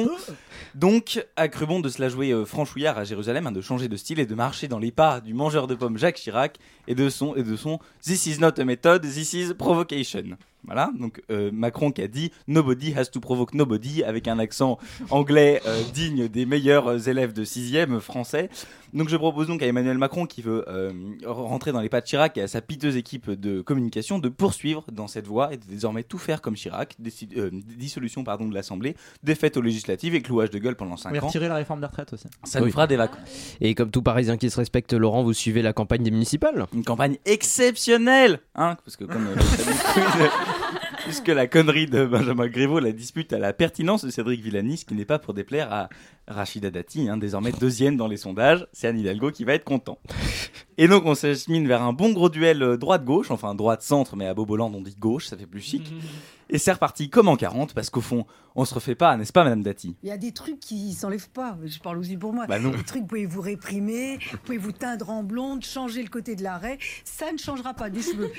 donc, 0.75 1.25
a 1.35 1.47
cru 1.47 1.65
bon 1.65 1.79
de 1.79 1.89
se 1.89 2.01
la 2.01 2.09
jouer 2.09 2.31
euh, 2.31 2.45
franchouillard 2.45 2.97
à 2.97 3.03
Jérusalem, 3.03 3.47
hein, 3.47 3.51
de 3.51 3.61
changer 3.61 3.87
de 3.87 3.97
style 3.97 4.19
et 4.19 4.25
de 4.25 4.35
marcher 4.35 4.67
dans 4.67 4.79
les 4.79 4.91
pas 4.91 5.21
du 5.21 5.33
mangeur 5.33 5.67
de 5.67 5.75
pommes 5.75 5.97
Jacques 5.97 6.17
Chirac 6.17 6.57
et 6.87 6.95
de 6.95 7.09
son, 7.09 7.35
et 7.35 7.43
de 7.43 7.55
son 7.55 7.79
This 8.01 8.25
is 8.25 8.39
not 8.39 8.59
a 8.59 8.65
method, 8.65 9.01
this 9.01 9.33
is 9.33 9.53
provocation. 9.53 10.37
Voilà, 10.65 10.91
donc 10.99 11.21
euh, 11.31 11.49
Macron 11.53 11.91
qui 11.91 12.01
a 12.01 12.07
dit 12.07 12.31
Nobody 12.47 12.93
has 12.93 13.05
to 13.05 13.19
provoke 13.21 13.53
nobody 13.53 14.03
avec 14.03 14.27
un 14.27 14.37
accent 14.39 14.77
anglais 15.11 15.61
euh, 15.65 15.81
digne 15.93 16.27
des 16.27 16.45
meilleurs 16.45 16.87
euh, 16.87 16.97
élèves 16.99 17.31
de 17.31 17.45
6e 17.45 17.99
français. 18.01 18.49
Donc 18.93 19.09
je 19.09 19.15
propose 19.17 19.47
donc 19.47 19.61
à 19.61 19.65
Emmanuel 19.67 19.97
Macron 19.97 20.25
qui 20.25 20.41
veut 20.41 20.65
euh, 20.67 20.91
rentrer 21.25 21.71
dans 21.71 21.79
les 21.81 21.89
pas 21.89 22.01
de 22.01 22.05
Chirac 22.05 22.37
et 22.37 22.41
à 22.41 22.47
sa 22.47 22.61
piteuse 22.61 22.97
équipe 22.97 23.29
de 23.29 23.61
communication 23.61 24.19
de 24.19 24.29
poursuivre 24.29 24.83
dans 24.91 25.07
cette 25.07 25.27
voie 25.27 25.53
et 25.53 25.57
de 25.57 25.63
désormais 25.69 26.03
tout 26.03 26.17
faire 26.17 26.41
comme 26.41 26.55
Chirac, 26.55 26.95
euh, 27.37 27.49
dissolution 27.53 28.23
pardon, 28.23 28.47
de 28.47 28.53
l'Assemblée, 28.53 28.95
défaite 29.23 29.57
aux 29.57 29.61
législatives 29.61 30.15
et 30.15 30.21
clouage 30.21 30.49
de 30.49 30.57
gueule 30.59 30.75
pendant 30.75 30.97
5 30.97 31.09
On 31.09 31.13
va 31.13 31.23
ans. 31.23 31.27
retirer 31.27 31.47
la 31.47 31.55
réforme 31.55 31.79
des 31.81 31.85
retraites 31.85 32.11
aussi. 32.13 32.27
Ça 32.43 32.59
nous 32.59 32.71
fera 32.71 32.87
des 32.87 32.95
vacances. 32.97 33.55
Et 33.61 33.75
comme 33.75 33.91
tout 33.91 34.01
Parisien 34.01 34.37
qui 34.37 34.49
se 34.49 34.57
respecte, 34.57 34.93
Laurent, 34.93 35.23
vous 35.23 35.33
suivez 35.33 35.61
la 35.61 35.73
campagne 35.73 36.03
des 36.03 36.11
municipales? 36.11 36.65
Une 36.73 36.83
campagne 36.83 37.17
exceptionnelle, 37.25 38.39
hein, 38.55 38.77
parce 38.83 38.95
que 38.97 39.03
comme 39.05 39.27
euh, 39.27 39.35
puisque 41.07 41.29
la 41.29 41.47
connerie 41.47 41.85
de 41.85 42.05
Benjamin 42.05 42.47
Griveaux 42.47 42.79
la 42.79 42.91
dispute 42.91 43.31
à 43.31 43.39
la 43.39 43.53
pertinence 43.53 44.03
de 44.03 44.09
Cédric 44.09 44.41
Villanis, 44.41 44.83
qui 44.85 44.93
n'est 44.93 45.05
pas 45.05 45.19
pour 45.19 45.33
déplaire 45.33 45.71
à 45.71 45.87
Rachida 46.27 46.69
Dati, 46.69 47.07
hein, 47.07 47.15
désormais 47.15 47.53
deuxième 47.53 47.95
dans 47.95 48.09
les 48.09 48.17
sondages, 48.17 48.67
c'est 48.73 48.89
Anne 48.89 48.99
Hidalgo 48.99 49.31
qui 49.31 49.45
va 49.45 49.53
être 49.53 49.63
content. 49.63 49.99
Et 50.77 50.89
donc 50.89 51.05
on 51.05 51.15
s'achemine 51.15 51.65
vers 51.65 51.81
un 51.81 51.93
bon 51.93 52.11
gros 52.11 52.27
duel 52.27 52.61
euh, 52.61 52.75
droite-gauche, 52.75 53.31
enfin 53.31 53.55
droite-centre, 53.55 54.17
mais 54.17 54.27
à 54.27 54.33
Boboland 54.33 54.69
on 54.75 54.81
dit 54.81 54.97
gauche, 54.99 55.27
ça 55.27 55.37
fait 55.37 55.47
plus 55.47 55.61
chic. 55.61 55.93
Et 56.49 56.59
c'est 56.59 56.71
reparti 56.71 57.09
comme 57.09 57.27
en 57.27 57.35
40, 57.35 57.73
parce 57.73 57.89
qu'au 57.89 57.99
fond, 57.99 58.25
on 58.55 58.63
se 58.63 58.73
refait 58.73 58.95
pas, 58.95 59.17
n'est-ce 59.17 59.33
pas 59.33 59.43
Madame 59.43 59.63
Dati? 59.63 59.97
Il 60.01 60.07
y 60.07 60.13
a 60.13 60.17
des 60.17 60.31
trucs 60.31 60.59
qui 60.59 60.93
s'enlèvent 60.93 61.29
pas. 61.29 61.57
Je 61.65 61.77
parle 61.79 61.97
aussi 61.97 62.15
pour 62.15 62.31
moi. 62.31 62.47
Bah 62.47 62.57
non. 62.57 62.71
Des 62.71 62.83
trucs, 62.83 63.01
vous 63.01 63.07
pouvez 63.07 63.25
vous 63.25 63.41
réprimer, 63.41 64.17
vous 64.31 64.37
pouvez 64.37 64.57
vous 64.57 64.71
teindre 64.71 65.09
en 65.09 65.23
blonde, 65.23 65.65
changer 65.65 66.01
le 66.01 66.07
côté 66.07 66.37
de 66.37 66.43
l'arrêt. 66.43 66.77
Ça 67.03 67.33
ne 67.33 67.37
changera 67.37 67.73
pas 67.73 67.89
des 67.89 68.01
cheveux. 68.01 68.31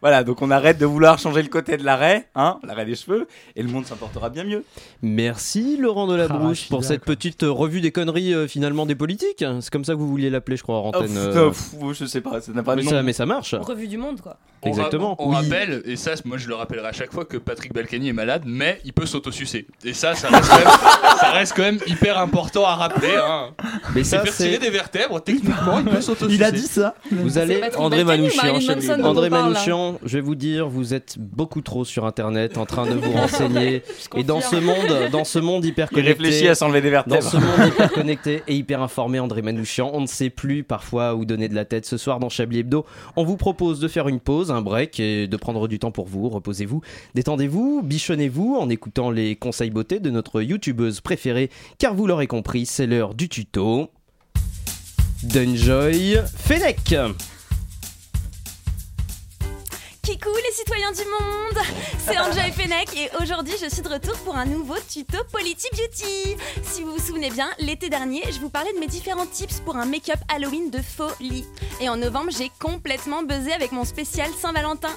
Voilà, 0.00 0.22
donc 0.24 0.42
on 0.42 0.50
arrête 0.50 0.78
de 0.78 0.86
vouloir 0.86 1.18
changer 1.18 1.42
le 1.42 1.48
côté 1.48 1.76
de 1.76 1.84
l'arrêt, 1.84 2.28
hein, 2.34 2.58
l'arrêt 2.62 2.84
des 2.86 2.94
cheveux, 2.94 3.26
et 3.56 3.62
le 3.62 3.68
monde 3.68 3.84
s'en 3.86 3.96
portera 3.96 4.30
bien 4.30 4.44
mieux. 4.44 4.64
Merci 5.02 5.76
Laurent 5.76 6.06
Delabrouche 6.06 6.58
Ah, 6.62 6.64
je 6.64 6.68
pour 6.68 6.84
cette 6.84 7.04
petite 7.04 7.42
euh, 7.44 7.50
revue 7.50 7.80
des 7.80 7.92
conneries 7.92 8.34
euh, 8.34 8.46
finalement 8.48 8.86
des 8.86 8.94
politiques. 8.94 9.44
C'est 9.60 9.70
comme 9.70 9.84
ça 9.84 9.94
que 9.94 9.98
vous 9.98 10.08
vouliez 10.08 10.30
l'appeler, 10.30 10.56
je 10.56 10.62
crois, 10.62 10.76
en 10.78 10.84
Oh, 10.86 10.96
antenne. 10.96 11.08
pff, 11.14 11.36
euh. 11.36 11.48
pff, 11.50 11.98
je 11.98 12.04
sais 12.06 12.20
pas, 12.20 12.40
ça 12.40 12.52
n'a 12.52 12.62
pas 12.62 12.72
de 12.74 12.80
mais, 12.80 12.84
nom. 12.84 12.90
ça, 12.90 13.02
mais 13.02 13.12
ça 13.12 13.26
marche. 13.26 13.54
Revue 13.54 13.88
du 13.88 13.96
monde, 13.98 14.20
quoi. 14.20 14.36
On 14.62 14.70
ra- 14.70 14.76
Exactement. 14.76 15.14
On, 15.20 15.30
Oui. 15.30 15.36
rappelle, 15.36 15.82
et 15.84 15.94
ça, 15.96 16.12
moi 16.24 16.36
je 16.36 16.48
le 16.48 16.54
rappellerai 16.56 16.88
à 16.88 16.92
chaque 16.92 17.12
fois 17.12 17.24
que 17.24 17.36
Patrick 17.36 17.72
Balkany 17.72 18.08
est 18.08 18.12
malade, 18.12 18.42
mais 18.44 18.80
il 18.84 18.92
peut 18.92 19.06
s'autosucer. 19.06 19.66
Et 19.84 19.92
ça, 19.92 20.14
ça 20.14 20.28
reste, 20.28 20.48
quand 20.50 20.58
même, 20.58 20.66
ça 21.20 21.30
reste 21.32 21.52
quand 21.54 21.62
même 21.62 21.78
hyper 21.86 22.18
important 22.18 22.64
à 22.64 22.74
rappeler. 22.74 23.16
Hein. 23.16 23.50
Mais 23.94 24.00
il 24.00 24.04
ça, 24.04 24.22
c'est- 24.24 24.30
retirer 24.44 24.58
des 24.58 24.70
vertèbres, 24.70 25.20
techniquement, 25.22 25.78
il 25.78 25.84
peut 25.84 26.00
s'autosucer. 26.00 26.34
Il 26.38 26.44
a 26.44 26.50
dit 26.50 26.66
ça. 26.66 26.94
Vous 27.12 27.38
allez, 27.38 27.60
André 27.76 28.02
Manouchian, 28.04 28.56
André 29.04 29.28
on 29.30 29.30
je 30.04 30.18
vais 30.18 30.20
vous 30.20 30.34
dire, 30.34 30.68
vous 30.68 30.94
êtes 30.94 31.16
beaucoup 31.18 31.60
trop 31.60 31.84
sur 31.84 32.04
Internet 32.04 32.58
en 32.58 32.66
train 32.66 32.86
de 32.86 32.94
vous 32.94 33.12
renseigner. 33.12 33.82
et 34.16 34.24
dans 34.24 34.40
ce 34.40 34.56
monde, 34.56 35.10
dans 35.10 35.24
ce 35.24 35.38
monde 35.38 35.64
hyper 35.64 35.88
Il 35.90 35.96
connecté, 35.96 36.22
réfléchit 36.22 36.48
à 36.48 36.54
s'enlever 36.54 36.80
des 36.80 36.90
vertèbres. 36.90 37.22
Dans 37.22 37.30
ce 37.30 37.36
monde 37.36 37.68
hyper 37.68 37.92
connecté 37.92 38.42
et 38.46 38.54
hyper 38.54 38.82
informé, 38.82 39.20
André 39.20 39.42
Manouchian, 39.42 39.90
on 39.92 40.00
ne 40.00 40.06
sait 40.06 40.30
plus 40.30 40.64
parfois 40.64 41.14
où 41.14 41.24
donner 41.24 41.48
de 41.48 41.54
la 41.54 41.64
tête. 41.64 41.86
Ce 41.86 41.96
soir 41.96 42.20
dans 42.20 42.28
Chablis 42.28 42.60
Hebdo, 42.60 42.84
on 43.16 43.24
vous 43.24 43.36
propose 43.36 43.80
de 43.80 43.88
faire 43.88 44.08
une 44.08 44.20
pause, 44.20 44.50
un 44.50 44.62
break 44.62 45.00
et 45.00 45.26
de 45.26 45.36
prendre 45.36 45.68
du 45.68 45.78
temps 45.78 45.92
pour 45.92 46.06
vous. 46.06 46.28
Reposez-vous, 46.28 46.82
détendez-vous, 47.14 47.82
bichonnez-vous 47.82 48.56
en 48.60 48.68
écoutant 48.68 49.10
les 49.10 49.36
conseils 49.36 49.70
beauté 49.70 50.00
de 50.00 50.10
notre 50.10 50.42
youtubeuse 50.42 51.00
préférée, 51.00 51.50
car 51.78 51.94
vous 51.94 52.06
l'aurez 52.06 52.26
compris, 52.26 52.66
c'est 52.66 52.86
l'heure 52.86 53.14
du 53.14 53.28
tuto. 53.28 53.90
d'Enjoy 55.22 56.18
Fennec. 56.36 56.94
Kikou 60.08 60.34
les 60.36 60.52
citoyens 60.54 60.90
du 60.92 61.04
monde. 61.04 61.62
C'est 61.98 62.18
Enjoy 62.18 62.50
Fennec 62.52 62.88
et 62.96 63.10
aujourd'hui 63.22 63.52
je 63.62 63.68
suis 63.68 63.82
de 63.82 63.90
retour 63.90 64.16
pour 64.20 64.36
un 64.36 64.46
nouveau 64.46 64.76
tuto 64.88 65.18
Polity 65.30 65.68
Beauty. 65.72 66.36
Si 66.62 66.82
vous 66.82 66.92
vous 66.92 67.06
souvenez 67.06 67.28
bien, 67.28 67.50
l'été 67.58 67.90
dernier 67.90 68.22
je 68.32 68.40
vous 68.40 68.48
parlais 68.48 68.72
de 68.72 68.78
mes 68.78 68.86
différents 68.86 69.26
tips 69.26 69.60
pour 69.60 69.76
un 69.76 69.84
make-up 69.84 70.18
Halloween 70.34 70.70
de 70.70 70.80
folie. 70.80 71.44
Et 71.82 71.90
en 71.90 71.98
novembre 71.98 72.30
j'ai 72.30 72.50
complètement 72.58 73.22
buzzé 73.22 73.52
avec 73.52 73.70
mon 73.70 73.84
spécial 73.84 74.30
Saint-Valentin 74.32 74.96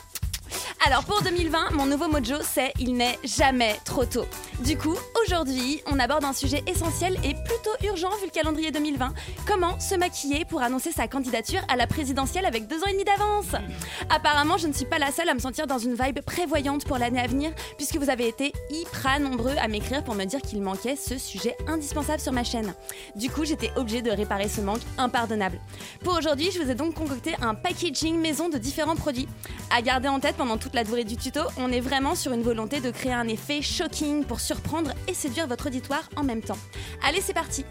alors 0.86 1.04
pour 1.04 1.22
2020, 1.22 1.72
mon 1.72 1.86
nouveau 1.86 2.08
mojo 2.08 2.36
c'est 2.42 2.74
il 2.80 2.96
n'est 2.96 3.20
jamais 3.24 3.78
trop 3.86 4.06
tôt. 4.06 4.26
Du 4.62 4.78
coup, 4.78 4.96
aujourd'hui, 5.24 5.82
on 5.88 6.00
aborde 6.00 6.24
un 6.24 6.34
sujet 6.34 6.64
essentiel 6.68 7.16
et 7.24 7.34
plutôt 7.34 7.88
urgent 7.88 8.10
vu 8.22 8.26
le 8.26 8.32
calendrier 8.32 8.72
2020. 8.72 9.14
Comment 9.48 9.80
se 9.80 9.96
maquiller 9.96 10.46
pour 10.46 10.62
annoncer 10.62 10.92
sa 10.92 11.08
candidature 11.08 11.62
à 11.68 11.76
la 11.76 11.88
présidentielle 11.88 12.46
avec 12.46 12.68
deux 12.68 12.82
ans 12.84 12.88
et 12.88 12.94
demi 12.94 13.04
d'avance? 13.04 13.56
Apparemment, 14.10 14.58
je 14.58 14.68
ne 14.68 14.74
suis 14.74 14.86
pas 14.86 15.00
la 15.00 15.12
seule 15.12 15.30
à 15.30 15.34
me 15.34 15.40
sentir 15.40 15.68
dans 15.68 15.80
une 15.80 15.96
vibe 15.96 16.22
prévoyante 16.22 16.86
pour 16.86 16.98
l'année 16.98 17.22
à 17.22 17.28
venir 17.28 17.52
puisque 17.78 17.98
vous 17.98 18.10
avez 18.10 18.28
été 18.28 18.52
hyper 18.70 19.20
nombreux 19.20 19.56
à 19.58 19.68
m'écrire 19.68 20.04
pour 20.04 20.16
me 20.16 20.26
dire 20.26 20.42
qu'il 20.42 20.62
manquait 20.62 20.96
ce 20.96 21.18
sujet 21.18 21.56
indispensable 21.68 22.20
sur 22.20 22.34
ma 22.34 22.44
chaîne. 22.44 22.74
Du 23.16 23.30
coup, 23.30 23.46
j'étais 23.46 23.72
obligée 23.76 24.02
de 24.02 24.12
réparer 24.12 24.48
ce 24.48 24.62
manque 24.62 24.82
impardonnable. 24.98 25.60
Pour 26.04 26.18
aujourd'hui, 26.18 26.50
je 26.52 26.62
vous 26.62 26.70
ai 26.70 26.76
donc 26.76 26.94
concocté 26.94 27.36
un 27.42 27.56
packaging 27.56 28.20
maison 28.20 28.50
de 28.50 28.58
différents 28.58 28.96
produits. 28.96 29.28
À 29.70 29.82
garder 29.82 30.08
en 30.08 30.20
tête 30.20 30.38
pendant 30.42 30.58
toute 30.58 30.74
la 30.74 30.84
durée 30.84 31.04
du 31.04 31.18
tuto, 31.18 31.42
on 31.56 31.72
est 31.72 31.82
vraiment 31.82 32.16
sur 32.16 32.34
une 32.34 32.42
volonté 32.42 32.80
de 32.80 32.90
créer 32.90 33.14
un 33.14 33.28
effet 33.28 33.62
shocking 33.62 34.24
pour 34.24 34.40
surprendre 34.40 34.90
et 35.08 35.14
séduire 35.14 35.46
votre 35.46 35.68
auditoire 35.68 36.10
en 36.16 36.24
même 36.24 36.42
temps. 36.42 36.58
Allez, 37.08 37.22
c'est 37.22 37.36
parti 37.36 37.64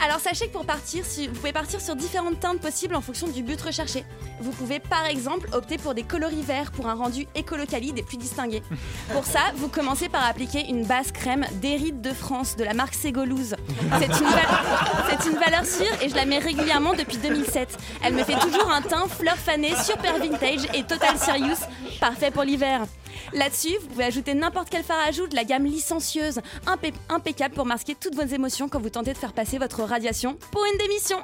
alors 0.00 0.20
sachez 0.20 0.46
que 0.48 0.52
pour 0.52 0.64
partir, 0.64 1.04
si- 1.04 1.26
vous 1.26 1.34
pouvez 1.34 1.52
partir 1.52 1.80
sur 1.80 1.96
différentes 1.96 2.38
teintes 2.40 2.60
possibles 2.60 2.94
en 2.94 3.00
fonction 3.00 3.26
du 3.28 3.42
but 3.42 3.60
recherché. 3.60 4.04
Vous 4.40 4.52
pouvez 4.52 4.78
par 4.78 5.06
exemple 5.06 5.48
opter 5.52 5.76
pour 5.78 5.94
des 5.94 6.02
coloris 6.04 6.42
verts 6.42 6.70
pour 6.70 6.86
un 6.88 6.94
rendu 6.94 7.26
écolocali 7.34 7.92
des 7.92 8.02
plus 8.02 8.16
distingués. 8.16 8.62
Pour 9.12 9.24
ça, 9.24 9.40
vous 9.56 9.68
commencez 9.68 10.08
par 10.08 10.24
appliquer 10.24 10.66
une 10.68 10.84
base 10.84 11.10
crème 11.12 11.44
d'Hérite 11.54 12.00
de 12.00 12.12
France 12.12 12.56
de 12.56 12.62
la 12.64 12.74
marque 12.74 12.94
Ségolouse. 12.94 13.56
C'est 13.98 14.06
une, 14.06 14.28
val- 14.28 15.08
c'est 15.20 15.30
une 15.30 15.36
valeur 15.38 15.64
sûre 15.66 16.02
et 16.02 16.08
je 16.08 16.14
la 16.14 16.24
mets 16.26 16.38
régulièrement 16.38 16.92
depuis 16.92 17.16
2007. 17.18 17.76
Elle 18.04 18.14
me 18.14 18.22
fait 18.24 18.38
toujours 18.38 18.70
un 18.70 18.82
teint 18.82 19.08
fleur 19.08 19.36
fané 19.36 19.74
super 19.76 20.18
vintage 20.18 20.66
et 20.74 20.84
total 20.84 21.18
serious, 21.18 21.56
parfait 22.00 22.30
pour 22.30 22.44
l'hiver. 22.44 22.82
Là-dessus, 23.32 23.76
vous 23.80 23.88
pouvez 23.88 24.04
ajouter 24.04 24.34
n'importe 24.34 24.68
quel 24.70 24.82
fard 24.82 24.98
à 25.00 25.10
de 25.26 25.34
la 25.34 25.44
gamme 25.44 25.64
licencieuse, 25.64 26.40
impeccable 27.08 27.54
pour 27.54 27.66
masquer 27.66 27.94
toutes 27.94 28.14
vos 28.14 28.22
émotions 28.22 28.68
quand 28.68 28.80
vous 28.80 28.90
tentez 28.90 29.12
de 29.12 29.18
faire 29.18 29.32
passer 29.32 29.58
votre 29.58 29.82
radiation 29.82 30.36
pour 30.52 30.64
une 30.64 30.78
démission. 30.78 31.18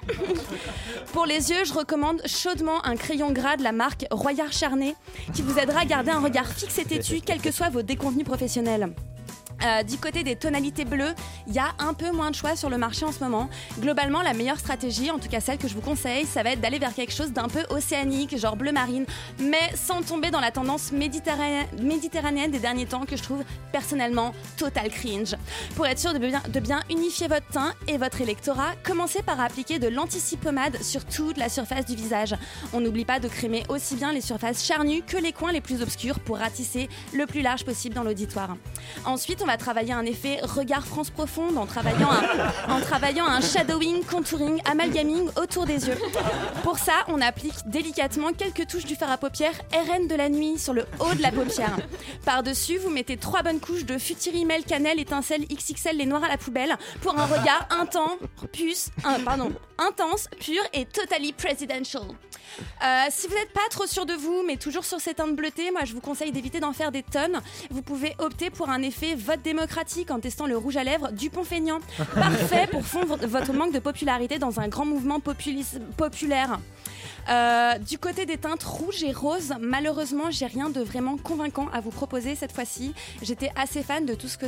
pour 1.13 1.27
les 1.27 1.51
yeux, 1.51 1.65
je 1.65 1.73
recommande 1.73 2.21
chaudement 2.27 2.85
un 2.85 2.97
crayon 2.97 3.31
gras 3.31 3.57
de 3.57 3.63
la 3.63 3.73
marque 3.73 4.07
Royard 4.11 4.53
Charnay 4.53 4.97
qui 5.33 5.43
vous 5.43 5.59
aidera 5.59 5.81
à 5.81 5.85
garder 5.85 6.11
un 6.11 6.21
regard 6.21 6.49
fixe 6.49 6.79
et 6.79 6.85
têtu, 6.85 7.21
quels 7.25 7.41
que 7.41 7.51
soient 7.51 7.69
vos 7.69 7.83
déconvenus 7.83 8.25
professionnels. 8.25 8.93
Euh, 9.65 9.83
du 9.83 9.97
côté 9.97 10.23
des 10.23 10.37
tonalités 10.37 10.85
bleues, 10.85 11.15
il 11.47 11.55
y 11.55 11.59
a 11.59 11.75
un 11.79 11.95
peu 11.95 12.11
moins 12.11 12.31
de 12.31 12.37
choix 12.37 12.55
sur 12.55 12.69
le 12.69 12.77
marché 12.77 13.05
en 13.07 13.13
ce 13.13 13.21
moment. 13.21 13.49
Globalement, 13.79 14.21
la 14.21 14.35
meilleure 14.35 14.59
stratégie, 14.59 15.11
en 15.11 15.19
tout 15.19 15.29
cas 15.29 15.41
celle 15.41 15.59
que 15.59 15.69
je 15.69 15.75
vous 15.75 15.81
conseille, 15.81 16.27
ça 16.27 16.43
va 16.43 16.51
être 16.51 16.61
d'aller 16.61 16.79
vers 16.79 16.95
quelque 16.95 17.13
chose 17.13 17.33
d'un 17.33 17.49
peu 17.49 17.65
océanique, 17.71 18.37
genre 18.39 18.57
bleu 18.57 18.73
marine, 18.73 19.07
mais 19.39 19.73
sans 19.75 20.03
tomber 20.03 20.31
dans 20.31 20.41
la 20.41 20.51
tendance 20.51 20.93
méditerranéenne, 20.93 22.51
des 22.51 22.59
derniers 22.59 22.87
temps 22.87 23.07
que 23.07 23.17
je 23.17 23.23
trouve 23.23 23.43
personnellement 23.73 24.35
total 24.59 24.91
cringe. 24.91 25.35
Pour 25.77 25.87
être 25.87 25.99
sûr 25.99 26.13
de 26.13 26.61
bien, 26.61 26.81
unifier 26.91 27.29
votre 27.29 27.47
teint 27.49 27.73
et 27.89 27.97
votre 27.97 28.21
électorat, 28.21 28.73
commencez 28.83 29.23
par 29.23 29.41
appliquer 29.41 29.79
de 29.79 29.89
l'antici-pommade 29.89 30.83
sur 30.83 31.05
toute 31.05 31.39
la 31.39 31.49
surface 31.49 31.87
du 31.87 31.95
visage. 31.95 32.35
On 32.73 32.81
n'oublie 32.81 33.05
pas 33.05 33.19
de 33.19 33.29
crémer 33.29 33.63
aussi 33.69 33.97
bien 33.97 34.13
les 34.13 34.21
surfaces 34.21 34.65
charnues 34.65 35.03
que 35.03 35.17
les 35.17 35.33
coins 35.33 35.53
les 35.53 35.61
plus 35.61 35.81
obscurs 35.83 36.21
pour 36.21 36.39
ratisser 36.39 36.89
le 37.15 37.27
plus 37.27 37.41
large 37.41 37.65
possible 37.65 37.95
dans 37.95 38.03
l'auditoire. 38.03 38.57
Ensuite, 39.05 39.41
on 39.43 39.47
va 39.47 39.54
travailler 39.57 39.93
un 39.93 40.05
effet 40.05 40.41
regard 40.43 40.87
France 40.87 41.11
profonde 41.11 41.57
en 41.57 41.67
travaillant 41.67 42.11
un, 42.11 42.73
en 42.73 42.81
travaillant 42.81 43.27
un 43.27 43.41
shadowing, 43.41 44.05
contouring, 44.05 44.61
amalgaming 44.65 45.29
autour 45.41 45.67
des 45.67 45.87
yeux. 45.87 45.99
Pour 46.63 46.79
ça, 46.79 47.05
on 47.09 47.21
applique 47.21 47.55
délicatement 47.67 48.33
quelques 48.33 48.67
touches 48.67 48.85
du 48.85 48.97
fard 48.97 49.11
à 49.11 49.19
paupières 49.19 49.59
RN 49.73 50.09
de 50.09 50.15
la 50.15 50.29
nuit 50.29 50.59
sur 50.59 50.73
le 50.73 50.87
haut 51.01 51.15
de 51.15 51.23
la 51.23 51.33
paupière. 51.33 51.77
Par-dessus, 52.25 52.79
vous 52.79 52.91
mettez 52.91 53.17
trois 53.17 53.43
bonnes 53.43 53.61
couches 53.61 53.85
de 53.85 53.99
futurimel, 53.99 54.65
cannelle, 54.65 55.01
étincelle, 55.01 55.45
XXL, 55.47 55.97
les 55.97 56.07
noirs 56.07 56.25
à 56.25 56.29
la 56.29 56.39
poubelle 56.39 56.77
pour 57.03 57.19
un 57.19 57.27
regard 57.27 57.69
intense, 57.71 58.19
puce, 58.53 58.91
intense, 59.79 60.29
pur 60.41 60.63
et 60.73 60.85
totally 60.87 61.33
presidential. 61.33 62.03
Euh, 62.85 63.07
si 63.11 63.27
vous 63.27 63.35
n'êtes 63.35 63.53
pas 63.53 63.69
trop 63.71 63.87
sûr 63.87 64.07
de 64.07 64.15
vous, 64.15 64.43
mais 64.47 64.57
toujours 64.57 64.85
sur 64.85 65.01
ces 65.01 65.15
teintes 65.15 65.35
bleutées, 65.35 65.71
moi 65.71 65.83
je 65.85 65.93
vous 65.93 66.01
conseille 66.01 66.33
d'éviter 66.33 66.61
d'en 66.61 66.73
faire 66.73 66.93
des 66.93 67.03
tonnes. 67.03 67.41
Vous 67.71 67.83
pouvez 67.83 68.15
opter 68.19 68.51
pour 68.51 68.69
un 68.69 68.83
effet 68.83 69.15
démocratique 69.43 70.11
en 70.11 70.21
testant 70.21 70.47
le 70.47 70.57
rouge 70.57 70.77
à 70.77 70.85
lèvres 70.85 71.11
Dupont-Feignant. 71.13 71.81
Parfait 72.15 72.69
pour 72.71 72.85
fondre 72.85 73.17
votre 73.27 73.53
manque 73.53 73.73
de 73.73 73.79
popularité 73.79 74.39
dans 74.39 74.61
un 74.61 74.69
grand 74.69 74.85
mouvement 74.85 75.21
populaire. 75.21 76.59
Euh, 77.29 77.79
du 77.79 77.99
côté 77.99 78.27
des 78.27 78.37
teintes 78.37 78.63
rouges 78.63 79.03
et 79.03 79.13
roses, 79.13 79.55
malheureusement, 79.61 80.31
j'ai 80.31 80.47
rien 80.47 80.71
de 80.71 80.81
vraiment 80.81 81.17
convaincant 81.17 81.69
à 81.73 81.81
vous 81.81 81.91
proposer 81.91 82.35
cette 82.35 82.53
fois-ci. 82.53 82.95
J'étais 83.23 83.51
assez 83.57 83.83
fan 83.83 84.05
de 84.05 84.15
tout, 84.15 84.29
ce 84.29 84.39
que, 84.39 84.47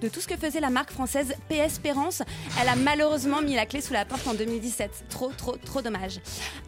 de 0.00 0.08
tout 0.08 0.20
ce 0.20 0.28
que 0.28 0.36
faisait 0.36 0.60
la 0.60 0.70
marque 0.70 0.90
française 0.90 1.34
PS 1.48 1.72
Espérance. 1.72 2.22
Elle 2.60 2.68
a 2.68 2.76
malheureusement 2.76 3.40
mis 3.40 3.54
la 3.54 3.66
clé 3.66 3.80
sous 3.80 3.92
la 3.92 4.04
porte 4.04 4.26
en 4.26 4.34
2017. 4.34 5.06
Trop, 5.08 5.32
trop, 5.36 5.56
trop 5.56 5.82
dommage. 5.82 6.20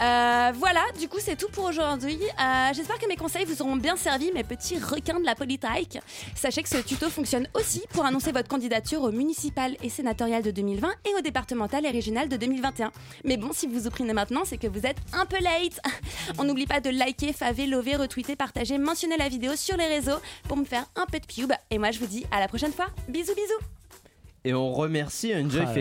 Euh, 0.03 0.53
voilà, 0.57 0.81
du 0.99 1.09
coup, 1.09 1.19
c'est 1.21 1.37
tout 1.37 1.49
pour 1.53 1.65
aujourd'hui. 1.65 2.19
Euh, 2.41 2.71
J'espère 2.75 2.99
que 2.99 3.07
mes 3.07 3.17
conseils 3.17 3.45
vous 3.45 3.63
auront 3.63 3.77
bien 3.77 3.97
servi, 3.97 4.33
mes 4.33 4.45
petits 4.45 4.79
requins 4.79 5.21
de 5.21 5.25
la 5.25 5.35
politique. 5.35 5.99
Sachez 6.35 6.63
que 6.63 6.69
ce 6.69 6.79
tuto 6.79 7.09
fonctionne 7.11 7.47
aussi 7.55 7.83
pour 7.91 8.05
annoncer 8.05 8.33
votre 8.33 8.49
candidature 8.49 9.03
au 9.03 9.13
municipal 9.13 9.77
et 9.83 9.89
sénatorial 9.89 10.43
de 10.43 10.51
2020 10.51 10.89
et 11.05 11.15
au 11.17 11.21
départemental 11.21 11.87
et 11.87 11.91
régional 11.91 12.29
de 12.29 12.37
2021. 12.37 12.91
Mais 13.25 13.37
bon, 13.37 13.53
si 13.53 13.67
vous 13.67 13.79
vous 13.79 13.91
prenez 13.91 14.13
maintenant, 14.13 14.43
c'est 14.45 14.59
que 14.59 14.67
vous 14.67 14.85
êtes 14.87 14.97
un 15.13 15.27
peu 15.27 15.37
On 16.39 16.45
n'oublie 16.45 16.67
pas 16.67 16.81
de 16.81 16.91
liker, 16.91 17.33
faver, 17.33 17.67
lover, 17.67 17.97
retweeter, 17.97 18.37
partager, 18.37 18.79
mentionner 18.79 19.17
la 19.17 19.29
vidéo 19.29 19.57
sur 19.57 19.77
les 19.77 19.87
réseaux 19.87 20.19
pour 20.49 20.57
me 20.57 20.65
faire 20.65 20.87
un 20.97 21.07
peu 21.07 21.19
de 21.21 21.27
pub. 21.27 21.53
Et 21.71 21.79
moi, 21.79 21.91
je 21.91 21.99
vous 21.99 22.07
dis 22.07 22.25
à 22.31 22.41
la 22.41 22.49
prochaine 22.49 22.73
fois. 22.73 22.87
Bisous, 23.09 23.35
bisous. 23.35 23.84
Et 24.47 24.53
on 24.53 24.75
remercie 24.75 25.33
Enjoy 25.35 25.63
Ah 25.67 25.73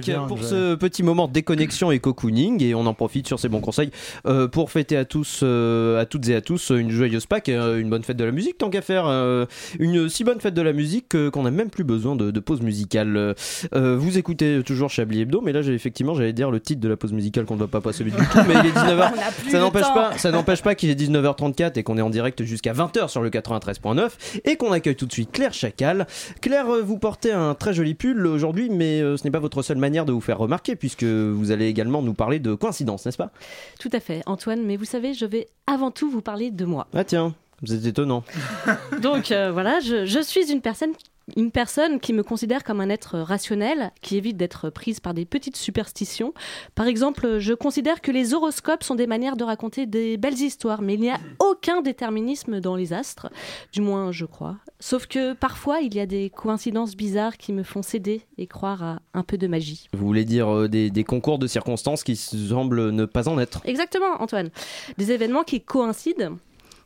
bien, 0.00 0.26
pour 0.26 0.38
Enjoy. 0.38 0.48
ce 0.48 0.74
petit 0.74 1.02
moment 1.02 1.28
de 1.28 1.34
déconnexion 1.34 1.90
et 1.90 1.98
cocooning 1.98 2.62
et 2.62 2.74
on 2.74 2.86
en 2.86 2.94
profite 2.94 3.26
sur 3.26 3.38
ces 3.38 3.50
bons 3.50 3.60
conseils 3.60 3.90
euh, 4.26 4.48
pour 4.48 4.70
fêter 4.70 4.96
à 4.96 5.04
tous, 5.04 5.40
euh, 5.42 6.00
à 6.00 6.06
toutes 6.06 6.26
et 6.30 6.34
à 6.34 6.40
tous 6.40 6.70
une 6.70 6.88
joyeuse 6.90 7.26
Pâques, 7.26 7.50
et, 7.50 7.54
euh, 7.54 7.78
une 7.78 7.90
bonne 7.90 8.04
fête 8.04 8.16
de 8.16 8.24
la 8.24 8.32
musique 8.32 8.56
tant 8.56 8.70
qu'à 8.70 8.80
faire, 8.80 9.04
euh, 9.06 9.44
une 9.78 10.08
si 10.08 10.24
bonne 10.24 10.40
fête 10.40 10.54
de 10.54 10.62
la 10.62 10.72
musique 10.72 11.14
euh, 11.14 11.30
qu'on 11.30 11.42
n'a 11.42 11.50
même 11.50 11.68
plus 11.68 11.84
besoin 11.84 12.16
de, 12.16 12.30
de 12.30 12.40
pause 12.40 12.62
musicale. 12.62 13.34
Euh, 13.74 13.96
vous 13.98 14.16
écoutez 14.16 14.62
toujours 14.64 14.88
Chablis 14.88 15.20
Hebdo, 15.20 15.42
mais 15.42 15.52
là 15.52 15.60
j'ai 15.60 15.74
effectivement 15.74 16.14
j'allais 16.14 16.32
dire 16.32 16.50
le 16.50 16.58
titre 16.58 16.80
de 16.80 16.88
la 16.88 16.96
pause 16.96 17.12
musicale 17.12 17.44
qu'on 17.44 17.54
ne 17.54 17.58
doit 17.58 17.68
pas 17.68 17.82
passer 17.82 18.02
du 18.02 18.12
tout, 18.12 18.18
mais 18.48 18.54
il 18.64 18.66
est 18.66 18.70
19h. 18.74 19.10
On 19.12 19.16
n'a 19.16 19.30
plus 19.30 19.50
Ça 19.50 19.58
n'empêche 19.58 19.92
pas, 19.92 20.16
ça 20.16 20.30
n'empêche 20.30 20.62
pas 20.62 20.74
qu'il 20.74 20.88
est 20.88 20.98
19h34 20.98 21.78
et 21.78 21.82
qu'on 21.82 21.98
est 21.98 22.02
en 22.02 22.08
direct 22.08 22.44
jusqu'à 22.44 22.72
20h 22.72 23.08
sur 23.08 23.20
le 23.20 23.28
93.9 23.28 24.08
et 24.46 24.56
qu'on 24.56 24.72
accueille 24.72 24.96
tout 24.96 25.04
de 25.06 25.12
suite 25.12 25.32
Claire 25.32 25.52
Chacal. 25.52 26.06
Claire, 26.40 26.64
vous 26.82 26.96
portez 26.96 27.30
un, 27.30 27.41
un 27.50 27.54
très 27.54 27.74
joli 27.74 27.94
pull 27.94 28.26
aujourd'hui, 28.26 28.70
mais 28.70 29.00
euh, 29.00 29.16
ce 29.16 29.24
n'est 29.24 29.30
pas 29.30 29.38
votre 29.38 29.62
seule 29.62 29.78
manière 29.78 30.04
de 30.04 30.12
vous 30.12 30.20
faire 30.20 30.38
remarquer, 30.38 30.76
puisque 30.76 31.04
vous 31.04 31.50
allez 31.50 31.66
également 31.66 32.02
nous 32.02 32.14
parler 32.14 32.38
de 32.38 32.54
coïncidence, 32.54 33.06
n'est-ce 33.06 33.18
pas? 33.18 33.30
Tout 33.78 33.90
à 33.92 34.00
fait, 34.00 34.22
Antoine, 34.26 34.62
mais 34.62 34.76
vous 34.76 34.84
savez, 34.84 35.14
je 35.14 35.26
vais 35.26 35.48
avant 35.66 35.90
tout 35.90 36.10
vous 36.10 36.22
parler 36.22 36.50
de 36.50 36.64
moi. 36.64 36.86
Ah 36.94 37.04
tiens, 37.04 37.34
vous 37.62 37.74
êtes 37.74 37.86
étonnant. 37.86 38.24
Donc 39.02 39.30
euh, 39.32 39.50
voilà, 39.52 39.80
je, 39.80 40.06
je 40.06 40.20
suis 40.20 40.50
une 40.50 40.60
personne 40.60 40.92
une 41.36 41.50
personne 41.50 42.00
qui 42.00 42.12
me 42.12 42.22
considère 42.22 42.64
comme 42.64 42.80
un 42.80 42.88
être 42.88 43.18
rationnel, 43.18 43.92
qui 44.00 44.16
évite 44.16 44.36
d'être 44.36 44.70
prise 44.70 45.00
par 45.00 45.14
des 45.14 45.24
petites 45.24 45.56
superstitions. 45.56 46.34
Par 46.74 46.86
exemple, 46.86 47.38
je 47.38 47.54
considère 47.54 48.00
que 48.00 48.10
les 48.10 48.34
horoscopes 48.34 48.82
sont 48.82 48.94
des 48.94 49.06
manières 49.06 49.36
de 49.36 49.44
raconter 49.44 49.86
des 49.86 50.16
belles 50.16 50.40
histoires, 50.40 50.82
mais 50.82 50.94
il 50.94 51.00
n'y 51.00 51.10
a 51.10 51.20
aucun 51.38 51.80
déterminisme 51.82 52.60
dans 52.60 52.76
les 52.76 52.92
astres, 52.92 53.30
du 53.72 53.80
moins 53.80 54.12
je 54.12 54.24
crois. 54.24 54.56
Sauf 54.80 55.06
que 55.06 55.32
parfois, 55.32 55.80
il 55.80 55.94
y 55.94 56.00
a 56.00 56.06
des 56.06 56.30
coïncidences 56.30 56.96
bizarres 56.96 57.36
qui 57.36 57.52
me 57.52 57.62
font 57.62 57.82
céder 57.82 58.22
et 58.38 58.46
croire 58.46 58.82
à 58.82 58.98
un 59.14 59.22
peu 59.22 59.38
de 59.38 59.46
magie. 59.46 59.88
Vous 59.92 60.06
voulez 60.06 60.24
dire 60.24 60.48
euh, 60.48 60.68
des, 60.68 60.90
des 60.90 61.04
concours 61.04 61.38
de 61.38 61.46
circonstances 61.46 62.02
qui 62.02 62.16
semblent 62.16 62.90
ne 62.90 63.04
pas 63.04 63.28
en 63.28 63.38
être? 63.38 63.60
Exactement, 63.64 64.20
Antoine. 64.20 64.50
Des 64.98 65.12
événements 65.12 65.44
qui 65.44 65.60
coïncident 65.60 66.36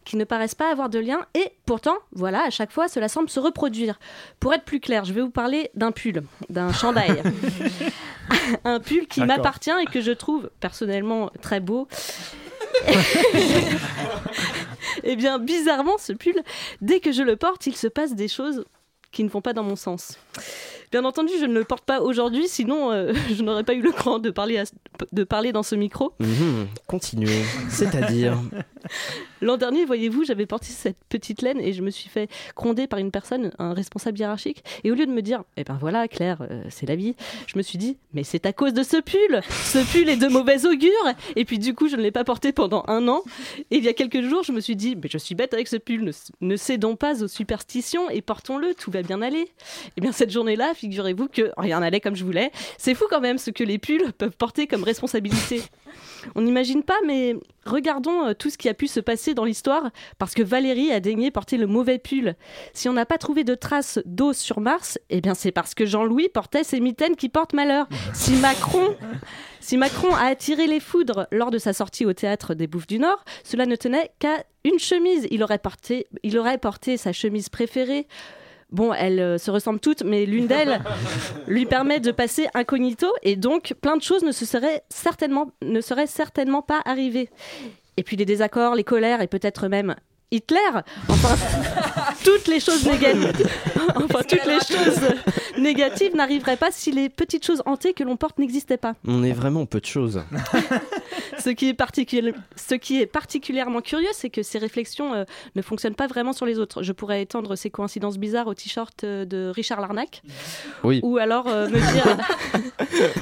qui 0.07 0.17
ne 0.17 0.25
paraissent 0.25 0.55
pas 0.55 0.71
avoir 0.71 0.89
de 0.89 0.99
lien 0.99 1.21
et 1.35 1.51
pourtant, 1.67 1.97
voilà, 2.13 2.45
à 2.45 2.51
chaque 2.51 2.71
fois, 2.73 2.89
cela 2.89 3.09
semble 3.09 3.29
se 3.29 3.39
reproduire. 3.41 3.99
Pour 4.41 4.55
être 4.55 4.65
plus 4.65 4.81
clair, 4.81 5.05
je 5.05 5.13
vais 5.13 5.21
vous 5.21 5.31
parler 5.31 5.71
d'un 5.75 5.93
pull, 5.93 6.23
d'un 6.49 6.73
chandail. 6.73 7.23
un 8.65 8.81
pull 8.81 9.07
qui 9.09 9.21
m'appartient 9.27 9.71
et 9.83 9.87
que 9.87 10.01
je 10.01 10.13
trouve 10.13 10.49
personnellement 10.61 11.31
très 11.43 11.61
beau. 11.61 11.89
Eh 15.05 15.15
bien, 15.17 15.39
bizarrement, 15.39 15.99
ce 15.99 16.13
pull, 16.13 16.43
dès 16.81 17.01
que 17.01 17.13
je 17.13 17.23
le 17.23 17.37
porte, 17.37 17.67
il 17.67 17.77
se 17.77 17.87
passe 17.87 18.15
des 18.15 18.29
choses 18.29 18.65
qui 19.13 19.23
ne 19.25 19.29
vont 19.29 19.41
pas 19.41 19.53
dans 19.53 19.63
mon 19.63 19.77
sens. 19.77 20.19
Bien 20.91 21.05
entendu, 21.05 21.33
je 21.41 21.45
ne 21.45 21.55
le 21.55 21.65
porte 21.65 21.85
pas 21.85 22.01
aujourd'hui, 22.01 22.49
sinon 22.49 22.91
euh, 22.93 23.13
je 23.35 23.43
n'aurais 23.43 23.65
pas 23.65 23.75
eu 23.75 23.83
le 23.83 23.93
cran 23.93 24.19
de 24.19 24.31
parler, 24.31 24.59
à- 24.59 24.65
de 25.13 25.25
parler 25.25 25.53
dans 25.53 25.63
ce 25.63 25.75
micro. 25.75 26.13
Mhm, 26.19 26.67
Continuez, 26.87 27.45
c'est-à-dire 27.69 28.39
L'an 29.43 29.57
dernier, 29.57 29.85
voyez-vous, 29.85 30.25
j'avais 30.25 30.47
porté 30.47 30.69
cette 30.69 30.97
petite 31.09 31.43
laine 31.43 31.61
et 31.61 31.73
je 31.73 31.83
me 31.83 31.91
suis 31.91 32.09
fait 32.09 32.31
gronder 32.55 32.87
par 32.87 32.99
une 32.99 33.11
personne, 33.11 33.53
un 33.59 33.75
responsable 33.75 34.19
hiérarchique. 34.19 34.65
Et 34.85 34.91
au 34.91 34.95
lieu 34.95 35.07
de 35.07 35.13
me 35.13 35.21
dire, 35.21 35.45
eh 35.57 35.65
ben 35.65 35.77
voilà, 35.79 36.09
Claire, 36.09 36.39
euh, 36.51 36.63
c'est 36.71 36.87
la 36.87 36.97
vie, 36.97 37.15
je 37.47 37.59
me 37.59 37.63
suis 37.63 37.79
dit, 37.79 37.99
mais 38.15 38.25
c'est 38.25 38.47
à 38.47 38.53
cause 38.53 38.73
de 38.73 38.83
ce 38.83 38.97
pull 38.97 39.43
Ce 39.51 39.79
pull 39.93 40.09
est 40.09 40.17
de 40.17 40.29
mauvais 40.29 40.65
augure 40.67 40.91
Et 41.37 41.45
puis 41.45 41.59
du 41.59 41.75
coup, 41.75 41.89
je 41.89 41.97
ne 41.97 42.03
l'ai 42.03 42.11
pas 42.11 42.25
porté 42.25 42.53
pendant 42.53 42.85
un 42.89 43.09
an. 43.09 43.23
Et 43.71 43.77
il 43.77 43.85
y 43.85 43.89
a 43.89 43.93
quelques 43.93 44.23
jours, 44.23 44.43
je 44.43 44.53
me 44.53 44.61
suis 44.61 44.77
dit, 44.77 44.97
mais 44.97 45.09
je 45.11 45.19
suis 45.19 45.35
bête 45.35 45.53
avec 45.53 45.69
ce 45.69 45.77
pull, 45.77 46.03
ne, 46.03 46.13
ne 46.41 46.57
cédons 46.57 46.97
pas 46.97 47.23
aux 47.23 47.29
superstitions 47.29 48.09
et 48.09 48.23
portons-le, 48.23 48.75
tout 48.75 48.91
va 48.91 49.03
bien 49.03 49.21
aller. 49.21 49.49
Et 49.97 50.01
bien 50.01 50.13
cette 50.13 50.31
journée-là, 50.31 50.73
figurez-vous 50.75 51.29
que 51.29 51.53
rien 51.57 51.81
n'allait 51.81 52.01
comme 52.01 52.17
je 52.17 52.25
voulais. 52.25 52.51
C'est 52.79 52.95
fou 52.95 53.05
quand 53.11 53.21
même 53.21 53.39
ce 53.39 53.51
que 53.51 53.65
les 53.65 53.79
pulls 53.79 54.13
peuvent 54.13 54.37
porter 54.37 54.67
comme 54.67 54.85
responsabilité. 54.85 55.63
On 56.35 56.43
n'imagine 56.43 56.83
pas, 56.83 56.99
mais 57.07 57.37
regardons 57.65 58.27
euh, 58.27 58.35
tout 58.35 58.51
ce 58.51 58.59
qui 58.59 58.69
a 58.69 58.75
pu 58.75 58.87
se 58.87 59.01
passer 59.01 59.35
dans 59.35 59.45
l'histoire 59.45 59.91
parce 60.19 60.35
que 60.35 60.43
Valérie 60.43 60.93
a 60.93 61.01
daigné 61.01 61.31
porter 61.31 61.57
le 61.57 61.67
mauvais 61.67 61.99
pull. 61.99 62.35
Si 62.73 62.89
on 62.89 62.93
n'a 62.93 63.07
pas 63.07 63.19
trouvé 63.19 63.45
de 63.45 63.55
traces 63.55 63.99
d'eau 64.05 64.33
sur 64.33 64.61
Mars, 64.61 64.99
eh 65.11 65.21
bien 65.21 65.35
c'est 65.35 65.53
parce 65.53 65.75
que 65.75 65.87
Jean-Louis 65.87 66.29
portait 66.29 66.65
ses 66.65 66.81
mitaines 66.81 67.17
qui 67.17 67.29
portent 67.29 67.55
malheur. 67.55 67.87
Si 68.13 68.33
Macron, 68.35 68.97
si 69.61 69.77
Macron 69.77 70.15
a 70.15 70.25
attiré 70.27 70.67
les 70.67 70.81
foudres 70.81 71.27
lors 71.31 71.51
de 71.51 71.59
sa 71.59 71.73
sortie 71.73 72.07
au 72.07 72.13
théâtre 72.13 72.55
des 72.55 72.67
Bouffes 72.67 72.87
du 72.87 72.99
Nord, 72.99 73.25
cela 73.45 73.67
ne 73.67 73.77
tenait 73.77 74.11
qu'à 74.19 74.45
une 74.65 74.79
chemise. 74.79 75.27
Il 75.31 75.43
aurait 75.43 75.59
porté, 75.59 76.07
il 76.23 76.39
aurait 76.39 76.59
porté 76.59 76.97
sa 76.97 77.13
chemise 77.13 77.49
préférée. 77.49 78.07
Bon, 78.71 78.93
elles 78.93 79.21
euh, 79.21 79.39
se 79.39 79.51
ressemblent 79.51 79.81
toutes, 79.81 80.03
mais 80.03 80.27
l'une 80.27 80.49
d'elles 80.49 80.81
lui 81.47 81.67
permet 81.67 82.01
de 82.01 82.11
passer 82.11 82.49
incognito 82.55 83.07
et 83.23 83.37
donc 83.37 83.75
plein 83.81 83.97
de 83.97 84.03
choses 84.03 84.25
ne 84.25 84.33
se 84.33 84.45
seraient 84.45 84.83
certainement, 84.89 85.51
ne 85.63 85.81
seraient 85.81 86.09
certainement 86.09 86.63
pas 86.63 86.83
arrivées. 86.85 87.31
Et 87.97 88.03
puis 88.03 88.17
les 88.17 88.25
désaccords, 88.25 88.75
les 88.75 88.85
colères 88.85 89.23
et 89.23 89.29
peut-être 89.29 89.69
même 89.69 89.95
Hitler. 90.31 90.59
Enfin, 91.09 91.37
toutes 92.25 92.47
les 92.49 92.61
choses 92.61 92.85
négatives, 92.87 93.49
enfin 93.97 94.21
toutes 94.29 94.45
les 94.47 94.59
choses 94.61 95.01
négatives 95.59 96.15
n'arriveraient 96.17 96.57
pas 96.57 96.71
si 96.73 96.91
les 96.91 97.09
petites 97.09 97.45
choses 97.47 97.63
hantées 97.67 97.93
que 97.95 98.03
l'on 98.05 98.17
porte 98.17 98.39
n'existaient 98.39 98.77
pas. 98.77 98.95
On 99.07 99.23
est 99.23 99.33
vraiment 99.33 99.67
peu 99.67 99.81
de 99.81 99.87
choses. 99.87 100.23
Ce 101.39 101.51
qui 101.51 101.69
est, 101.69 101.79
particuli- 101.79 102.35
ce 102.57 102.75
qui 102.75 103.01
est 103.01 103.07
particulièrement 103.07 103.81
curieux, 103.81 104.09
c'est 104.13 104.31
que 104.31 104.43
ces 104.43 104.59
réflexions 104.59 105.15
euh, 105.15 105.25
ne 105.55 105.63
fonctionnent 105.63 105.95
pas 105.95 106.07
vraiment 106.09 106.33
sur 106.33 106.45
les 106.47 106.59
autres. 106.59 106.83
Je 106.83 106.93
pourrais 106.93 107.23
étendre 107.23 107.55
ces 107.57 107.71
coïncidences 107.71 108.19
bizarres 108.19 108.47
au 108.49 108.55
t-shirt 108.55 109.05
euh, 109.05 109.25
de 109.25 109.53
Richard 109.55 109.81
Larnac. 109.81 110.23
Oui. 110.83 110.99
Ou 111.05 111.19
alors 111.19 111.47
euh, 111.47 111.69
me 111.69 111.79
dire 111.93 112.17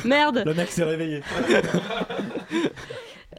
Merde 0.05 0.43
Le 0.47 0.55
mec 0.55 0.71
s'est 0.71 0.85
réveillé. 0.85 1.23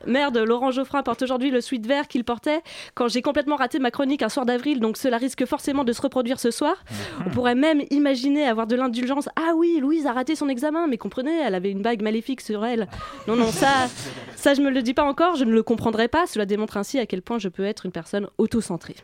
Merde, 0.05 0.37
Laurent 0.37 0.71
Geoffrin 0.71 1.03
porte 1.03 1.21
aujourd'hui 1.21 1.51
le 1.51 1.61
sweat 1.61 1.85
vert 1.85 2.07
qu'il 2.07 2.23
portait 2.23 2.61
quand 2.93 3.07
j'ai 3.07 3.21
complètement 3.21 3.55
raté 3.55 3.79
ma 3.79 3.91
chronique 3.91 4.21
un 4.21 4.29
soir 4.29 4.45
d'avril, 4.45 4.79
donc 4.79 4.97
cela 4.97 5.17
risque 5.17 5.45
forcément 5.45 5.83
de 5.83 5.93
se 5.93 6.01
reproduire 6.01 6.39
ce 6.39 6.51
soir. 6.51 6.83
On 7.25 7.29
pourrait 7.29 7.55
même 7.55 7.81
imaginer 7.89 8.45
avoir 8.45 8.67
de 8.67 8.75
l'indulgence. 8.75 9.29
Ah 9.35 9.53
oui, 9.55 9.79
Louise 9.81 10.05
a 10.05 10.13
raté 10.13 10.35
son 10.35 10.49
examen, 10.49 10.87
mais 10.87 10.97
comprenez, 10.97 11.37
elle 11.45 11.55
avait 11.55 11.71
une 11.71 11.81
bague 11.81 12.01
maléfique 12.01 12.41
sur 12.41 12.65
elle. 12.65 12.87
Non, 13.27 13.35
non, 13.35 13.51
ça, 13.51 13.87
ça 14.35 14.53
je 14.53 14.61
me 14.61 14.69
le 14.69 14.81
dis 14.81 14.93
pas 14.93 15.03
encore, 15.03 15.35
je 15.35 15.43
ne 15.45 15.51
le 15.51 15.63
comprendrai 15.63 16.07
pas. 16.07 16.27
Cela 16.27 16.45
démontre 16.45 16.77
ainsi 16.77 16.99
à 16.99 17.05
quel 17.05 17.21
point 17.21 17.39
je 17.39 17.49
peux 17.49 17.63
être 17.63 17.85
une 17.85 17.91
personne 17.91 18.27
autocentrée. 18.37 18.95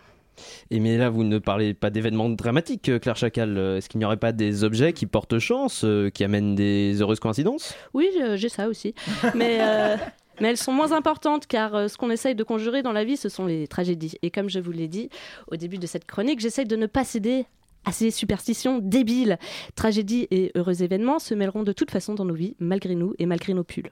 Et 0.71 0.79
mais 0.79 0.97
là, 0.97 1.09
vous 1.09 1.23
ne 1.23 1.37
parlez 1.37 1.73
pas 1.73 1.89
d'événements 1.89 2.29
dramatiques, 2.29 2.89
euh, 2.89 2.99
Claire 2.99 3.17
Chacal. 3.17 3.57
Euh, 3.57 3.77
Est-ce 3.77 3.89
qu'il 3.89 3.99
n'y 3.99 4.05
aurait 4.05 4.17
pas 4.17 4.31
des 4.31 4.63
objets 4.63 4.93
qui 4.93 5.05
portent 5.05 5.37
chance, 5.39 5.83
euh, 5.83 6.09
qui 6.09 6.23
amènent 6.23 6.55
des 6.55 7.01
heureuses 7.01 7.19
coïncidences? 7.19 7.75
Oui, 7.93 8.09
j'ai 8.35 8.49
ça 8.49 8.67
aussi. 8.67 8.95
Mais, 9.35 9.57
euh, 9.61 9.97
mais 10.39 10.49
elles 10.49 10.57
sont 10.57 10.71
moins 10.71 10.91
importantes 10.91 11.47
car 11.47 11.75
euh, 11.75 11.87
ce 11.87 11.97
qu'on 11.97 12.09
essaye 12.09 12.35
de 12.35 12.43
conjurer 12.43 12.81
dans 12.81 12.91
la 12.91 13.03
vie, 13.03 13.17
ce 13.17 13.29
sont 13.29 13.45
les 13.45 13.67
tragédies. 13.67 14.17
Et 14.21 14.31
comme 14.31 14.49
je 14.49 14.59
vous 14.59 14.71
l'ai 14.71 14.87
dit 14.87 15.09
au 15.47 15.55
début 15.55 15.77
de 15.77 15.87
cette 15.87 16.05
chronique, 16.05 16.39
j'essaye 16.39 16.65
de 16.65 16.75
ne 16.75 16.85
pas 16.85 17.03
céder 17.03 17.45
à 17.85 17.91
ces 17.91 18.11
superstitions 18.11 18.79
débiles. 18.79 19.37
Tragédies 19.75 20.27
et 20.31 20.51
heureux 20.55 20.83
événements 20.83 21.19
se 21.19 21.33
mêleront 21.33 21.63
de 21.63 21.73
toute 21.73 21.91
façon 21.91 22.13
dans 22.13 22.25
nos 22.25 22.33
vies, 22.33 22.55
malgré 22.59 22.95
nous 22.95 23.13
et 23.19 23.25
malgré 23.25 23.53
nos 23.53 23.63
pulls. 23.63 23.91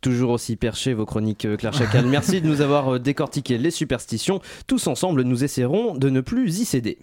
Toujours 0.00 0.30
aussi 0.30 0.56
perché 0.56 0.94
vos 0.94 1.06
chroniques, 1.06 1.44
euh, 1.44 1.56
Claire 1.56 1.72
Chacal. 1.72 2.06
Merci 2.06 2.40
de 2.40 2.46
nous 2.46 2.60
avoir 2.60 2.94
euh, 2.94 2.98
décortiqué 2.98 3.58
les 3.58 3.72
superstitions. 3.72 4.40
Tous 4.66 4.86
ensemble, 4.86 5.22
nous 5.22 5.42
essaierons 5.42 5.96
de 5.96 6.08
ne 6.08 6.20
plus 6.20 6.60
y 6.60 6.64
céder. 6.64 6.98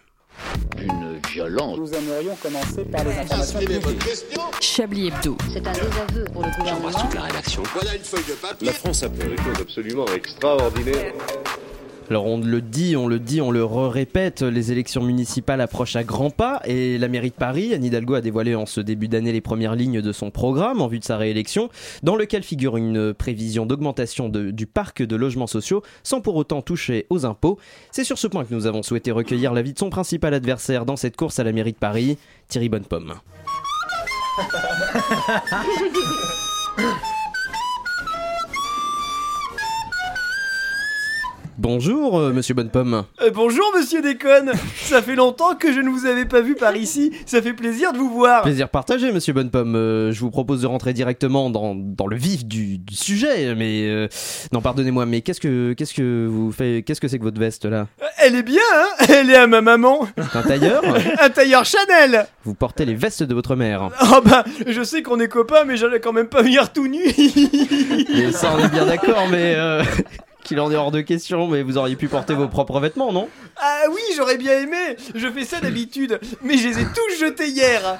Une 0.79 1.19
violence. 1.29 1.77
Nous 1.77 1.93
aimerions 1.93 2.35
commencer 2.35 2.85
par 2.85 3.03
les 3.03 3.13
informations 3.17 3.59
publiques. 3.59 4.25
Chablis 4.59 5.07
Hebdo. 5.07 5.37
C'est 5.51 5.67
un 5.67 5.71
désaveu 5.71 6.25
pour 6.33 6.43
le 6.43 6.51
gouvernement. 6.57 7.09
rédaction. 7.21 7.63
Voilà 7.73 7.95
une 7.95 8.03
feuille 8.03 8.23
de 8.27 8.33
papier. 8.33 8.67
La 8.67 8.73
France 8.73 9.03
a 9.03 9.09
fait 9.09 9.29
des 9.29 9.37
choses 9.37 9.61
absolument 9.61 10.05
extraordinaires. 10.13 11.13
Alors 12.09 12.27
on 12.27 12.37
le 12.39 12.61
dit, 12.61 12.95
on 12.95 13.07
le 13.07 13.17
dit, 13.17 13.41
on 13.41 13.49
le 13.49 13.63
répète, 13.65 14.43
les 14.43 14.71
élections 14.71 15.01
municipales 15.01 15.59
approchent 15.59 15.95
à 15.95 16.03
grands 16.03 16.29
pas 16.29 16.61
et 16.65 16.99
la 16.99 17.07
mairie 17.07 17.31
de 17.31 17.35
Paris, 17.35 17.73
Anne 17.73 17.83
Hidalgo 17.83 18.13
a 18.13 18.21
dévoilé 18.21 18.53
en 18.53 18.67
ce 18.67 18.79
début 18.79 19.07
d'année 19.07 19.31
les 19.31 19.41
premières 19.41 19.73
lignes 19.75 20.01
de 20.01 20.11
son 20.11 20.29
programme 20.29 20.81
en 20.81 20.87
vue 20.87 20.99
de 20.99 21.03
sa 21.03 21.17
réélection, 21.17 21.69
dans 22.03 22.15
lequel 22.15 22.43
figure 22.43 22.77
une 22.77 23.13
prévision 23.13 23.65
d'augmentation 23.65 24.29
du 24.29 24.67
parc 24.67 25.01
de 25.01 25.15
logements 25.15 25.47
sociaux 25.47 25.81
sans 26.03 26.21
pour 26.21 26.35
autant 26.35 26.61
toucher 26.61 27.07
aux 27.09 27.25
impôts. 27.25 27.57
C'est 27.91 28.03
sur 28.03 28.19
ce 28.19 28.27
point 28.27 28.45
que 28.45 28.53
nous 28.53 28.67
avons 28.67 28.83
souhaité 28.83 29.11
recueillir 29.11 29.51
l'avis 29.51 29.73
de 29.73 29.79
son 29.79 29.89
principal 29.89 30.35
adversaire 30.35 30.85
dans 30.85 30.97
cette 30.97 31.17
course 31.17 31.39
à 31.39 31.43
la 31.43 31.53
mairie 31.53 31.73
de 31.73 31.77
Paris, 31.77 32.19
Thierry 32.49 32.69
Bonnepomme. 32.69 33.15
Bonjour, 41.57 42.19
euh, 42.19 42.33
monsieur 42.33 42.53
Bonnepomme. 42.53 43.05
Euh, 43.21 43.31
bonjour 43.33 43.63
monsieur 43.77 44.01
Déconne. 44.01 44.51
Ça 44.75 45.01
fait 45.01 45.15
longtemps 45.15 45.55
que 45.55 45.71
je 45.71 45.79
ne 45.79 45.89
vous 45.89 46.05
avais 46.05 46.25
pas 46.25 46.41
vu 46.41 46.53
par 46.53 46.75
ici, 46.75 47.11
ça 47.25 47.41
fait 47.41 47.53
plaisir 47.53 47.93
de 47.93 47.97
vous 47.97 48.09
voir. 48.09 48.41
Plaisir 48.41 48.67
partagé, 48.67 49.11
monsieur 49.13 49.31
Bonnepomme. 49.31 49.75
Euh, 49.75 50.11
je 50.11 50.19
vous 50.19 50.31
propose 50.31 50.63
de 50.63 50.67
rentrer 50.67 50.91
directement 50.91 51.49
dans, 51.49 51.73
dans 51.73 52.07
le 52.07 52.17
vif 52.17 52.45
du, 52.45 52.77
du 52.77 52.93
sujet, 52.95 53.55
mais 53.55 53.87
euh, 53.87 54.07
non, 54.51 54.61
pardonnez-moi, 54.61 55.05
mais 55.05 55.21
qu'est-ce 55.21 55.39
que 55.39 55.71
qu'est-ce 55.73 55.93
que 55.93 56.27
vous 56.29 56.51
faites 56.51 56.83
Qu'est-ce 56.83 56.99
que 56.99 57.07
c'est 57.07 57.19
que 57.19 57.23
votre 57.23 57.39
veste 57.39 57.65
là? 57.65 57.87
Elle 58.17 58.35
est 58.35 58.43
bien, 58.43 58.61
hein? 58.75 59.05
Elle 59.07 59.29
est 59.29 59.35
à 59.37 59.47
ma 59.47 59.61
maman. 59.61 60.07
Un 60.33 60.41
tailleur? 60.41 60.83
Un 61.21 61.29
tailleur 61.29 61.63
Chanel. 61.63 62.27
Vous 62.43 62.53
portez 62.53 62.83
les 62.85 62.95
vestes 62.95 63.23
de 63.23 63.33
votre 63.33 63.55
mère. 63.55 63.89
Oh 64.17 64.21
bah, 64.23 64.43
je 64.67 64.83
sais 64.83 65.01
qu'on 65.01 65.19
est 65.19 65.27
copains, 65.27 65.63
mais 65.65 65.77
j'allais 65.77 65.99
quand 65.99 66.13
même 66.13 66.27
pas 66.27 66.41
venir 66.41 66.71
tout 66.71 66.87
nu. 66.87 67.03
Ça, 68.31 68.53
on 68.55 68.63
est 68.63 68.69
bien 68.69 68.85
d'accord, 68.85 69.27
mais 69.31 69.55
euh, 69.57 69.83
qu'il 70.45 70.59
en 70.61 70.71
est 70.71 70.75
hors 70.75 70.91
de 70.91 71.01
question, 71.01 71.47
mais 71.47 71.61
vous 71.63 71.77
auriez 71.77 71.95
pu 71.95 72.07
porter 72.07 72.33
vos 72.33 72.47
propres 72.47 72.79
vêtements, 72.79 73.11
non? 73.11 73.27
Ah 73.57 73.81
oui, 73.91 74.01
j'aurais 74.15 74.37
bien 74.37 74.59
aimé. 74.59 74.95
Je 75.13 75.27
fais 75.29 75.43
ça 75.43 75.59
d'habitude, 75.59 76.19
mais 76.43 76.57
je 76.57 76.67
les 76.69 76.79
ai 76.79 76.83
tous 76.85 77.19
jetés 77.19 77.49
hier. 77.49 77.99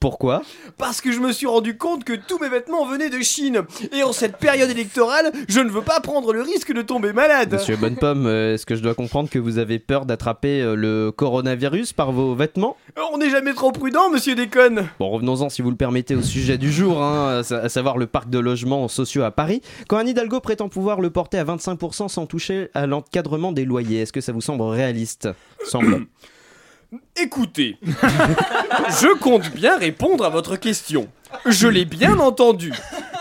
Pourquoi? 0.00 0.42
Parce 0.78 1.00
que 1.00 1.10
je 1.12 1.20
me 1.20 1.32
suis 1.32 1.46
rendu 1.46 1.76
compte 1.76 2.04
que 2.04 2.12
tous 2.12 2.38
mes 2.38 2.48
vêtements 2.48 2.84
venaient 2.86 3.08
de 3.10 3.20
Chine. 3.20 3.62
Et 3.92 4.02
en 4.02 4.12
cette 4.12 4.36
période 4.36 4.70
électorale, 4.70 5.32
je 5.48 5.60
ne 5.60 5.70
veux 5.70 5.82
pas 5.82 6.00
prendre 6.00 6.32
le 6.32 6.42
risque 6.42 6.72
de 6.72 6.82
tomber 6.82 7.12
malade. 7.12 7.52
Monsieur 7.54 7.76
Bonne 7.76 7.96
Pomme, 7.96 8.26
euh, 8.26 8.54
est-ce 8.54 8.66
que 8.66 8.76
je 8.76 8.82
dois 8.82 8.94
comprendre 8.94 9.28
que 9.30 9.38
vous 9.38 9.58
avez 9.58 9.78
peur 9.78 10.06
d'attraper 10.06 10.60
euh, 10.60 10.74
le 10.76 11.10
coronavirus 11.12 11.92
par 11.92 12.12
vos 12.12 12.34
vêtements? 12.34 12.76
On 13.12 13.18
n'est 13.18 13.30
jamais 13.30 13.54
trop 13.54 13.72
prudent, 13.72 14.10
monsieur 14.10 14.34
Déconne. 14.34 14.88
Bon, 14.98 15.10
revenons-en, 15.10 15.48
si 15.48 15.62
vous 15.62 15.70
le 15.70 15.76
permettez, 15.76 16.14
au 16.14 16.22
sujet 16.22 16.58
du 16.58 16.70
jour, 16.70 17.02
hein, 17.02 17.38
à 17.38 17.42
sa- 17.42 17.58
à 17.58 17.68
savoir 17.68 17.96
le 17.98 18.06
parc 18.06 18.28
de 18.28 18.38
logements 18.38 18.88
sociaux 18.88 19.22
à 19.22 19.30
Paris. 19.30 19.62
Quand 19.88 19.96
Anne 19.96 20.08
Hidalgo 20.08 20.40
prétend 20.40 20.68
pouvoir 20.68 21.00
le 21.00 21.10
porter 21.10 21.38
à 21.38 21.44
25% 21.44 21.85
sans 21.94 22.26
toucher 22.26 22.70
à 22.74 22.86
l'encadrement 22.86 23.52
des 23.52 23.64
loyers, 23.64 24.02
est-ce 24.02 24.12
que 24.12 24.20
ça 24.20 24.32
vous 24.32 24.40
semble 24.40 24.62
réaliste? 24.62 25.28
Semble. 25.64 26.06
Écoutez, 27.16 27.76
je 27.84 29.18
compte 29.18 29.50
bien 29.52 29.76
répondre 29.76 30.24
à 30.24 30.28
votre 30.28 30.56
question. 30.56 31.08
Je 31.44 31.66
l'ai 31.66 31.84
bien 31.84 32.18
entendu. 32.18 32.72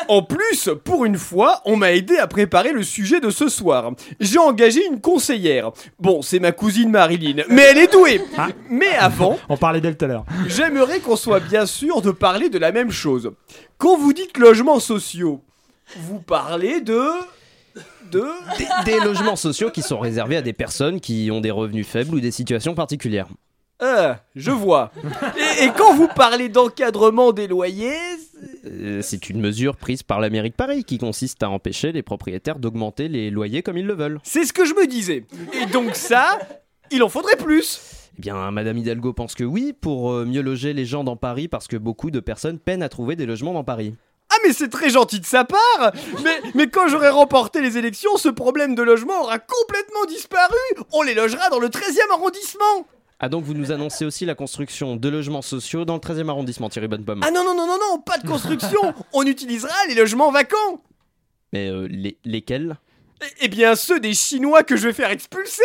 En 0.08 0.22
plus, 0.22 0.70
pour 0.84 1.06
une 1.06 1.18
fois, 1.18 1.62
on 1.66 1.76
m'a 1.76 1.94
aidé 1.94 2.18
à 2.18 2.28
préparer 2.28 2.72
le 2.74 2.84
sujet 2.84 3.20
de 3.20 3.32
ce 3.32 3.50
soir. 3.50 3.92
J'ai 4.20 4.38
engagé 4.38 4.86
une 4.86 5.02
conseillère. 5.02 5.72
Bon, 6.00 6.22
c'est 6.22 6.40
ma 6.40 6.52
cousine 6.52 6.92
Marilyn, 6.92 7.44
mais 7.50 7.64
elle 7.64 7.80
est 7.80 7.92
douée. 7.92 8.22
Mais 8.70 8.94
avant, 9.00 9.40
On 9.50 9.58
parlait 9.58 9.82
d'elle 9.82 9.98
tout 9.98 10.06
à 10.06 10.10
l'heure. 10.10 10.26
j'aimerais 10.48 11.00
qu'on 11.00 11.16
soit 11.16 11.40
bien 11.40 11.66
sûr 11.66 12.02
de 12.02 12.12
parler 12.12 12.50
de 12.50 12.60
la 12.60 12.72
même 12.72 12.92
chose. 12.92 13.32
Quand 13.78 13.98
vous 13.98 14.14
dites 14.14 14.38
logements 14.38 14.80
sociaux, 14.80 15.42
vous 15.98 16.20
parlez 16.20 16.82
de... 16.82 17.02
de... 18.12 18.24
Des, 18.58 18.92
des 18.92 19.00
logements 19.00 19.36
sociaux 19.36 19.70
qui 19.72 19.82
sont 19.82 20.00
réservés 20.00 20.38
à 20.38 20.42
des 20.42 20.54
personnes 20.54 21.00
qui 21.00 21.30
ont 21.32 21.42
des 21.42 21.52
revenus 21.52 21.88
faibles 21.88 22.16
ou 22.16 22.20
des 22.20 22.32
situations 22.32 22.76
particulières. 22.76 23.28
Ah, 23.80 24.20
je 24.36 24.52
vois. 24.52 24.92
Et, 25.60 25.66
et 25.66 25.70
quand 25.78 25.94
vous 25.96 26.08
parlez 26.08 26.48
d'encadrement 26.48 27.34
des 27.34 27.48
loyers, 27.48 27.92
Euh, 28.66 29.02
C'est 29.02 29.30
une 29.30 29.42
mesure 29.42 29.76
prise 29.76 30.02
par 30.02 30.20
la 30.22 30.30
mairie 30.30 30.50
de 30.50 30.56
Paris 30.56 30.84
qui 30.86 30.98
consiste 30.98 31.44
à 31.44 31.50
empêcher 31.50 31.92
les 31.92 32.02
propriétaires 32.04 32.58
d'augmenter 32.60 33.10
les 33.10 33.30
loyers 33.30 33.64
comme 33.64 33.78
ils 33.78 33.86
le 33.86 33.94
veulent. 33.94 34.20
c'est 34.24 34.46
ce 34.46 34.54
que 34.54 34.64
je 34.66 34.74
me 34.74 34.88
disais. 34.88 35.26
Et 35.62 35.66
donc 35.66 35.96
ça, 35.96 36.40
il 36.92 37.04
en 37.04 37.10
faudrait 37.10 37.36
plus. 37.36 37.82
Eh 38.18 38.22
bien, 38.22 38.50
Madame 38.52 38.78
Hidalgo 38.78 39.12
pense 39.12 39.36
que 39.36 39.44
oui, 39.44 39.74
pour 39.74 40.12
euh, 40.14 40.26
mieux 40.26 40.42
loger 40.42 40.72
les 40.74 40.86
gens 40.86 41.04
dans 41.04 41.18
Paris, 41.18 41.50
parce 41.50 41.68
que 41.68 41.76
beaucoup 41.76 42.12
de 42.12 42.22
personnes 42.22 42.60
peinent 42.60 42.84
à 42.84 42.88
trouver 42.88 43.18
des 43.18 43.26
logements 43.26 43.52
dans 43.54 43.66
Paris. 43.66 43.94
Ah 44.32 44.38
mais 44.46 44.54
c'est 44.54 44.70
très 44.70 44.90
gentil 44.90 45.20
de 45.20 45.26
sa 45.26 45.46
part. 45.46 45.92
Mais, 46.24 46.42
mais 46.56 46.68
quand 46.68 46.88
j'aurai 46.88 47.10
remporté 47.10 47.62
les 47.62 47.78
élections, 47.78 48.18
ce 48.18 48.30
problème 48.30 48.76
de 48.76 48.82
logement 48.84 49.22
aura 49.22 49.40
complètement 49.40 50.06
disparu. 50.08 50.56
On 50.92 51.04
les 51.04 51.14
logera 51.14 51.50
dans 51.50 51.60
le 51.60 51.68
13e 51.68 52.12
arrondissement. 52.12 52.88
Ah 53.20 53.30
donc 53.30 53.46
vous 53.46 53.54
nous 53.54 53.72
annoncez 53.72 54.04
aussi 54.04 54.26
la 54.26 54.36
construction 54.36 54.98
de 54.98 55.10
logements 55.10 55.42
sociaux 55.42 55.86
dans 55.86 55.94
le 55.94 56.00
13e 56.02 56.28
arrondissement, 56.30 56.70
Thierry 56.70 56.88
Bonnepomme. 56.88 57.22
Ah 57.24 57.32
non, 57.32 57.44
non, 57.46 57.56
non, 57.56 57.66
non, 57.66 57.78
non, 57.80 58.00
pas 58.00 58.18
de 58.18 58.28
construction. 58.28 58.94
On 59.14 59.24
utilisera 59.24 59.74
les 59.88 59.96
logements 59.96 60.32
vacants. 60.32 60.82
Mais 61.54 61.70
euh, 61.70 61.88
les, 61.90 62.18
lesquels? 62.26 62.78
Eh 63.40 63.48
bien 63.48 63.76
ceux 63.76 64.00
des 64.00 64.14
Chinois 64.14 64.64
que 64.64 64.76
je 64.76 64.88
vais 64.88 64.94
faire 64.94 65.10
expulser 65.12 65.64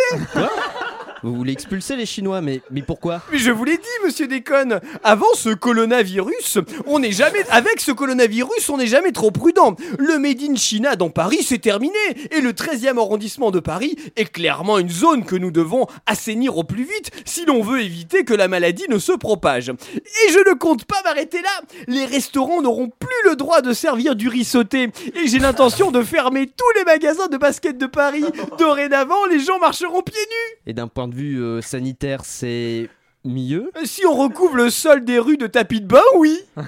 Vous 1.23 1.35
voulez 1.35 1.53
expulser 1.53 1.95
les 1.95 2.07
Chinois, 2.07 2.41
mais, 2.41 2.61
mais 2.71 2.81
pourquoi? 2.81 3.21
Mais 3.31 3.37
je 3.37 3.51
vous 3.51 3.63
l'ai 3.63 3.77
dit, 3.77 4.05
monsieur 4.05 4.27
Déconne 4.27 4.79
Avant 5.03 5.33
ce 5.35 5.49
coronavirus, 5.49 6.57
on 6.87 6.97
n'est 6.97 7.11
jamais... 7.11 7.39
Avec 7.51 7.79
ce 7.79 7.91
coronavirus, 7.91 8.69
on 8.69 8.77
n'est 8.77 8.87
jamais 8.87 9.11
trop 9.11 9.29
prudent. 9.29 9.75
Le 9.99 10.17
Made 10.17 10.41
in 10.41 10.55
China 10.55 10.95
dans 10.95 11.11
Paris, 11.11 11.43
c'est 11.43 11.59
terminé. 11.59 11.93
Et 12.31 12.41
le 12.41 12.53
13e 12.53 12.97
arrondissement 12.97 13.51
de 13.51 13.59
Paris 13.59 13.95
est 14.15 14.31
clairement 14.31 14.79
une 14.79 14.89
zone 14.89 15.23
que 15.23 15.35
nous 15.35 15.51
devons 15.51 15.85
assainir 16.07 16.57
au 16.57 16.63
plus 16.63 16.83
vite 16.83 17.11
si 17.25 17.45
l'on 17.45 17.61
veut 17.61 17.81
éviter 17.81 18.23
que 18.23 18.33
la 18.33 18.47
maladie 18.47 18.85
ne 18.89 18.97
se 18.97 19.11
propage. 19.11 19.69
Et 19.69 20.31
je 20.31 20.49
ne 20.49 20.55
compte 20.55 20.85
pas 20.85 21.03
m'arrêter 21.03 21.41
là. 21.41 21.61
Les 21.87 22.05
restaurants 22.05 22.63
n'auront 22.63 22.89
plus 22.89 23.29
le 23.29 23.35
droit 23.35 23.61
de 23.61 23.73
servir 23.73 24.15
du 24.15 24.27
riz 24.27 24.43
sauté. 24.43 24.89
Et 25.15 25.27
j'ai 25.27 25.39
l'intention 25.39 25.91
de 25.91 26.01
fermer 26.01 26.47
tous 26.47 26.79
les 26.79 26.83
magasins 26.85 27.27
de 27.27 27.37
basket 27.37 27.77
de 27.77 27.85
Paris. 27.85 28.25
Dorénavant, 28.57 29.25
les 29.29 29.39
gens 29.39 29.59
marcheront 29.59 30.01
pieds 30.01 30.15
nus. 30.15 30.61
Et 30.65 30.73
d'un 30.73 30.87
point 30.87 31.07
de 31.07 31.10
vue 31.15 31.41
euh, 31.41 31.61
sanitaire, 31.61 32.25
c'est 32.25 32.89
mieux. 33.23 33.71
Si 33.83 34.05
on 34.05 34.15
recouvre 34.15 34.55
le 34.55 34.69
sol 34.69 35.05
des 35.05 35.19
rues 35.19 35.37
de 35.37 35.47
tapis 35.47 35.81
de 35.81 35.87
bain, 35.87 36.01
oui. 36.17 36.39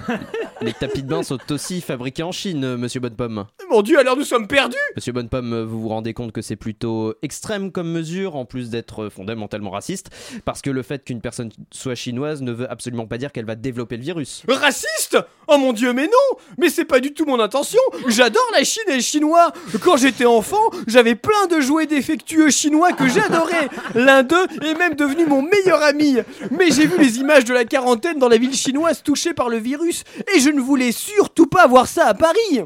Les 0.60 0.72
tapis 0.72 1.02
de 1.02 1.08
bain 1.08 1.22
sont 1.22 1.38
aussi 1.50 1.80
fabriqués 1.80 2.22
en 2.22 2.32
Chine, 2.32 2.76
monsieur 2.76 3.00
Bonnepomme. 3.00 3.46
Mon 3.70 3.82
dieu, 3.82 3.98
alors 3.98 4.16
nous 4.16 4.24
sommes 4.24 4.46
perdus. 4.46 4.76
Monsieur 4.96 5.12
Bonnepomme, 5.12 5.62
vous 5.62 5.80
vous 5.80 5.88
rendez 5.88 6.14
compte 6.14 6.32
que 6.32 6.42
c'est 6.42 6.56
plutôt 6.56 7.14
extrême 7.22 7.72
comme 7.72 7.90
mesure, 7.90 8.36
en 8.36 8.44
plus 8.44 8.70
d'être 8.70 9.08
fondamentalement 9.08 9.70
raciste, 9.70 10.10
parce 10.44 10.62
que 10.62 10.70
le 10.70 10.82
fait 10.82 11.04
qu'une 11.04 11.20
personne 11.20 11.50
soit 11.70 11.94
chinoise 11.94 12.42
ne 12.42 12.52
veut 12.52 12.70
absolument 12.70 13.06
pas 13.06 13.18
dire 13.18 13.32
qu'elle 13.32 13.46
va 13.46 13.56
développer 13.56 13.96
le 13.96 14.02
virus. 14.02 14.42
Raciste? 14.48 15.18
Oh 15.48 15.58
mon 15.58 15.72
dieu, 15.72 15.92
mais 15.92 16.06
non! 16.06 16.38
Mais 16.58 16.70
c'est 16.70 16.84
pas 16.84 17.00
du 17.00 17.12
tout 17.12 17.26
mon 17.26 17.40
intention. 17.40 17.80
J'adore 18.08 18.46
la 18.52 18.64
Chine 18.64 18.84
et 18.88 18.94
les 18.94 19.00
Chinois. 19.00 19.52
Quand 19.82 19.96
j'étais 19.96 20.24
enfant, 20.24 20.70
j'avais 20.86 21.14
plein 21.14 21.46
de 21.50 21.60
jouets 21.60 21.86
défectueux 21.86 22.50
chinois 22.50 22.92
que 22.92 23.08
j'adorais. 23.08 23.68
L'un 23.94 24.22
d'eux 24.22 24.46
est 24.62 24.78
même 24.78 24.94
devenu 24.94 25.26
mon 25.26 25.42
meilleur 25.42 25.82
ami 25.82 26.18
Mais 26.50 26.70
j'ai 26.70 26.86
vu 26.86 26.98
les 26.98 27.18
images 27.18 27.44
de 27.44 27.54
la 27.54 27.64
quarantaine 27.64 28.18
dans 28.18 28.28
la 28.28 28.36
ville 28.38 28.54
chinoise 28.54 29.02
touchée 29.02 29.34
par 29.34 29.48
le 29.48 29.56
virus, 29.58 30.04
et 30.34 30.40
je 30.40 30.50
ne 30.50 30.60
voulais 30.60 30.92
surtout 30.92 31.46
pas 31.46 31.66
voir 31.66 31.86
ça 31.86 32.06
à 32.06 32.14
Paris 32.14 32.58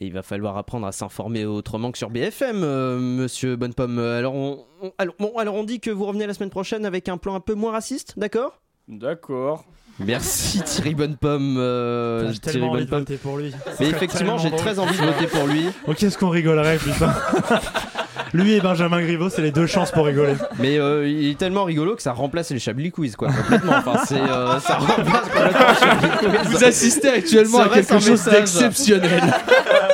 Et 0.00 0.06
il 0.06 0.12
va 0.12 0.22
falloir 0.22 0.56
apprendre 0.56 0.86
à 0.86 0.92
s'informer 0.92 1.44
autrement 1.44 1.90
que 1.92 1.98
sur 1.98 2.10
BFM, 2.10 2.62
euh, 2.62 2.98
monsieur 2.98 3.56
Bonnepomme. 3.56 3.98
Alors 3.98 4.34
on, 4.34 4.64
on- 4.82 4.92
alors, 4.98 5.14
bon, 5.18 5.32
alors 5.38 5.54
on 5.54 5.64
dit 5.64 5.80
que 5.80 5.90
vous 5.90 6.04
revenez 6.04 6.26
la 6.26 6.34
semaine 6.34 6.50
prochaine 6.50 6.84
avec 6.86 7.08
un 7.08 7.16
plan 7.16 7.34
un 7.34 7.40
peu 7.40 7.54
moins 7.54 7.72
raciste, 7.72 8.14
d'accord? 8.18 8.60
D'accord. 8.88 9.64
Merci 9.98 10.60
Thierry 10.62 10.94
Bonnepomme. 10.94 11.56
euh, 11.58 12.30
J'ai 12.30 12.38
Thierry 12.38 12.58
tellement 12.58 12.72
envie 12.72 12.84
de 12.84 12.90
voter 12.90 13.16
pour 13.16 13.38
lui. 13.38 13.52
Mais 13.80 13.88
effectivement, 13.88 14.36
j'ai 14.36 14.50
très 14.50 14.78
envie 14.78 14.98
de 14.98 15.04
voter 15.06 15.26
pour 15.26 15.46
lui. 15.46 15.68
Oh, 15.88 15.94
qu'est-ce 15.96 16.18
qu'on 16.18 16.28
rigolerait, 16.28 16.76
putain. 16.76 17.14
lui 18.36 18.52
et 18.54 18.60
Benjamin 18.60 19.00
Griveaux, 19.00 19.28
c'est 19.28 19.42
les 19.42 19.50
deux 19.50 19.66
chances 19.66 19.90
pour 19.90 20.06
rigoler. 20.06 20.34
Mais 20.58 20.78
euh, 20.78 21.08
il 21.08 21.30
est 21.30 21.38
tellement 21.38 21.64
rigolo 21.64 21.96
que 21.96 22.02
ça 22.02 22.12
remplace 22.12 22.50
les 22.50 22.58
Chablis 22.58 22.92
Quiz, 22.92 23.16
quoi, 23.16 23.28
complètement. 23.28 23.72
Enfin, 23.76 24.00
c'est, 24.06 24.20
euh, 24.20 24.60
ça 24.60 24.76
remplace 24.76 25.22
complètement 25.22 25.66
les 25.68 25.86
Chablis 25.86 26.18
Quiz. 26.18 26.50
Vous 26.52 26.64
assistez 26.64 27.08
actuellement 27.08 27.58
Ça 27.58 27.64
à 27.64 27.68
quelque 27.68 27.98
chose 27.98 28.24
d'exceptionnel. 28.24 29.22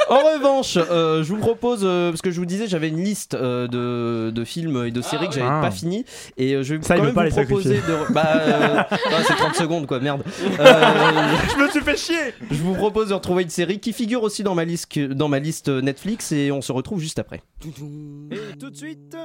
En 0.09 0.17
revanche, 0.35 0.77
euh, 0.77 1.23
je 1.23 1.29
vous 1.33 1.39
propose, 1.39 1.81
euh, 1.85 2.11
parce 2.11 2.21
que 2.23 2.31
je 2.31 2.39
vous 2.39 2.47
disais, 2.47 2.67
j'avais 2.67 2.89
une 2.89 3.03
liste 3.03 3.35
euh, 3.35 3.67
de, 3.69 4.31
de 4.31 4.45
films 4.45 4.85
et 4.87 4.91
de 4.91 5.01
séries 5.01 5.29
que 5.29 5.35
j'avais 5.35 5.47
Ah. 5.49 5.61
pas 5.63 5.71
fini, 5.71 6.05
et 6.37 6.63
je 6.63 6.75
vais 6.75 6.83
Ça, 6.83 6.97
il 6.97 6.99
quand 6.99 7.03
veut 7.07 7.07
même 7.07 7.15
pas 7.15 7.29
vous 7.29 7.37
les 7.37 7.45
proposer 7.47 7.77
sacrifier. 7.77 8.07
de. 8.09 8.13
Bah, 8.13 8.27
euh, 8.37 8.77
ouais, 8.77 9.25
c'est 9.27 9.35
30 9.37 9.55
secondes, 9.55 9.87
quoi, 9.87 10.01
merde. 10.01 10.23
Euh, 10.61 11.37
Je 11.57 11.63
me 11.63 11.69
suis 11.71 11.81
fait 11.81 11.97
chier 11.97 12.35
je 12.51 12.63
vous 12.63 12.75
propose 12.75 13.09
de 13.09 13.15
retrouver 13.15 13.43
une 13.43 13.51
série 13.51 13.79
qui 13.81 13.93
figure 13.93 14.23
aussi 14.23 14.43
dans 14.43 14.55
ma 14.55 14.65
liste, 14.65 14.99
dans 14.99 15.29
ma 15.29 15.39
liste 15.39 15.69
Netflix, 15.69 16.33
et 16.33 16.53
on 16.53 16.61
se 16.63 16.73
retrouve 16.73 17.01
juste 17.01 17.19
après. 17.19 17.43
Et 17.65 18.57
tout 18.59 18.71
de 18.71 18.77
suite 18.77 19.17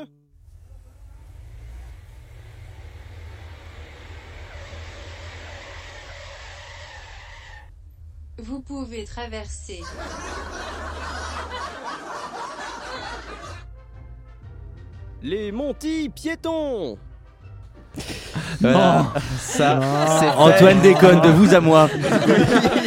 Vous 8.40 8.62
pouvez 8.62 9.04
traverser. 9.06 9.82
Les 15.24 15.52
Monty 15.52 16.10
piétons 16.10 16.98
Voilà. 18.62 18.78
Non. 18.78 19.06
Ça, 19.40 19.76
Non. 19.76 19.82
c'est. 20.20 20.28
Antoine 20.38 20.80
déconne 20.82 21.22
de 21.22 21.30
vous 21.30 21.54
à 21.54 21.60
moi. 21.60 21.90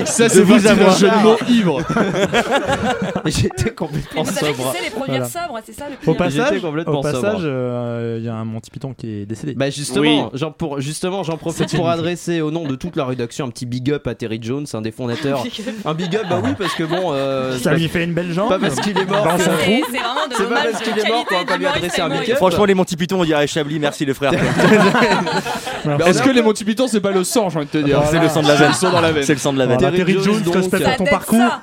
Ça, 0.05 0.25
De 0.25 0.29
c'est 0.29 0.41
vous 0.43 0.59
vous 0.59 0.67
à 0.67 0.75
moi. 0.75 0.91
jeu 0.95 1.09
de 1.09 1.23
mots 1.23 1.37
ivre. 1.49 1.81
J'étais 3.27 3.71
complètement 3.71 4.23
Vous 4.23 4.33
savez 4.33 4.53
que 4.53 4.59
sobre. 4.59 4.75
c'est 4.77 4.85
les 4.85 4.91
premières 4.91 5.25
Voilà. 5.27 5.47
sobres, 5.47 5.59
c'est 5.65 5.73
ça 5.79 5.85
le 5.89 5.95
Au 5.95 6.15
pire. 6.15 6.17
passage, 6.17 6.49
J'étais 6.49 6.61
complètement 6.67 6.99
au 7.01 7.03
passage, 7.03 7.21
sobre. 7.23 7.41
euh, 7.45 8.17
il 8.19 8.25
y 8.25 8.29
a 8.29 8.35
un 8.35 8.45
Monty 8.45 8.71
Python 8.71 8.95
qui 8.97 9.09
est 9.23 9.27
décédé. 9.27 9.55
Bah 9.55 9.71
justement, 9.71 10.31
j'en 10.35 10.51
pour, 10.51 10.81
justement, 10.81 11.23
j'en 11.23 11.37
profite 11.37 11.75
pour 11.77 11.89
adresser 11.89 12.41
au 12.41 12.51
nom 12.51 12.67
de 12.67 12.75
toute 12.77 12.97
la 12.97 13.05
rédaction 13.05 13.47
un 13.47 13.51
petit 13.51 13.67
big 13.67 13.91
up 13.93 14.07
à 14.07 14.15
Terry 14.15 14.39
Jones, 14.43 14.67
un 14.73 14.81
des 14.81 14.91
fondateurs. 14.93 15.45
un 15.85 15.95
big 15.95 16.17
up, 16.17 16.23
bah 16.29 16.41
oui, 16.43 16.51
parce 16.59 16.75
que 16.75 16.85
bon, 16.85 17.13
euh, 17.13 17.59
Ça 17.59 17.73
lui 17.75 17.89
fait 17.89 18.05
une 18.05 18.15
belle 18.15 18.33
jambe. 18.33 18.49
pas 18.49 18.59
parce 18.59 18.77
qu'il 18.81 18.97
est 18.99 19.05
mort. 19.05 19.23
Que- 19.25 19.31
son 19.31 19.39
C'est 19.39 19.45
trou. 19.45 19.85
c'est 19.93 19.99
vraiment 19.99 20.27
de 20.29 20.35
C'est 20.35 20.43
pas 20.45 20.49
l'hommage 20.49 20.73
parce 20.73 20.83
qu'il 20.83 20.99
est 20.99 21.09
mort 21.09 21.25
qu'on 21.27 21.35
va 21.35 21.45
qualité 21.45 21.47
pas 21.47 21.53
lui 21.53 21.59
d'humoriste 21.59 21.77
adresser 21.85 22.01
un 22.01 22.09
tellement 22.09 22.21
big 22.23 22.31
up. 22.33 22.37
Franchement, 22.39 22.65
les 22.65 22.75
Monty 22.75 22.97
Python, 22.97 23.21
on 23.21 23.25
dirait 23.25 23.47
Chablis, 23.47 23.79
merci 23.79 24.05
les 24.07 24.15
frères. 24.15 24.33
Est-ce 26.07 26.23
que 26.23 26.31
les 26.31 26.43
Monty 26.43 26.65
Python, 26.65 26.87
c'est 26.89 27.01
pas 27.01 27.11
le 27.11 27.25
sang, 27.25 27.49
j'ai 27.51 27.59
envie 27.59 27.67
de 27.67 27.71
te 27.71 27.79
dire 27.79 28.03
C'est 28.11 28.21
le 28.21 28.29
sang 28.29 28.43
de 28.43 28.49
la 28.49 28.55
veine. 28.55 28.69
le 28.69 28.75
sang 28.75 28.91
dans 28.93 29.01
la 29.01 29.13
veine. 29.13 29.23
C'est 29.25 29.33
le 29.35 29.39
sang 29.39 29.53
de 29.53 29.59
la 29.59 29.67
veine. 29.67 29.79
Terry 29.79 29.97
Terry 29.97 30.13
Jones, 30.23 30.43
respecte 30.53 30.85
Ça 30.85 30.95
ton 30.97 31.05
parcours. 31.05 31.41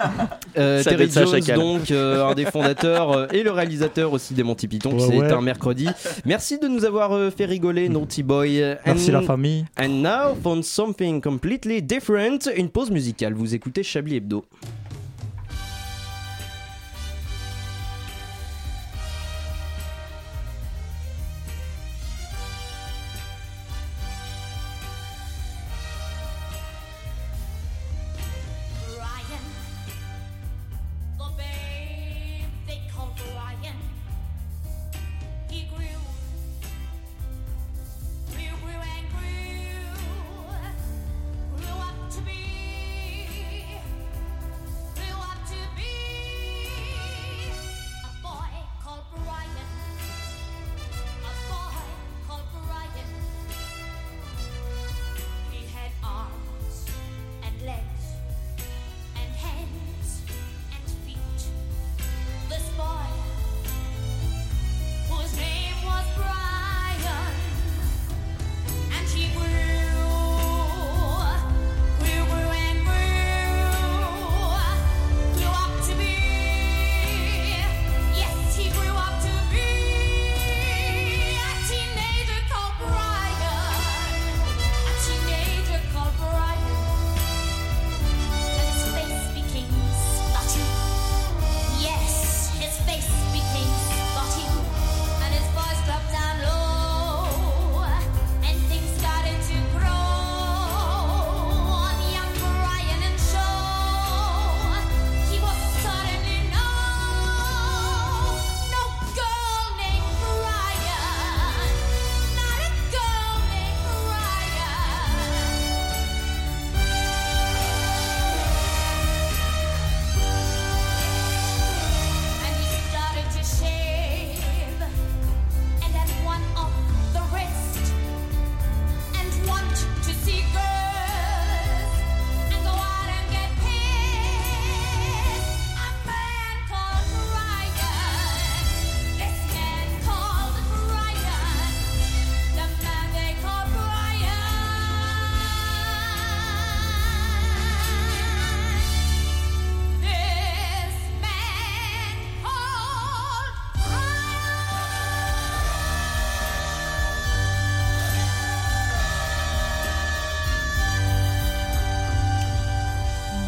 Euh, 0.58 0.84
Terry 0.84 1.08
Jones, 1.12 1.28
chacal. 1.28 1.60
donc 1.60 1.91
euh, 1.91 2.26
un 2.26 2.34
des 2.34 2.45
fondateurs 2.45 3.12
euh, 3.12 3.28
et 3.32 3.43
le 3.43 3.52
réalisateur 3.52 4.12
aussi 4.12 4.34
des 4.34 4.41
Monty 4.41 4.68
Python, 4.68 4.98
c'est 4.98 5.32
un 5.32 5.41
mercredi. 5.41 5.88
Merci 6.26 6.58
de 6.58 6.68
nous 6.68 6.84
avoir 6.84 7.14
euh, 7.14 7.30
fait 7.30 7.45
rigoler, 7.45 7.89
Naughty 7.89 8.24
Boy. 8.24 8.64
Merci 8.84 9.12
And- 9.12 9.14
la 9.14 9.22
famille. 9.22 9.66
And 9.80 9.89
now 10.02 10.36
for 10.41 10.58
something 10.64 11.22
completely 11.22 11.84
different, 11.84 12.50
une 12.56 12.70
pause 12.70 12.89
musicale. 12.89 13.34
Vous 13.36 13.54
écoutez 13.54 13.84
Chablis 13.84 14.16
Hebdo. 14.16 14.45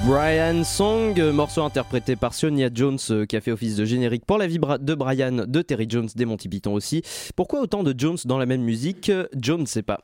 Brian 0.10 0.64
Song, 0.64 1.20
euh, 1.20 1.32
morceau 1.32 1.62
interprété 1.62 2.16
par 2.16 2.34
Sonia 2.34 2.70
Jones 2.74 2.98
euh, 3.12 3.28
qui 3.28 3.38
a 3.38 3.42
fait 3.42 3.52
office 3.52 3.76
de 3.76 3.86
générique 3.86 4.26
pour 4.26 4.40
la 4.40 4.48
vie 4.48 4.58
de 4.58 4.96
Brian 4.96 5.46
de 5.48 5.62
Terry 5.62 5.86
Jones 5.88 6.10
des 6.16 6.26
Monty 6.26 6.50
Python 6.50 6.74
aussi. 6.74 7.04
Pourquoi 7.36 7.62
autant 7.62 7.84
de 7.84 7.94
Jones 7.96 8.18
dans 8.26 8.40
la 8.40 8.48
même 8.48 8.64
musique 8.64 9.10
Euh, 9.10 9.28
Jones 9.40 9.62
ne 9.62 9.66
sait 9.68 9.84
pas. 9.84 10.00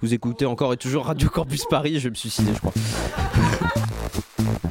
Vous 0.00 0.14
écoutez 0.14 0.46
encore 0.46 0.72
et 0.72 0.78
toujours 0.78 1.04
Radio 1.04 1.28
Campus 1.28 1.66
Paris, 1.68 1.98
je 1.98 2.04
vais 2.04 2.10
me 2.10 2.14
suicider 2.14 2.52
je 2.54 2.58
crois. 2.58 2.72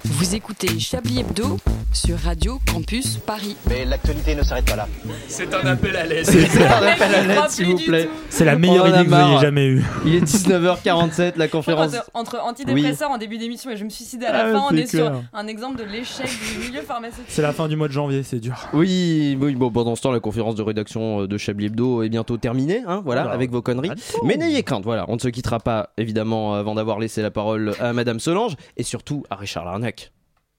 Vous 0.06 0.36
écoutez 0.36 0.80
Chablis 0.80 1.20
Hebdo 1.22 1.58
sur 1.94 2.18
Radio 2.20 2.60
Campus 2.72 3.18
Paris. 3.18 3.56
Mais 3.70 3.86
l'actualité 3.86 4.36
ne 4.36 4.44
s'arrête 4.44 4.66
pas 4.66 4.76
là. 4.76 4.88
C'est 5.30 5.52
un 5.54 5.66
appel 5.66 5.96
à 5.96 6.06
l'aide. 6.06 6.26
C'est 6.26 6.62
un 6.62 6.70
appel 6.72 7.16
à 7.16 7.24
l'aide 7.24 7.50
s'il 7.50 7.68
vous 7.68 7.78
plaît. 7.78 8.10
C'est 8.30 8.44
la 8.46 8.58
meilleure 8.58 8.88
idée 8.90 9.06
que 9.06 9.10
vous 9.10 9.16
ayez 9.16 9.40
jamais 9.40 9.66
eue. 9.68 9.84
Il 10.06 10.16
est 10.16 10.24
19h47, 10.24 11.34
la 11.38 11.48
conférence. 11.48 11.94
Entre, 11.96 12.10
entre 12.14 12.40
antidépresseurs 12.44 13.10
en 13.12 13.18
début 13.18 13.38
d'émission 13.38 13.72
et 13.72 13.78
je 13.78 13.86
me 13.86 13.90
suicidais 13.90 14.26
à 14.26 14.34
la 14.34 14.46
Ah, 14.46 14.52
fin, 14.52 14.64
on 14.72 14.76
est 14.84 14.88
sur 14.88 15.22
un 15.34 15.48
exemple 15.48 15.80
de 15.80 15.84
l'échec 15.84 16.28
du 16.54 16.68
milieu 16.68 16.82
pharmaceutique. 16.82 17.26
C'est 17.28 17.42
la 17.42 17.54
fin 17.54 17.68
du 17.68 17.76
mois 17.76 17.88
de 17.88 17.94
janvier, 17.94 18.24
c'est 18.24 18.40
dur. 18.40 18.56
Oui, 18.74 19.38
oui, 19.40 19.56
bon, 19.56 19.72
pendant 19.72 19.96
ce 19.96 20.02
temps, 20.02 20.12
la 20.12 20.20
conférence 20.20 20.56
de 20.56 20.62
rédaction 20.62 21.22
euh, 21.22 21.28
de 21.28 21.38
Chablis 21.38 21.68
Hebdo 21.68 22.04
est 22.04 22.10
bientôt 22.10 22.38
terminée, 22.38 22.82
hein, 22.88 23.02
voilà, 23.04 23.22
Voilà. 23.24 23.32
avec 23.32 23.52
vos 23.52 23.62
conneries. 23.62 23.92
Mais 24.24 24.38
n'ayez 24.38 24.64
crainte, 24.64 24.84
voilà, 24.84 25.06
on 25.08 25.16
ne 25.16 25.20
se 25.20 25.28
quittera 25.30 25.60
pas, 25.60 25.90
évidemment, 25.98 26.54
avant 26.56 26.76
d'avoir 26.76 27.00
laissé 27.00 27.22
la 27.22 27.32
parole 27.32 27.74
à 27.80 27.94
Madame 27.94 28.20
Solange 28.20 28.56
et 28.78 28.84
surtout 28.84 29.24
à 29.30 29.36
Richard 29.36 29.66
Larnac. 29.66 30.12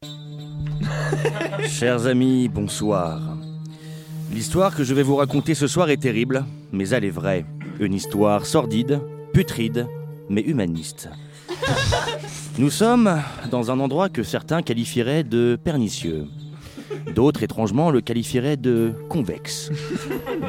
Chers 1.69 2.07
amis, 2.07 2.49
bonsoir. 2.49 3.21
L'histoire 4.33 4.75
que 4.75 4.85
je 4.85 4.95
vais 4.95 5.03
vous 5.03 5.17
raconter 5.17 5.55
ce 5.55 5.67
soir 5.67 5.91
est 5.91 5.97
terrible, 5.97 6.45
mais 6.73 6.89
elle 6.91 7.05
est 7.05 7.11
vraie. 7.11 7.45
Une 7.81 7.95
histoire 7.95 8.47
sordide, 8.47 9.01
putride, 9.33 9.87
mais 10.29 10.41
humaniste. 10.43 11.09
Nous 12.61 12.69
sommes 12.69 13.23
dans 13.51 13.71
un 13.71 13.81
endroit 13.81 14.11
que 14.11 14.23
certains 14.23 14.61
qualifieraient 14.61 15.25
de 15.25 15.59
pernicieux. 15.65 16.27
D'autres, 17.15 17.43
étrangement, 17.43 17.91
le 17.91 18.01
qualifieraient 18.01 18.57
de 18.57 18.93
convexe. 19.09 19.71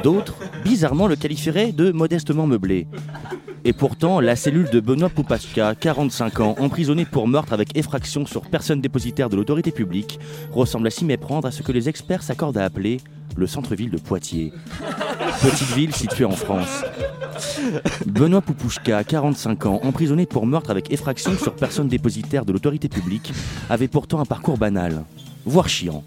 D'autres, 0.02 0.36
bizarrement, 0.64 1.06
le 1.06 1.16
qualifieraient 1.16 1.72
de 1.72 1.92
modestement 1.92 2.46
meublé. 2.46 2.86
Et 3.64 3.72
pourtant, 3.72 4.18
la 4.18 4.34
cellule 4.34 4.68
de 4.70 4.80
Benoît 4.80 5.08
Poupachka, 5.08 5.76
45 5.76 6.40
ans, 6.40 6.56
emprisonné 6.58 7.04
pour 7.04 7.28
meurtre 7.28 7.52
avec 7.52 7.76
effraction 7.76 8.26
sur 8.26 8.42
personne 8.42 8.80
dépositaire 8.80 9.28
de 9.28 9.36
l'autorité 9.36 9.70
publique, 9.70 10.18
ressemble 10.50 10.88
à 10.88 10.90
s'y 10.90 11.04
méprendre 11.04 11.46
à 11.46 11.52
ce 11.52 11.62
que 11.62 11.70
les 11.70 11.88
experts 11.88 12.24
s'accordent 12.24 12.58
à 12.58 12.64
appeler 12.64 12.98
le 13.36 13.46
centre-ville 13.46 13.90
de 13.90 13.98
Poitiers. 13.98 14.52
Petite 15.42 15.70
ville 15.76 15.94
située 15.94 16.24
en 16.24 16.32
France. 16.32 16.84
Benoît 18.06 18.40
Poupouchka, 18.40 19.04
45 19.04 19.66
ans, 19.66 19.80
emprisonné 19.84 20.26
pour 20.26 20.44
meurtre 20.44 20.70
avec 20.70 20.92
effraction 20.92 21.32
sur 21.36 21.54
personne 21.54 21.88
dépositaire 21.88 22.44
de 22.44 22.52
l'autorité 22.52 22.88
publique, 22.88 23.32
avait 23.70 23.88
pourtant 23.88 24.20
un 24.20 24.24
parcours 24.24 24.58
banal, 24.58 25.04
voire 25.44 25.68
chiant. 25.68 26.02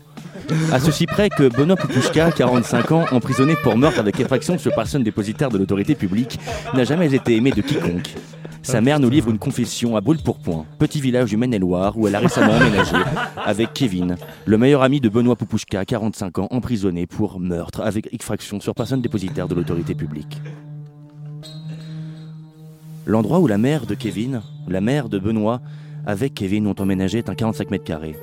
À 0.71 0.79
ceci 0.79 1.05
près 1.05 1.29
que 1.29 1.49
Benoît 1.49 1.75
Poupouchka, 1.75 2.31
45 2.31 2.91
ans, 2.91 3.05
emprisonné 3.11 3.55
pour 3.63 3.77
meurtre 3.77 3.99
avec 3.99 4.19
effraction 4.19 4.57
sur 4.57 4.73
personne 4.73 5.03
dépositaire 5.03 5.49
de 5.49 5.57
l'autorité 5.57 5.95
publique, 5.95 6.39
n'a 6.73 6.83
jamais 6.83 7.13
été 7.13 7.35
aimé 7.35 7.51
de 7.51 7.61
quiconque. 7.61 8.13
Sa 8.61 8.81
mère 8.81 8.99
nous 8.99 9.09
livre 9.11 9.29
une 9.29 9.37
confession 9.37 9.95
à 9.95 10.01
Brûle-Pourpoint, 10.01 10.65
petit 10.79 10.99
village 10.99 11.29
du 11.29 11.37
Maine-et-Loire 11.37 11.97
où 11.97 12.07
elle 12.07 12.15
a 12.15 12.19
récemment 12.19 12.53
emménagé 12.53 12.95
avec 13.37 13.73
Kevin, 13.73 14.15
le 14.45 14.57
meilleur 14.57 14.81
ami 14.81 14.99
de 14.99 15.07
Benoît 15.07 15.35
Poupouchka, 15.35 15.85
45 15.85 16.39
ans, 16.39 16.47
emprisonné 16.49 17.05
pour 17.05 17.39
meurtre 17.39 17.81
avec 17.81 18.11
effraction 18.11 18.59
sur 18.59 18.73
personne 18.73 19.01
dépositaire 19.01 19.47
de 19.47 19.53
l'autorité 19.53 19.93
publique. 19.93 20.41
L'endroit 23.05 23.39
où 23.39 23.45
la 23.45 23.59
mère 23.59 23.85
de 23.85 23.93
Kevin, 23.93 24.41
la 24.67 24.81
mère 24.81 25.09
de 25.09 25.19
Benoît, 25.19 25.61
avec 26.07 26.33
Kevin 26.33 26.65
ont 26.65 26.75
emménagé 26.79 27.19
est 27.19 27.29
un 27.29 27.35
45 27.35 27.69
mètres 27.69 27.83
carrés. 27.83 28.15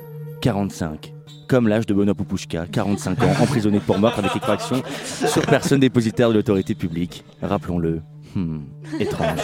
45. 0.43 1.13
Comme 1.47 1.69
l'âge 1.69 1.85
de 1.85 1.93
Benoît 1.93 2.13
Poupouchka, 2.13 2.65
45 2.69 3.23
ans, 3.23 3.31
emprisonné 3.41 3.79
pour 3.79 3.97
meurtre 3.97 4.19
avec 4.19 4.35
effraction 4.35 4.83
sur 5.05 5.41
personne 5.45 5.79
dépositaire 5.79 6.27
de 6.27 6.33
l'autorité 6.33 6.75
publique. 6.75 7.23
Rappelons-le. 7.41 8.01
Hmm, 8.35 8.63
étrange. 8.99 9.39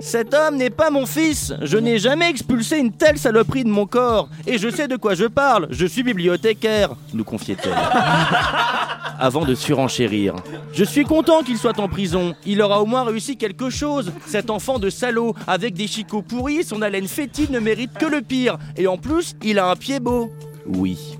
Cet 0.00 0.34
homme 0.34 0.56
n'est 0.56 0.70
pas 0.70 0.90
mon 0.90 1.06
fils. 1.06 1.54
Je 1.62 1.78
n'ai 1.78 1.98
jamais 1.98 2.30
expulsé 2.30 2.78
une 2.78 2.92
telle 2.92 3.18
saloperie 3.18 3.64
de 3.64 3.68
mon 3.68 3.86
corps. 3.86 4.28
Et 4.46 4.58
je 4.58 4.68
sais 4.68 4.88
de 4.88 4.96
quoi 4.96 5.14
je 5.14 5.24
parle. 5.24 5.68
Je 5.70 5.86
suis 5.86 6.02
bibliothécaire, 6.02 6.90
nous 7.14 7.24
confiait-elle. 7.24 7.72
Avant 9.18 9.44
de 9.44 9.54
surenchérir. 9.54 10.34
Je 10.74 10.84
suis 10.84 11.04
content 11.04 11.42
qu'il 11.42 11.56
soit 11.56 11.78
en 11.80 11.88
prison. 11.88 12.34
Il 12.44 12.60
aura 12.60 12.82
au 12.82 12.86
moins 12.86 13.04
réussi 13.04 13.36
quelque 13.36 13.70
chose. 13.70 14.12
Cet 14.26 14.50
enfant 14.50 14.78
de 14.78 14.90
salaud, 14.90 15.34
avec 15.46 15.74
des 15.74 15.86
chicots 15.86 16.22
pourris, 16.22 16.64
son 16.64 16.82
haleine 16.82 17.08
fétide 17.08 17.50
ne 17.50 17.58
mérite 17.58 17.94
que 17.94 18.06
le 18.06 18.20
pire. 18.20 18.58
Et 18.76 18.86
en 18.86 18.98
plus, 18.98 19.34
il 19.42 19.58
a 19.58 19.70
un 19.70 19.76
pied 19.76 20.00
beau. 20.00 20.30
Oui. 20.68 21.16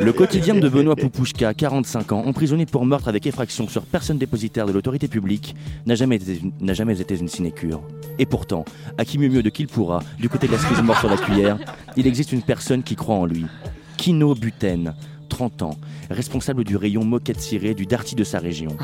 Le 0.00 0.12
quotidien 0.12 0.54
de 0.54 0.68
Benoît 0.68 0.96
Poupouchka, 0.96 1.54
45 1.54 2.12
ans, 2.12 2.24
emprisonné 2.26 2.66
pour 2.66 2.84
meurtre 2.84 3.08
avec 3.08 3.26
effraction 3.26 3.68
sur 3.68 3.82
personne 3.82 4.18
dépositaire 4.18 4.66
de 4.66 4.72
l'autorité 4.72 5.08
publique, 5.08 5.54
n'a 5.86 5.94
jamais, 5.94 6.16
été 6.16 6.40
une- 6.60 6.74
jamais 6.74 6.94
sinécure. 7.28 7.82
Et 8.18 8.26
pourtant, 8.26 8.64
à 8.98 9.04
qui 9.04 9.18
mieux 9.18 9.28
mieux 9.28 9.42
de 9.42 9.50
qui 9.50 9.62
il 9.62 9.68
pourra, 9.68 10.00
du 10.18 10.28
côté 10.28 10.46
de 10.46 10.52
la 10.52 10.58
cerise 10.58 10.82
mort 10.82 10.98
sur 10.98 11.08
la 11.08 11.16
cuillère, 11.16 11.58
il 11.96 12.06
existe 12.06 12.32
une 12.32 12.42
personne 12.42 12.82
qui 12.82 12.96
croit 12.96 13.16
en 13.16 13.26
lui. 13.26 13.46
Kino 13.96 14.34
Buten, 14.34 14.94
30 15.28 15.62
ans, 15.62 15.76
responsable 16.10 16.64
du 16.64 16.76
rayon 16.76 17.04
moquette 17.04 17.40
cirée 17.40 17.74
du 17.74 17.86
Darty 17.86 18.14
de 18.14 18.24
sa 18.24 18.38
région. 18.38 18.76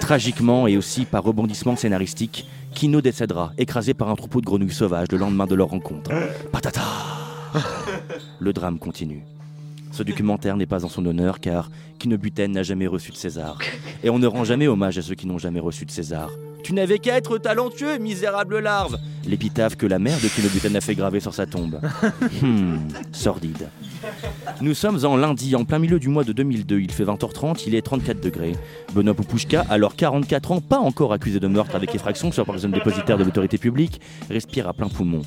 Tragiquement 0.00 0.66
et 0.66 0.76
aussi 0.76 1.04
par 1.04 1.22
rebondissement 1.22 1.76
scénaristique, 1.76 2.46
Kino 2.74 3.00
décédera, 3.00 3.52
écrasé 3.58 3.94
par 3.94 4.08
un 4.08 4.14
troupeau 4.16 4.40
de 4.40 4.46
grenouilles 4.46 4.70
sauvages 4.72 5.08
le 5.12 5.18
lendemain 5.18 5.46
de 5.46 5.54
leur 5.54 5.68
rencontre. 5.68 6.10
Patata 6.50 6.80
Le 8.38 8.52
drame 8.52 8.78
continue. 8.78 9.24
Ce 9.92 10.02
documentaire 10.02 10.56
n'est 10.56 10.66
pas 10.66 10.84
en 10.84 10.88
son 10.88 11.04
honneur 11.04 11.38
car 11.38 11.70
Kino 11.98 12.16
Buten 12.16 12.52
n'a 12.52 12.62
jamais 12.62 12.86
reçu 12.86 13.12
de 13.12 13.16
César. 13.16 13.58
Et 14.02 14.10
on 14.10 14.18
ne 14.18 14.26
rend 14.26 14.44
jamais 14.44 14.66
hommage 14.66 14.96
à 14.96 15.02
ceux 15.02 15.14
qui 15.14 15.26
n'ont 15.26 15.38
jamais 15.38 15.60
reçu 15.60 15.84
de 15.84 15.90
César. 15.90 16.30
Tu 16.62 16.72
n'avais 16.74 16.98
qu'à 16.98 17.16
être 17.18 17.38
talentueux, 17.38 17.98
misérable 17.98 18.60
larve 18.60 18.96
L'épitaphe 19.26 19.76
que 19.76 19.86
la 19.86 19.98
mère 19.98 20.18
de 20.20 20.28
Kino 20.28 20.48
Buten 20.48 20.76
a 20.76 20.80
fait 20.80 20.94
graver 20.94 21.20
sur 21.20 21.34
sa 21.34 21.46
tombe. 21.46 21.80
Hmm, 22.40 22.78
sordide. 23.12 23.68
Nous 24.60 24.74
sommes 24.74 25.04
en 25.04 25.16
lundi, 25.16 25.54
en 25.54 25.64
plein 25.64 25.78
milieu 25.78 26.00
du 26.00 26.08
mois 26.08 26.24
de 26.24 26.32
2002. 26.32 26.80
Il 26.80 26.90
fait 26.90 27.04
20h30, 27.04 27.64
il 27.66 27.74
est 27.74 27.82
34 27.82 28.20
degrés. 28.20 28.52
Benoît 28.94 29.14
Poupouchka, 29.14 29.64
alors 29.68 29.94
44 29.94 30.52
ans, 30.52 30.60
pas 30.60 30.78
encore 30.78 31.12
accusé 31.12 31.38
de 31.38 31.46
meurtre 31.46 31.76
avec 31.76 31.94
effraction 31.94 32.32
sur 32.32 32.44
personne 32.46 32.72
dépositaire 32.72 33.18
de 33.18 33.24
l'autorité 33.24 33.58
publique, 33.58 34.00
respire 34.28 34.68
à 34.68 34.72
plein 34.72 34.88
poumon. 34.88 35.22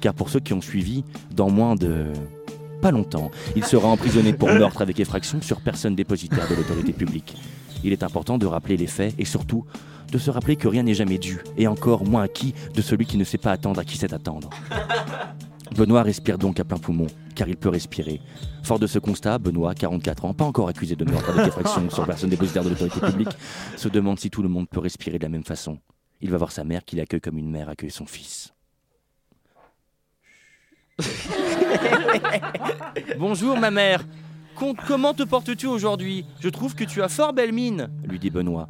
Car 0.00 0.14
pour 0.14 0.30
ceux 0.30 0.40
qui 0.40 0.52
ont 0.52 0.60
suivi, 0.60 1.04
dans 1.34 1.50
moins 1.50 1.74
de. 1.74 2.12
pas 2.80 2.90
longtemps, 2.90 3.30
il 3.56 3.64
sera 3.64 3.88
emprisonné 3.88 4.32
pour 4.32 4.48
meurtre 4.52 4.82
avec 4.82 5.00
effraction 5.00 5.40
sur 5.42 5.60
personne 5.60 5.94
dépositaire 5.94 6.48
de 6.48 6.54
l'autorité 6.54 6.92
publique. 6.92 7.36
Il 7.84 7.92
est 7.92 8.02
important 8.02 8.38
de 8.38 8.46
rappeler 8.46 8.76
les 8.76 8.86
faits 8.86 9.14
et 9.18 9.24
surtout 9.24 9.64
de 10.10 10.18
se 10.18 10.30
rappeler 10.30 10.56
que 10.56 10.68
rien 10.68 10.82
n'est 10.82 10.94
jamais 10.94 11.18
dû, 11.18 11.40
et 11.56 11.66
encore 11.66 12.04
moins 12.04 12.22
acquis 12.22 12.54
de 12.74 12.82
celui 12.82 13.06
qui 13.06 13.18
ne 13.18 13.24
sait 13.24 13.38
pas 13.38 13.52
attendre 13.52 13.80
à 13.80 13.84
qui 13.84 13.96
sait 13.98 14.14
attendre. 14.14 14.48
Benoît 15.76 16.02
respire 16.02 16.38
donc 16.38 16.58
à 16.60 16.64
plein 16.64 16.78
poumon, 16.78 17.06
car 17.34 17.46
il 17.48 17.56
peut 17.56 17.68
respirer. 17.68 18.20
Fort 18.62 18.78
de 18.78 18.86
ce 18.86 18.98
constat, 18.98 19.38
Benoît, 19.38 19.74
44 19.74 20.24
ans, 20.24 20.34
pas 20.34 20.44
encore 20.44 20.68
accusé 20.68 20.96
de 20.96 21.04
meurtre 21.04 21.30
avec 21.30 21.48
effraction 21.48 21.88
sur 21.90 22.06
personne 22.06 22.30
dépositaire 22.30 22.64
de 22.64 22.70
l'autorité 22.70 23.00
publique, 23.00 23.36
se 23.76 23.88
demande 23.88 24.18
si 24.18 24.30
tout 24.30 24.42
le 24.42 24.48
monde 24.48 24.68
peut 24.68 24.80
respirer 24.80 25.18
de 25.18 25.24
la 25.24 25.28
même 25.28 25.44
façon. 25.44 25.78
Il 26.20 26.30
va 26.30 26.38
voir 26.38 26.52
sa 26.52 26.64
mère 26.64 26.84
qu'il 26.84 27.00
accueille 27.00 27.20
comme 27.20 27.38
une 27.38 27.50
mère 27.50 27.68
accueille 27.68 27.90
son 27.90 28.06
fils. 28.06 28.52
Bonjour 33.18 33.58
ma 33.58 33.70
mère. 33.70 34.04
Com- 34.54 34.74
comment 34.86 35.14
te 35.14 35.22
portes-tu 35.22 35.66
aujourd'hui? 35.66 36.24
Je 36.40 36.48
trouve 36.48 36.74
que 36.74 36.84
tu 36.84 37.02
as 37.02 37.08
fort 37.08 37.32
belle 37.32 37.52
mine, 37.52 37.88
lui 38.04 38.18
dit 38.18 38.30
Benoît. 38.30 38.68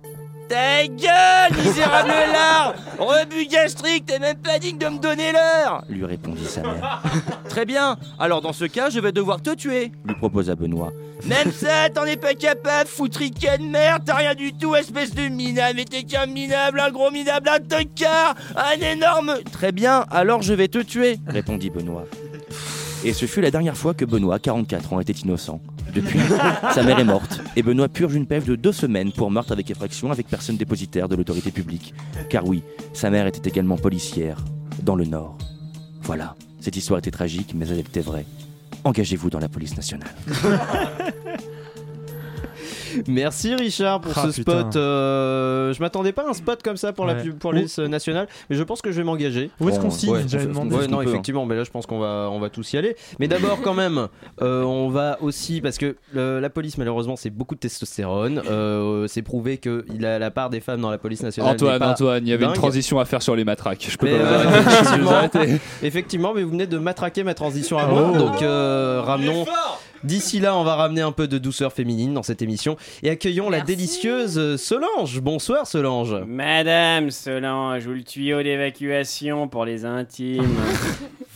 Ta 0.49 0.87
gueule, 0.87 1.65
misérable 1.65 2.09
lard. 2.33 2.75
Rebut 2.99 3.47
gastrique, 3.47 4.07
t'es 4.07 4.19
même 4.19 4.39
pas 4.39 4.59
digne 4.59 4.79
de 4.79 4.87
me 4.87 4.99
donner 4.99 5.33
l'heure. 5.33 5.85
Lui 5.89 6.05
répondit 6.05 6.45
sa 6.47 6.63
mère. 6.63 7.03
Très 7.49 7.65
bien, 7.65 7.97
alors 8.19 8.41
dans 8.41 8.53
ce 8.53 8.65
cas, 8.65 8.91
je 8.91 9.01
vais 9.01 9.13
devoir 9.13 9.43
te 9.43 9.55
tuer, 9.55 9.93
lui 10.07 10.15
proposa 10.15 10.55
Benoît. 10.55 10.93
Même 11.25 11.53
ça, 11.53 11.91
t'en 11.93 12.05
es 12.05 12.17
pas 12.17 12.35
capable, 12.35 12.89
foutriquet 12.89 13.59
de 13.59 13.65
merde, 13.65 14.03
t'as 14.07 14.15
rien 14.15 14.35
du 14.35 14.53
tout, 14.55 14.75
espèce 14.77 15.15
de 15.15 15.29
minable, 15.29 15.75
mais 15.77 15.85
t'es 15.85 16.05
qu'un 16.05 16.27
minable, 16.27 16.81
un 16.81 16.91
gros 16.91 17.11
minable, 17.11 17.49
un 17.49 17.59
tocard, 17.59 18.35
un 18.57 18.81
énorme... 18.81 19.35
Très 19.53 19.73
bien, 19.73 20.05
alors 20.11 20.43
je 20.43 20.55
vais 20.55 20.69
te 20.69 20.79
tuer, 20.79 21.19
répondit 21.27 21.71
Benoît. 21.71 22.05
Et 23.05 23.13
ce 23.13 23.27
fut 23.27 23.41
la 23.41 23.51
dernière 23.51 23.77
fois 23.77 23.95
que 23.95 24.05
Benoît, 24.05 24.39
44 24.39 24.93
ans, 24.93 25.01
était 25.01 25.13
innocent. 25.13 25.61
Depuis, 25.95 26.19
sa 26.75 26.83
mère 26.83 26.99
est 26.99 27.05
morte, 27.05 27.41
et 27.57 27.63
Benoît 27.63 27.89
purge 27.89 28.15
une 28.15 28.27
pève 28.27 28.45
de 28.45 28.57
deux 28.57 28.73
semaines 28.73 29.13
pour 29.13 29.31
meurtre 29.31 29.53
avec 29.53 29.71
effraction 29.71 30.11
avec 30.11 30.27
personne 30.27 30.57
dépositaire 30.57 31.09
de 31.09 31.17
l'autorité 31.17 31.51
publique. 31.51 31.95
Car 32.29 32.47
oui, 32.47 32.63
sa 32.93 33.11
mère 33.11 33.27
était 33.27 33.49
également 33.49 33.77
policière, 33.77 34.45
dans 34.83 34.97
le 34.97 35.05
Nord. 35.05 35.39
Voilà, 36.03 36.35
cette 36.61 36.77
histoire 36.77 36.99
était 36.99 37.11
tragique, 37.11 37.53
mais 37.55 37.69
elle 37.69 37.79
était 37.79 38.01
vraie. 38.01 38.27
Engagez-vous 38.85 39.31
dans 39.31 39.41
la 39.41 39.49
police 39.49 39.77
nationale. 39.77 40.15
Merci 43.07 43.55
Richard 43.55 44.01
pour 44.01 44.13
Ah, 44.17 44.27
ce 44.31 44.37
putain. 44.41 44.61
spot. 44.61 44.77
euh, 44.77 45.73
je 45.73 45.81
m'attendais 45.81 46.13
pas 46.13 46.23
à 46.27 46.31
un 46.31 46.33
spot 46.35 46.63
comme 46.63 46.77
ça 46.77 46.93
pour 46.93 47.05
la 47.07 47.15
pub- 47.15 47.39
pour 47.39 47.53
les 47.53 47.79
euh, 47.81 47.89
nationales, 47.89 48.29
mais 48.51 48.57
je 48.57 48.63
pense 48.63 48.83
que 48.83 48.91
je 48.91 48.97
vais 48.99 49.05
m'engager. 49.05 49.51
Où 49.61 49.69
est-ce 49.69 49.81
qu'on 49.81 49.91
signe 49.91 50.11
ouais, 50.13 50.23
J'avais 50.27 50.47
demandé. 50.47 50.87
non, 50.89 51.01
hein. 51.01 51.03
effectivement, 51.03 51.47
mais 51.47 51.57
là 51.57 51.65
je 51.65 51.71
pense 51.71 51.87
qu'on 51.87 51.99
va 51.99 52.29
on 52.31 52.39
va 52.41 52.51
tous 52.51 52.73
y 52.73 52.77
aller. 52.79 52.97
Mais 53.19 53.29
d'abord 53.29 53.61
quand 53.63 53.75
même, 53.75 54.09
euh, 54.43 54.63
on 54.63 54.89
va 54.89 55.19
aussi 55.21 55.61
parce 55.61 55.79
que 55.79 55.97
le- 56.13 56.41
la 56.41 56.51
police 56.51 56.79
malheureusement 56.79 57.17
c'est 57.17 57.31
beaucoup 57.31 57.55
de 57.55 57.61
testostérone. 57.61 58.43
Euh, 58.51 59.07
c'est 59.09 59.23
prouvé 59.23 59.59
que 59.59 59.85
il 59.95 60.05
a 60.07 60.19
la 60.19 60.31
part 60.31 60.51
des 60.51 60.61
femmes 60.61 60.81
dans 60.81 60.91
la 60.91 60.99
police 60.99 61.23
nationale. 61.23 61.55
Antoine, 61.55 61.79
pas 61.79 61.91
Antoine, 61.93 62.27
il 62.27 62.31
y 62.31 62.33
avait 62.33 62.45
une 62.45 62.53
transition 62.53 62.99
à 63.01 63.05
faire 63.05 63.23
sur 63.23 63.37
les 63.37 63.45
matraques. 63.45 63.87
Je 63.89 63.97
peux 63.97 64.07
Mais, 64.07 64.19
pas 64.19 64.25
euh, 64.25 64.45
vous 64.45 64.59
effectivement, 64.71 65.49
effectivement, 65.83 66.33
mais 66.35 66.43
vous 66.43 66.51
venez 66.51 66.67
de 66.67 66.79
matraquer 66.79 67.25
ma 67.25 67.35
transition 67.35 67.79
à 67.79 67.87
moi. 67.87 68.13
Oh. 68.15 68.19
Donc 68.19 68.43
euh, 68.43 69.01
ramenons. 69.05 69.45
D'ici 70.05 70.39
là, 70.39 70.57
on 70.57 70.65
va 70.65 70.77
ramener 70.77 71.01
un 71.01 71.13
peu 71.13 71.27
de 71.27 71.39
douceur 71.39 71.73
féminine 71.73 72.15
dans 72.15 72.23
cette 72.23 72.43
émission 72.43 72.77
et 73.03 73.11
accueillons 73.11 73.51
la 73.51 73.61
délicieuse 73.61 74.57
Solange. 74.57 75.21
Bonsoir 75.21 75.67
Solange. 75.67 76.15
Madame 76.27 77.11
Solange, 77.11 77.87
ou 77.87 77.93
le 77.93 78.03
tuyau 78.03 78.43
d'évacuation 78.43 79.49
pour 79.49 79.65
les 79.65 79.85
intimes. 79.85 80.45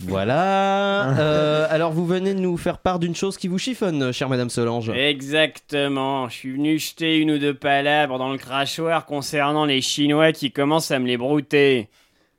Voilà. 0.05 1.17
Euh, 1.21 1.67
alors 1.71 1.93
vous 1.93 2.05
venez 2.05 2.35
de 2.35 2.41
nous 2.41 2.57
faire 2.57 2.79
part 2.79 2.99
d'une 2.99 3.15
chose 3.15 3.37
qui 3.37 3.47
vous 3.47 3.59
chiffonne, 3.59 4.11
chère 4.13 4.29
Madame 4.29 4.51
Solange. 4.51 4.91
Exactement, 4.91 6.29
je 6.29 6.35
suis 6.35 6.53
venu 6.53 6.79
jeter 6.81 7.19
une 7.19 7.31
ou 7.31 7.39
deux 7.39 7.55
palabres 7.55 8.19
dans 8.19 8.33
le 8.33 8.39
crachoir 8.39 9.07
concernant 9.07 9.65
les 9.65 9.81
Chinois 9.81 10.33
qui 10.33 10.51
commencent 10.51 10.91
à 10.91 10.99
me 10.99 11.07
les 11.07 11.17
brouter. 11.17 11.89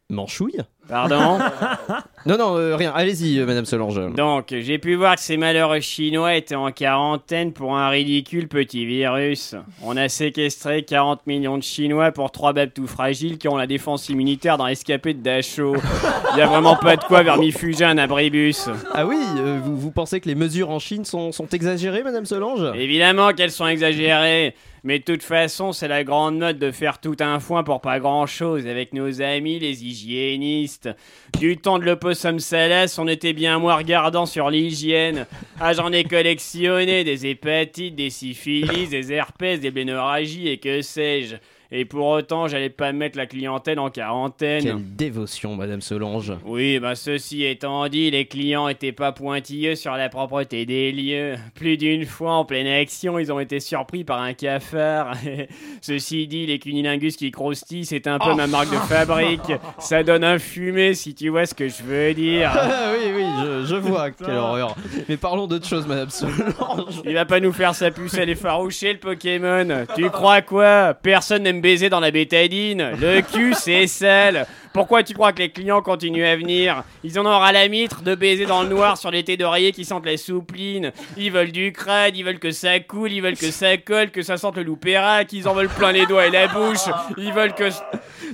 Manchouille 0.10 0.60
Pardon 0.88 1.40
Non, 2.26 2.38
non, 2.38 2.58
euh, 2.58 2.78
rien. 2.78 2.94
Allez-y, 2.96 3.40
euh, 3.40 3.46
Madame 3.46 3.66
Solange. 3.66 4.00
Donc, 4.16 4.48
j'ai 4.58 4.78
pu 4.78 4.96
voir 4.96 5.16
que 5.16 5.22
ces 5.22 5.36
malheureux 5.36 5.82
Chinois 5.82 6.36
étaient 6.36 6.56
en 6.56 6.72
quarantaine 6.72 7.52
pour 7.52 7.76
un 7.76 7.90
ridicule 7.90 8.48
petit 8.48 8.86
virus. 8.86 9.56
On 9.82 9.98
a 9.98 10.08
séquestré 10.08 10.84
40 10.84 11.28
millions 11.28 11.58
de 11.58 11.64
Chinois 11.64 12.14
pour 12.14 12.32
trois 12.32 12.54
babes 12.54 12.72
tout 12.74 12.88
fragiles 12.88 13.38
qui 13.38 13.50
ont 13.50 13.58
la 13.58 13.68
défense 13.68 14.08
immunitaire 14.08 14.58
dans 14.58 14.68
l'escapé 14.68 15.14
de 15.14 15.22
Dachau. 15.22 15.76
Il 16.36 16.42
a 16.42 16.46
vraiment 16.48 16.78
pas 16.78 16.96
de 16.96 17.04
quoi 17.04 17.24
vermifuger 17.24 17.84
un 17.84 17.98
abribus. 17.98 18.70
Ah 18.94 19.06
oui, 19.06 19.18
euh, 19.38 19.60
vous, 19.62 19.76
vous 19.76 19.92
pensez 19.92 20.22
que 20.22 20.30
les 20.30 20.36
mesures 20.36 20.70
en 20.70 20.80
Chine 20.80 21.04
sont, 21.04 21.34
sont 21.34 21.48
exagérées, 21.48 22.04
Madame 22.04 22.26
Solange? 22.26 22.74
Évidemment 22.76 23.34
qu'elles 23.34 23.52
sont 23.52 23.68
exagérées. 23.68 24.56
Mais 24.86 25.00
de 25.00 25.06
toute 25.06 25.24
façon, 25.24 25.72
c'est 25.72 25.88
la 25.88 26.04
grande 26.04 26.38
mode 26.38 26.60
de 26.60 26.70
faire 26.72 27.00
tout 27.00 27.16
un 27.22 27.40
foin 27.40 27.64
pour 27.64 27.80
pas 27.80 28.00
grand 28.00 28.26
chose 28.28 28.68
avec 28.68 28.92
nos 28.94 29.22
amis 29.22 29.58
les 29.58 29.86
hygiénistes. 29.86 30.73
Du 31.40 31.58
temps 31.58 31.80
de 31.80 31.86
l'opossum 31.86 32.40
salace, 32.40 32.98
on 33.00 33.08
était 33.08 33.34
bien 33.34 33.60
moins 33.60 33.76
regardant 33.76 34.26
sur 34.26 34.50
l'hygiène. 34.50 35.26
Ah, 35.60 35.74
j'en 35.74 35.92
ai 35.92 36.04
collectionné 36.04 37.04
des 37.04 37.26
hépatites, 37.26 37.96
des 37.96 38.10
syphilis, 38.10 38.90
des 38.90 39.12
herpès, 39.12 39.60
des 39.60 39.72
blénorragies 39.72 40.48
et 40.50 40.58
que 40.58 40.82
sais-je. 40.82 41.36
Et 41.76 41.86
pour 41.86 42.06
autant, 42.06 42.48
j'allais 42.48 42.70
pas 42.70 42.92
mettre 42.92 43.18
la 43.18 43.26
clientèle 43.26 43.80
en 43.80 43.90
quarantaine. 43.90 44.64
Quelle 44.64 44.96
dévotion, 44.96 45.56
Madame 45.56 45.82
Solange. 45.82 46.32
Oui, 46.46 46.78
bah 46.78 46.94
ceci 46.94 47.46
étant 47.46 47.88
dit, 47.88 48.12
les 48.12 48.26
clients 48.28 48.68
étaient 48.68 48.92
pas 48.92 49.12
pointilleux 49.12 49.74
sur 49.74 49.94
la 49.94 50.08
propreté 50.08 50.68
des 50.68 50.92
lieux. 50.92 51.34
Plus 51.56 51.78
d'une 51.78 52.06
fois 52.06 52.34
en 52.34 52.46
pleine 52.46 52.68
action, 52.68 53.18
ils 53.18 53.32
ont 53.32 53.40
été 53.40 53.60
surpris 53.60 54.04
par 54.04 54.22
un 54.22 54.34
cafard. 54.34 55.16
ceci 55.82 56.28
dit, 56.28 56.46
les 56.46 56.60
cunilingus 56.60 57.18
qui 57.18 57.32
croustillent, 57.32 57.86
c'est 57.86 58.06
un 58.06 58.20
peu 58.20 58.30
Oh. 58.34 58.36
ma 58.36 58.46
marque 58.46 58.70
de 58.72 58.76
fabrique. 58.78 59.52
Ça 59.80 60.04
donne 60.04 60.24
un 60.24 60.38
fumé 60.38 60.94
si 60.94 61.16
tu 61.16 61.30
vois 61.30 61.48
ce 61.48 61.56
que 61.56 61.68
je 61.68 61.82
veux 61.82 62.14
dire. 62.14 62.52
Oui, 62.94 63.12
oui, 63.16 63.24
je, 63.44 63.66
je 63.66 63.76
vois, 63.76 64.12
quelle 64.12 64.36
horreur. 64.36 64.76
Mais 65.10 65.18
parlons 65.18 65.48
d'autre 65.48 65.68
chose, 65.68 65.88
Madame 65.88 66.10
Solange. 66.12 67.02
Il 67.06 67.14
va 67.16 67.26
pas 67.26 67.40
nous 67.40 67.52
faire 67.52 67.74
sa 67.74 67.90
pucelle 67.90 68.30
effarouchée, 68.30 68.94
le 68.94 69.00
Pokémon. 69.00 69.86
Tu 69.96 70.10
crois 70.12 70.42
quoi? 70.42 70.94
Personne 70.94 71.44
n'aime 71.44 71.60
baiser 71.64 71.90
dans 71.90 72.02
la 72.02 72.12
bétadine. 72.12 72.92
Le 73.00 73.22
cul, 73.22 73.54
c'est 73.56 73.88
sale. 73.88 74.46
Pourquoi 74.74 75.04
tu 75.04 75.14
crois 75.14 75.34
que 75.34 75.40
les 75.40 75.50
clients 75.50 75.84
continuent 75.84 76.26
à 76.26 76.36
venir 76.36 76.84
Ils 77.04 77.20
en 77.20 77.26
ont 77.28 77.38
ras 77.38 77.52
la 77.52 77.68
mitre 77.68 78.02
de 78.02 78.16
baiser 78.16 78.48
dans 78.48 78.64
le 78.64 78.70
noir 78.70 78.98
sur 78.98 79.12
les 79.12 79.24
thés 79.24 79.38
d'oreiller 79.38 79.72
qui 79.72 79.86
sentent 79.86 80.06
la 80.08 80.18
soupline. 80.18 80.92
Ils 81.16 81.32
veulent 81.32 81.52
du 81.52 81.72
crade, 81.72 82.18
ils 82.18 82.24
veulent 82.24 82.40
que 82.40 82.50
ça 82.50 82.80
coule, 82.80 83.12
ils 83.12 83.22
veulent 83.22 83.38
que 83.38 83.52
ça 83.52 83.78
colle, 83.78 84.10
que 84.10 84.24
ça 84.24 84.38
sente 84.38 84.58
le 84.58 84.64
loupérac, 84.64 85.32
ils 85.32 85.48
en 85.48 85.54
veulent 85.54 85.70
plein 85.70 85.92
les 85.92 86.08
doigts 86.08 86.26
et 86.26 86.32
la 86.32 86.48
bouche. 86.48 86.90
Ils 87.18 87.32
veulent 87.32 87.54
que... 87.54 87.70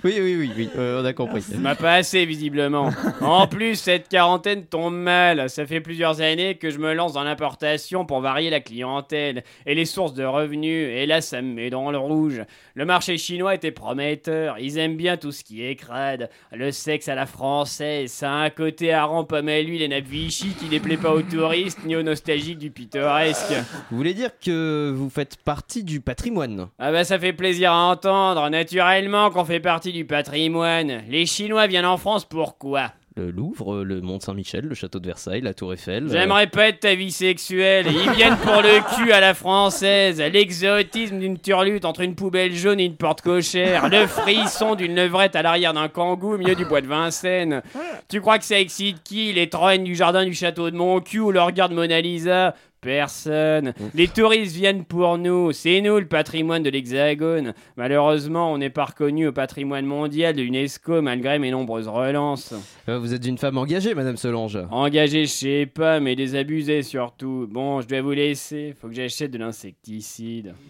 Oui, 0.05 0.15
oui, 0.21 0.37
oui, 0.39 0.51
oui, 0.55 0.69
euh, 0.77 1.01
on 1.01 1.05
a 1.05 1.11
compris. 1.11 1.41
Ça 1.41 1.57
m'a 1.57 1.75
pas 1.75 1.95
assez, 1.95 2.25
visiblement. 2.25 2.89
En 3.19 3.47
plus, 3.47 3.75
cette 3.75 4.07
quarantaine 4.07 4.65
tombe 4.65 4.95
mal. 4.95 5.49
Ça 5.49 5.65
fait 5.65 5.81
plusieurs 5.81 6.21
années 6.21 6.55
que 6.55 6.69
je 6.69 6.77
me 6.77 6.93
lance 6.93 7.11
dans 7.11 7.23
l'importation 7.25 8.05
pour 8.05 8.21
varier 8.21 8.49
la 8.49 8.61
clientèle 8.61 9.43
et 9.65 9.75
les 9.75 9.85
sources 9.85 10.13
de 10.13 10.23
revenus. 10.23 10.87
Et 10.89 11.05
là, 11.05 11.19
ça 11.19 11.41
me 11.41 11.53
met 11.53 11.69
dans 11.69 11.91
le 11.91 11.97
rouge. 11.97 12.41
Le 12.75 12.85
marché 12.85 13.17
chinois 13.17 13.55
était 13.55 13.71
prometteur. 13.71 14.57
Ils 14.59 14.77
aiment 14.77 14.95
bien 14.95 15.17
tout 15.17 15.33
ce 15.33 15.43
qui 15.43 15.65
est 15.65 15.75
crade. 15.75 16.28
Le 16.51 16.71
sexe 16.71 17.07
à 17.09 17.15
la 17.15 17.25
française. 17.25 18.11
Ça 18.11 18.31
a 18.31 18.35
un 18.35 18.49
côté 18.49 18.91
hareng 18.93 19.25
pomme 19.25 19.49
à 19.49 19.61
l'huile 19.61 19.81
et 19.81 19.87
nappe 19.87 20.05
Vichy 20.05 20.49
qui 20.59 20.73
ne 20.73 20.79
plaît 20.79 20.97
pas 20.97 21.13
aux 21.13 21.21
touristes 21.21 21.79
ni 21.85 21.95
aux 21.95 22.03
nostalgiques 22.03 22.57
du 22.57 22.71
pittoresque. 22.71 23.53
Vous 23.91 23.97
voulez 23.97 24.13
dire 24.13 24.31
que 24.43 24.91
vous 24.95 25.09
faites 25.09 25.37
partie 25.37 25.83
du 25.83 26.01
patrimoine? 26.01 26.67
Ah 26.79 26.91
bah 26.91 27.03
ça 27.03 27.19
fait 27.19 27.33
plaisir 27.33 27.71
à 27.71 27.91
entendre, 27.91 28.49
naturellement 28.49 29.29
qu'on 29.29 29.45
fait 29.45 29.59
partie 29.59 29.91
du 29.91 30.05
patrimoine. 30.05 31.03
Les 31.09 31.25
Chinois 31.25 31.67
viennent 31.67 31.85
en 31.85 31.97
France 31.97 32.25
pourquoi? 32.25 32.91
Le 33.19 33.31
Louvre, 33.31 33.83
le 33.83 33.99
Mont 33.99 34.21
Saint-Michel, 34.21 34.63
le 34.65 34.75
château 34.75 34.99
de 34.99 35.07
Versailles, 35.07 35.41
la 35.41 35.53
Tour 35.53 35.73
Eiffel. 35.73 36.05
euh, 36.05 36.09
J'aimerais 36.09 36.47
pas 36.47 36.69
être 36.69 36.79
ta 36.79 36.95
vie 36.95 37.11
sexuelle. 37.11 37.87
Ils 37.89 38.11
viennent 38.11 38.37
pour 38.37 38.61
le 38.61 38.95
cul 38.95 39.11
à 39.11 39.19
la 39.19 39.33
française. 39.33 40.21
L'exotisme 40.21 41.19
d'une 41.19 41.37
turlute 41.37 41.83
entre 41.83 41.99
une 41.99 42.15
poubelle 42.15 42.55
jaune 42.55 42.79
et 42.79 42.85
une 42.85 42.95
porte 42.95 43.21
cochère. 43.21 43.89
Le 43.89 44.07
frisson 44.07 44.75
d'une 44.75 44.95
levrette 44.95 45.35
à 45.35 45.41
l'arrière 45.41 45.73
d'un 45.73 45.89
kangou 45.89 46.35
au 46.35 46.37
milieu 46.37 46.55
du 46.55 46.63
bois 46.63 46.79
de 46.79 46.87
Vincennes. 46.87 47.61
Tu 48.07 48.21
crois 48.21 48.39
que 48.39 48.45
ça 48.45 48.57
excite 48.57 49.03
qui? 49.03 49.33
Les 49.33 49.49
trognes 49.49 49.83
du 49.83 49.95
jardin 49.95 50.23
du 50.23 50.33
château 50.33 50.71
de 50.71 50.77
Montcu 50.77 51.19
ou 51.19 51.31
le 51.31 51.41
regard 51.41 51.67
de 51.67 51.75
Mona 51.75 51.99
Lisa? 51.99 52.55
Personne. 52.81 53.73
Les 53.93 54.07
touristes 54.07 54.55
viennent 54.55 54.85
pour 54.85 55.17
nous. 55.17 55.51
C'est 55.51 55.81
nous 55.81 55.99
le 55.99 56.05
patrimoine 56.07 56.63
de 56.63 56.69
l'Hexagone. 56.69 57.53
Malheureusement, 57.75 58.53
on 58.53 58.57
n'est 58.57 58.69
pas 58.69 58.85
reconnu 58.85 59.27
au 59.27 59.31
patrimoine 59.31 59.85
mondial 59.85 60.35
de 60.35 60.41
l'UNESCO 60.41 61.01
malgré 61.01 61.39
mes 61.39 61.51
nombreuses 61.51 61.87
relances. 61.87 62.53
euh, 62.87 62.97
Vous 62.99 63.13
êtes 63.13 63.25
une 63.25 63.37
femme 63.37 63.57
engagée, 63.57 63.93
Madame 63.95 64.15
Solange. 64.17 64.57
Engagé, 64.71 65.25
je 65.25 65.31
sais 65.31 65.65
pas, 65.65 65.99
mais 65.99 66.15
désabusé 66.15 66.81
surtout. 66.83 67.47
Bon, 67.51 67.81
je 67.81 67.87
dois 67.87 68.01
vous 68.01 68.11
laisser. 68.11 68.73
Faut 68.79 68.87
que 68.87 68.95
j'achète 68.95 69.31
de 69.31 69.37
l'insecticide. 69.37 70.53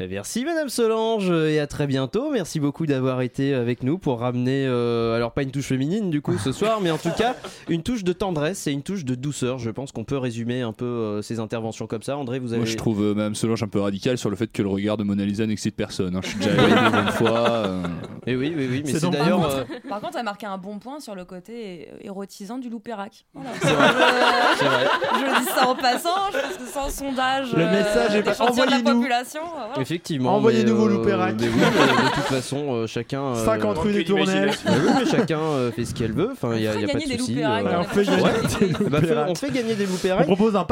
Eh, 0.00 0.06
Merci 0.06 0.44
Madame 0.44 0.68
Solange 0.68 1.30
et 1.30 1.58
à 1.58 1.66
très 1.66 1.86
bientôt. 1.88 2.30
Merci 2.30 2.60
beaucoup 2.60 2.86
d'avoir 2.86 3.20
été 3.20 3.52
avec 3.54 3.82
nous 3.82 3.98
pour 3.98 4.20
ramener, 4.20 4.64
euh, 4.66 5.16
alors 5.16 5.32
pas 5.32 5.42
une 5.42 5.50
touche 5.50 5.66
féminine 5.66 6.08
du 6.10 6.20
coup 6.20 6.38
ce 6.38 6.52
soir, 6.52 6.80
mais 6.80 6.92
en 6.92 6.98
tout 6.98 7.10
cas 7.18 7.34
une 7.68 7.82
touche 7.82 8.04
de 8.04 8.12
tendresse 8.12 8.66
et 8.68 8.72
une 8.72 8.82
touche 8.84 9.04
de 9.04 9.16
douceur. 9.16 9.58
Je 9.58 9.70
pense 9.70 9.90
qu'on 9.90 10.04
peut 10.04 10.16
résumer 10.16 10.60
un 10.62 10.72
peu 10.72 10.84
euh, 10.84 11.22
ces 11.28 11.40
interventions 11.40 11.86
comme 11.86 12.02
ça. 12.02 12.16
André, 12.16 12.38
vous 12.38 12.52
avez... 12.52 12.62
Moi, 12.62 12.66
je 12.66 12.76
trouve 12.76 13.02
euh, 13.02 13.14
Madame 13.14 13.34
Solange 13.34 13.62
un 13.62 13.68
peu 13.68 13.80
radical 13.80 14.16
sur 14.18 14.30
le 14.30 14.36
fait 14.36 14.50
que 14.50 14.62
le 14.62 14.68
regard 14.68 14.96
de 14.96 15.04
Mona 15.04 15.24
Lisa 15.24 15.46
n'excite 15.46 15.76
personne. 15.76 16.16
hein. 16.16 16.20
Je 16.22 16.28
suis 16.30 16.38
déjà 16.38 16.50
allé 16.62 16.90
bonnes 16.90 17.12
fois. 17.12 17.48
euh. 17.48 17.82
Et 18.26 18.34
oui, 18.36 18.52
oui, 18.56 18.66
oui, 18.70 18.82
mais 18.84 18.90
C'est 18.92 18.98
c'est 18.98 19.04
donc- 19.06 19.12
d'ailleurs... 19.12 19.44
Euh, 19.48 19.64
Par 19.88 20.00
contre, 20.00 20.14
t'as 20.14 20.22
marqué 20.22 20.46
un 20.46 20.58
bon 20.58 20.78
point 20.78 21.00
sur 21.00 21.14
le 21.14 21.24
côté 21.24 21.88
é- 22.02 22.06
érotisant 22.06 22.58
du 22.58 22.68
loupérac. 22.70 23.24
Voilà. 23.34 23.50
C'est 23.60 23.68
vrai. 23.72 23.88
Je- 23.88 24.58
C'est 24.58 24.64
vrai. 24.64 24.86
Je 25.14 25.40
dis 25.40 25.46
ça 25.54 25.68
en 25.68 25.74
passant, 25.74 26.08
je 26.32 26.38
pense 26.38 26.56
que 26.56 26.62
c'est 26.72 26.78
un 26.78 26.90
sondage. 27.10 27.52
Le 27.52 27.64
message 27.66 28.14
est 28.16 28.22
pas- 28.22 28.30
d'échantillon 28.32 28.64
de 28.66 28.70
la 28.70 28.76
envoyez-nous. 28.78 29.00
population. 29.00 29.40
euh, 29.42 29.66
voilà. 29.68 29.82
Effectivement. 29.82 30.36
Envoyez-nous 30.36 30.72
mais, 30.74 30.78
vos 30.80 30.86
euh, 30.88 30.96
loupéracs. 30.96 31.34
mais 31.40 31.46
oui, 31.48 31.60
euh, 31.62 32.08
de 32.08 32.14
toute 32.14 32.24
façon, 32.24 32.72
euh, 32.74 32.86
chacun. 32.86 33.22
euh, 33.22 33.44
50 33.44 33.78
rue 33.78 33.92
des 33.92 34.04
Tournelles. 34.04 34.50
Ah 34.66 34.70
oui, 34.74 34.90
mais 35.00 35.06
chacun 35.10 35.40
euh, 35.40 35.70
fait 35.72 35.84
ce 35.84 35.94
qu'elle 35.94 36.12
veut. 36.12 36.30
Enfin, 36.32 36.52
il 36.56 36.62
y 36.62 36.66
a, 36.68 36.72
On 36.76 36.80
y 36.80 36.84
a 36.84 36.86
fait 36.86 36.92
pas 36.92 36.98
de 36.98 36.98
gagner 37.04 37.12
des 37.16 37.18
souci. 37.18 37.42
euh, 37.42 37.48
On 37.78 37.84
fait 37.84 38.04
gagner 38.04 38.16
des 38.16 38.90
Bah, 38.90 39.00
fait- 39.00 39.06
loupéracs. 39.06 39.28
on 39.30 39.34
fait 39.34 39.50
gagner 39.50 39.74
des 39.74 39.86
On 39.86 39.90
loupéracs. 39.90 40.26
propose 40.26 40.56
un 40.56 40.64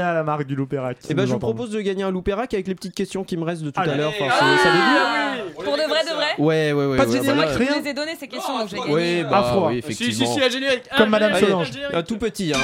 à 0.00 0.12
la 0.14 0.22
marque 0.22 0.44
du 0.44 0.54
Loupérac. 0.54 0.98
Et 1.08 1.14
ben, 1.14 1.26
je 1.26 1.32
vous 1.32 1.38
propose 1.38 1.70
de 1.70 1.80
gagner 1.80 2.02
un 2.02 2.10
loupérac 2.10 2.52
avec 2.54 2.66
les 2.68 2.74
petites 2.74 2.94
questions 2.94 3.24
qui 3.24 3.36
me 3.36 3.44
restent 3.44 3.62
de 3.62 3.70
tout 3.70 3.80
Allez. 3.80 3.92
à 3.92 3.96
l'heure. 3.96 4.12
Enfin, 4.20 4.32
Ah, 4.40 5.34
Pour 5.62 5.76
de 5.76 5.82
vrai, 5.82 6.02
de 6.04 6.14
vrai 6.14 6.26
Ouais, 6.38 6.72
ouais, 6.72 6.86
ouais. 6.86 6.96
Pas 6.96 7.04
de 7.06 7.10
ouais, 7.10 7.16
générique, 7.18 7.34
voilà. 7.50 7.56
rien 7.58 7.68
Je 7.78 7.82
les 7.84 7.90
ai 7.90 7.94
donné 7.94 8.16
ces 8.18 8.28
questions, 8.28 8.58
donc 8.58 8.68
j'ai 8.68 8.76
gagné. 8.78 8.92
Ouais, 8.92 9.24
bah, 9.28 9.38
Afro. 9.38 9.68
oui, 9.68 9.74
Si, 9.74 9.78
effectivement. 9.90 10.26
si, 10.26 10.32
si, 10.40 10.42
un 10.44 10.48
générique. 10.48 10.82
Comme 10.96 11.06
Un 11.06 11.10
Madame 11.10 11.34
Solange. 11.36 11.70
un 11.92 12.02
tout 12.02 12.16
petit, 12.18 12.52
hein. 12.54 12.58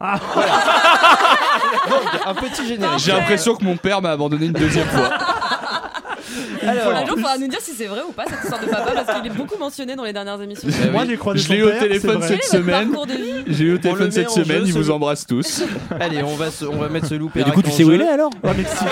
Ah. 0.00 0.18
Donc, 1.88 2.02
un 2.26 2.34
petit 2.34 2.66
générique. 2.66 2.98
J'ai 2.98 3.12
l'impression 3.12 3.54
que 3.54 3.64
mon 3.64 3.76
père 3.76 4.00
m'a 4.02 4.10
abandonné 4.12 4.46
une 4.46 4.52
deuxième 4.52 4.86
fois. 4.88 5.10
Alors, 6.68 6.92
Un 6.92 7.06
jour, 7.06 7.14
il 7.16 7.20
faudra 7.20 7.38
nous 7.38 7.48
dire 7.48 7.60
si 7.60 7.72
c'est 7.72 7.86
vrai 7.86 8.00
ou 8.08 8.12
pas 8.12 8.24
cette 8.26 8.42
histoire 8.42 8.60
de 8.60 8.66
papa 8.66 8.92
parce 9.04 9.18
qu'il 9.20 9.30
est 9.30 9.34
beaucoup 9.34 9.58
mentionné 9.58 9.96
dans 9.96 10.04
les 10.04 10.12
dernières 10.12 10.40
émissions. 10.40 10.68
Bah 10.68 10.90
Moi 10.92 11.04
j'ai 11.06 11.16
croisé 11.16 11.40
Je 11.40 11.48
l'ai 11.52 11.58
eu 11.58 11.62
au 11.64 11.70
téléphone 11.70 12.22
cette 12.22 12.44
semaine. 12.44 12.94
J'ai 13.48 13.64
eu 13.64 13.74
au 13.74 13.78
téléphone 13.78 14.10
cette 14.10 14.30
semaine, 14.30 14.66
ce- 14.66 14.72
vous 14.72 14.90
embrassent 14.90 15.26
tous. 15.26 15.62
Allez, 16.00 16.22
on 16.22 16.34
va, 16.36 16.46
on 16.70 16.76
va 16.76 16.88
mettre 16.88 17.06
ce 17.06 17.14
Et 17.14 17.18
loupérac. 17.18 17.48
du 17.50 17.54
coup, 17.54 17.62
tu 17.62 17.70
sais 17.70 17.84
où 17.84 17.92
il 17.92 18.00
est 18.00 18.08
alors? 18.08 18.30
Au 18.42 18.54
Mexique. 18.54 18.88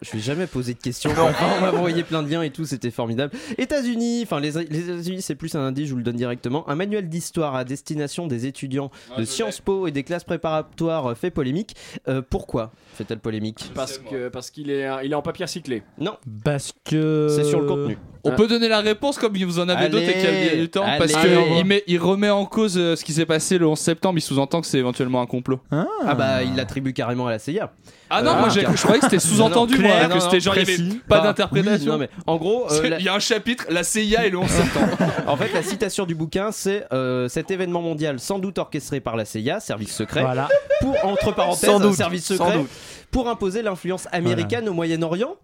Je 0.00 0.12
vais 0.12 0.20
jamais 0.20 0.46
poser 0.46 0.74
de 0.74 0.78
questions. 0.78 1.10
Enfin, 1.10 1.46
on 1.58 1.60
m'a 1.60 1.72
envoyé 1.72 2.04
plein 2.04 2.22
de 2.22 2.30
liens 2.30 2.42
et 2.42 2.50
tout, 2.50 2.64
c'était 2.64 2.92
formidable. 2.92 3.32
États-Unis, 3.58 4.20
enfin 4.22 4.38
les, 4.38 4.52
les 4.52 4.90
États-Unis, 4.90 5.22
c'est 5.22 5.34
plus 5.34 5.56
un 5.56 5.60
indice, 5.60 5.86
je 5.88 5.90
vous 5.90 5.96
le 5.98 6.04
donne 6.04 6.14
directement. 6.14 6.68
Un 6.70 6.76
manuel 6.76 7.08
d'histoire 7.08 7.56
à 7.56 7.64
destination 7.64 8.28
des 8.28 8.46
étudiants 8.46 8.92
Ah, 9.12 9.18
de 9.18 9.24
Sciences 9.24 9.58
Po 9.60 9.88
et 9.88 9.90
des 9.90 10.04
classes 10.04 10.22
préparatoires 10.22 11.06
euh, 11.06 11.14
fait 11.16 11.32
polémique. 11.32 11.74
Euh, 12.06 12.22
pourquoi? 12.22 12.70
Fait-elle 12.98 13.18
polémique 13.20 13.70
Parce 13.74 13.98
que 13.98 14.28
parce 14.28 14.50
qu'il 14.50 14.70
est 14.70 14.86
il 15.04 15.12
est 15.12 15.14
en 15.14 15.22
papier 15.22 15.44
recyclé. 15.46 15.82
Non. 15.98 16.16
Parce 16.44 16.72
que. 16.84 17.28
C'est 17.34 17.44
sur 17.44 17.60
le 17.60 17.66
contenu. 17.66 17.98
On 18.24 18.32
peut 18.32 18.46
donner 18.48 18.68
la 18.68 18.80
réponse 18.80 19.16
comme 19.16 19.32
vous 19.38 19.58
en 19.58 19.68
avez 19.70 19.84
Allez, 19.84 19.88
d'autres 19.90 20.08
et 20.08 20.12
qu'il 20.12 20.44
y 20.44 20.48
a 20.50 20.56
du 20.56 20.68
temps 20.68 20.84
parce 20.98 21.14
allez. 21.14 21.34
qu'il 21.54 21.64
met, 21.64 21.82
il 21.86 21.98
remet 21.98 22.28
en 22.28 22.44
cause 22.44 22.76
euh, 22.76 22.94
ce 22.96 23.04
qui 23.04 23.12
s'est 23.12 23.24
passé 23.24 23.56
le 23.56 23.66
11 23.66 23.78
septembre. 23.78 24.18
Il 24.18 24.22
sous-entend 24.22 24.60
que 24.60 24.66
c'est 24.66 24.78
éventuellement 24.78 25.22
un 25.22 25.26
complot. 25.26 25.60
Ah 25.70 26.14
bah 26.14 26.42
il 26.42 26.54
l'attribue 26.56 26.92
carrément 26.92 27.26
à 27.28 27.30
la 27.30 27.38
CIA. 27.38 27.70
Ah 28.10 28.22
non, 28.22 28.34
moi, 28.36 28.48
j'ai- 28.48 28.62
je 28.62 28.82
croyais 28.82 28.98
que 29.00 29.04
c'était 29.06 29.18
sous-entendu, 29.26 29.78
moi, 29.78 29.90
clair, 29.90 30.08
que 30.08 30.14
non, 30.14 30.20
c'était 30.20 30.36
non, 30.36 30.40
genre, 30.40 30.54
il 30.56 30.58
y 30.58 30.62
avait 30.62 30.74
précis. 30.76 31.00
pas 31.08 31.18
Bah, 31.18 31.24
d'interprétation. 31.24 31.84
oui, 31.84 31.86
non, 31.92 31.98
mais 31.98 32.08
en 32.26 32.36
gros, 32.36 32.64
euh, 32.64 32.68
C'est- 32.70 32.88
la- 32.88 32.98
il 32.98 33.04
y 33.04 33.08
a 33.08 33.14
un 33.14 33.18
chapitre, 33.18 33.66
la 33.70 33.82
CIA 33.84 34.26
et 34.26 34.30
le 34.30 34.38
11 34.38 34.48
septembre. 34.48 34.96
en 35.26 35.36
fait, 35.36 35.52
la 35.52 35.62
citation 35.62 36.04
du 36.06 36.14
bouquin, 36.14 36.50
c'est 36.50 36.86
euh, 36.92 37.28
cet 37.28 37.50
événement 37.50 37.82
mondial 37.82 38.18
sans 38.18 38.38
doute 38.38 38.58
orchestré 38.58 39.00
par 39.00 39.14
la 39.16 39.24
CIA, 39.26 39.60
service 39.60 39.94
secret, 39.94 40.22
Voilà. 40.22 40.48
pour 40.80 40.96
entre 41.04 41.34
parenthèses, 41.34 41.68
Sans 41.70 41.80
doute, 41.80 41.94
service 41.94 42.24
sans 42.24 42.36
secret, 42.36 42.58
doute. 42.58 42.68
Pour 43.10 43.28
imposer 43.28 43.62
l'influence 43.62 44.08
américaine 44.12 44.68
au 44.68 44.72
Moyen-Orient. 44.72 45.36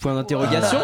Point 0.00 0.14
d'interrogation. 0.14 0.78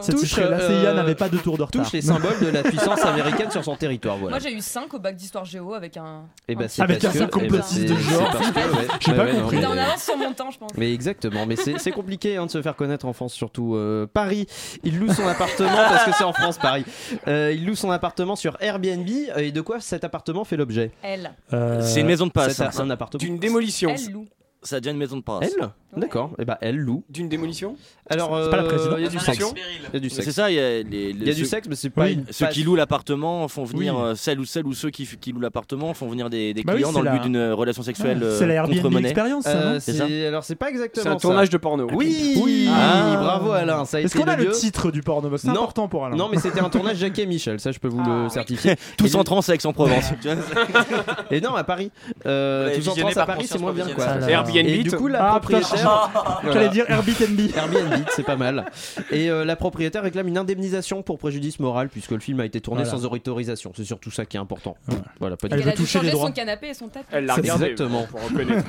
Ça 0.00 0.12
Touche, 0.12 0.20
touche, 0.34 0.36
la 0.36 0.58
CIA 0.60 0.68
euh, 0.90 0.94
n'avait 0.94 1.14
pas 1.16 1.28
de 1.30 1.38
tour 1.38 1.56
de 1.56 1.62
retard. 1.64 1.82
touche 1.82 1.92
les 1.92 2.02
symboles 2.02 2.38
de 2.40 2.48
la 2.48 2.62
puissance 2.64 3.02
américaine 3.04 3.50
sur 3.50 3.64
son 3.64 3.74
territoire. 3.76 4.16
Voilà. 4.18 4.36
Moi 4.38 4.46
j'ai 4.46 4.54
eu 4.54 4.60
5 4.60 4.92
au 4.94 4.98
bac 5.00 5.16
d'histoire 5.16 5.44
géo 5.46 5.72
avec 5.74 5.96
un. 5.96 6.26
Et 6.46 6.54
bah, 6.54 6.64
un 6.64 6.68
c'est 6.68 6.82
Avec 6.82 7.02
un 7.04 7.26
complotiste 7.26 7.80
eh 7.84 7.88
ben, 7.88 7.94
de 7.96 8.00
c'est- 8.00 8.10
genre. 8.10 8.36
J'ai 9.00 9.10
Ouais, 9.12 9.16
pas 9.16 9.40
compris. 9.40 9.58
T'es 9.58 9.66
en 9.66 9.72
avance 9.76 10.02
sur 10.04 10.16
mon 10.18 10.32
temps, 10.34 10.50
je 10.52 10.58
pense. 10.58 10.70
Mais 10.76 10.92
exactement, 10.92 11.46
mais 11.46 11.56
c'est 11.56 11.90
compliqué 11.90 12.36
hein, 12.36 12.44
de 12.46 12.50
se 12.50 12.60
faire 12.62 12.76
connaître 12.76 13.06
en 13.06 13.12
France, 13.14 13.32
surtout 13.32 13.74
euh, 13.74 14.06
Paris. 14.06 14.46
Il 14.84 14.98
loue 15.00 15.12
son 15.12 15.26
appartement 15.26 15.70
parce 15.88 16.04
que 16.04 16.12
c'est 16.12 16.24
en 16.24 16.34
France, 16.34 16.58
Paris. 16.58 16.84
Euh, 17.26 17.50
il 17.52 17.64
loue 17.66 17.74
son 17.74 17.90
appartement 17.90 18.36
sur 18.36 18.56
Airbnb. 18.60 19.08
Et 19.36 19.50
de 19.50 19.60
quoi 19.62 19.80
cet 19.80 20.04
appartement 20.04 20.44
fait 20.44 20.56
l'objet? 20.58 20.92
Elle. 21.02 21.32
Euh, 21.54 21.80
C'est 21.82 22.02
une 22.02 22.06
maison 22.06 22.26
de 22.26 22.32
passe. 22.32 22.52
C'est 22.52 22.80
un 22.80 22.90
appartement. 22.90 23.18
D'une 23.18 23.38
démolition. 23.38 23.94
Elle 23.96 24.12
loue. 24.12 24.26
Ça 24.68 24.80
devient 24.80 24.90
une 24.90 24.98
maison 24.98 25.16
de 25.16 25.22
passe. 25.22 25.54
Elle 25.58 25.70
D'accord. 25.96 26.32
Et 26.38 26.44
bah 26.44 26.58
elle 26.60 26.76
loue. 26.76 27.02
D'une 27.08 27.28
démolition 27.30 27.74
Alors, 28.10 28.38
C'est 28.44 28.50
pas 28.50 28.56
la 28.58 28.62
euh, 28.64 28.68
présidente. 28.68 28.94
Il 28.98 29.04
y 29.04 29.06
a 29.06 29.10
du 29.10 29.16
Ah, 29.18 29.24
sexe. 29.24 29.40
non. 29.40 29.52
Il 29.56 29.94
y 29.94 29.96
a 29.96 30.00
du 30.00 30.06
Mais 30.06 30.08
sexe. 30.10 30.24
C'est 30.26 30.32
ça, 30.32 30.50
il 30.50 30.54
y 30.56 30.60
a, 30.60 30.82
les, 30.82 31.10
Il 31.10 31.26
y 31.26 31.30
a 31.30 31.34
du 31.34 31.46
sexe, 31.46 31.66
mais 31.68 31.76
c'est 31.76 31.88
pas 31.90 32.04
Oui. 32.04 32.12
une 32.12 32.24
Ceux 32.30 32.46
qui 32.48 32.62
louent 32.62 32.76
l'appartement 32.76 33.48
font 33.48 33.64
venir 33.64 33.96
Oui. 33.96 34.02
euh, 34.04 34.14
celles 34.14 34.38
ou 34.38 34.44
celles 34.44 34.66
ou 34.66 34.74
ceux 34.74 34.90
qui, 34.90 35.06
qui 35.06 35.32
louent 35.32 35.40
l'appartement 35.40 35.94
font 35.94 36.06
venir 36.08 36.28
des, 36.28 36.52
des 36.52 36.62
Bah 36.62 36.72
oui, 36.74 36.80
clients 36.80 36.92
dans 36.92 37.00
le 37.00 37.06
la- 37.06 37.12
but 37.12 37.22
d'une 37.22 37.36
euh, 37.36 37.54
relation 37.54 37.82
sexuelle 37.82 38.18
C'est 38.38 38.46
la 38.46 38.52
euh, 38.52 38.56
Airbnb 38.56 38.76
contre 38.82 38.90
monnaie. 38.90 39.08
expérience, 39.08 39.44
Euh, 39.48 39.78
C'est 39.80 39.94
ça 39.94 40.06
c'est- 40.06 40.26
alors 40.26 40.44
c'est 40.44 40.56
pas 40.56 40.68
exactement 40.68 41.02
C'est 41.04 41.08
un 41.08 41.12
ça. 41.18 41.18
tournage 41.20 41.50
de 41.50 41.56
porno. 41.56 41.88
Oui, 41.94 42.34
Oui. 42.42 42.68
Ah, 42.70 43.14
Ah. 43.14 43.16
bravo 43.16 43.52
Alain, 43.52 43.84
ça 43.86 43.96
a 43.96 44.00
Est-ce 44.00 44.16
qu'on 44.16 44.24
a 44.28 44.36
le 44.36 44.50
titre 44.50 44.90
du 44.90 45.00
porno? 45.02 45.34
C'est 45.38 45.48
Non. 45.48 45.54
important 45.54 45.88
pour 45.88 46.04
Alain. 46.04 46.16
Non, 46.16 46.28
mais 46.30 46.38
c'était 46.38 46.60
un 46.60 46.68
tournage 46.68 46.98
Jackie 46.98 47.22
et 47.22 47.26
Michel, 47.26 47.58
ça 47.60 47.72
je 47.72 47.78
peux 47.78 47.88
vous 47.88 48.00
Ah, 48.04 48.08
le 48.08 48.24
oui. 48.24 48.30
certifier. 48.30 48.76
Tous 48.98 49.14
en 49.14 49.22
avec 49.22 49.64
en 49.64 49.72
Provence. 49.72 50.10
Et 51.30 51.40
non, 51.40 51.54
à 51.54 51.64
Paris. 51.64 51.90
Tous 52.24 52.88
en 52.88 52.94
France 52.94 53.12
à 53.12 53.26
par 53.26 53.26
Paris, 53.36 53.46
c'est 53.48 53.58
moins 53.58 53.72
bien 53.72 53.86
quoi. 53.94 54.04
Airbnb. 54.28 54.56
Et 54.66 54.82
du 54.82 54.90
coup, 54.92 55.06
la 55.08 55.34
Ah, 55.34 55.40
putain, 55.40 55.60
propriétaire. 55.84 56.52
J'allais 56.52 56.68
dire 56.68 56.84
Airbnb. 56.88 57.40
Airbnb, 57.56 57.94
c'est 58.14 58.22
pas 58.24 58.36
mal. 58.36 58.66
Et 59.10 59.30
euh, 59.30 59.44
la 59.44 59.56
propriétaire 59.56 60.02
réclame 60.02 60.28
une 60.28 60.38
indemnisation 60.38 61.02
pour 61.02 61.18
préjudice 61.18 61.58
moral 61.60 61.88
puisque 61.88 62.10
le 62.12 62.20
film 62.20 62.40
a 62.40 62.46
été 62.46 62.60
tourné 62.60 62.84
Voilà. 62.84 62.98
sans 62.98 63.06
autorisation. 63.06 63.72
C'est 63.76 63.84
surtout 63.84 64.10
ça 64.10 64.24
qui 64.24 64.36
est 64.36 64.40
important. 64.40 64.76
Voilà, 65.20 65.36
pas 65.36 65.48
du 65.48 65.54
Elle 65.54 65.60
tout. 65.60 65.64
veut 65.64 65.68
Elle 65.68 65.68
a 65.68 65.76
dû 65.76 65.82
toucher 65.82 66.00
les 66.00 66.10
droits. 66.10 66.26
son 66.26 66.32
canapé 66.32 66.68
et 66.68 66.74
son 66.74 66.88
tapis. 66.88 67.06
Elle 67.12 67.26
l'a 67.26 67.34
C'est 67.34 67.40
regardé 67.42 67.64
exactement. 67.66 68.06
pour 68.10 68.22
reconnaître. 68.22 68.64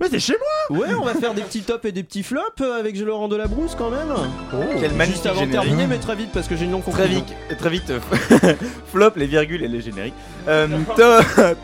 Mais 0.00 0.08
c'est 0.10 0.20
chez 0.20 0.34
moi 0.70 0.78
Ouais, 0.80 0.94
on 0.94 1.04
va 1.04 1.14
faire 1.14 1.34
des 1.34 1.42
petits 1.42 1.62
tops 1.62 1.84
et 1.84 1.92
des 1.92 2.02
petits 2.02 2.22
flops 2.22 2.60
euh, 2.60 2.78
avec 2.78 2.98
Laurent 2.98 3.28
Delabrousse 3.28 3.74
quand 3.76 3.90
même. 3.90 4.08
Quel 4.50 4.80
Juste 4.80 4.96
magnifique 4.96 5.26
avant 5.26 5.40
de 5.42 5.46
générique. 5.46 5.68
terminer, 5.68 5.86
mais 5.86 5.98
très 5.98 6.16
vite 6.16 6.30
parce 6.32 6.48
que 6.48 6.56
j'ai 6.56 6.64
une 6.64 6.72
longue 6.72 6.82
Très 6.90 7.08
vite, 7.08 7.26
très 7.58 7.70
vite. 7.70 7.90
euh, 7.90 8.54
Flop, 8.92 9.12
les 9.16 9.26
virgules 9.26 9.62
et 9.62 9.68
les 9.68 9.80
génériques. 9.80 10.14
Euh, 10.48 10.66
top, 10.96 11.24
top. 11.36 11.58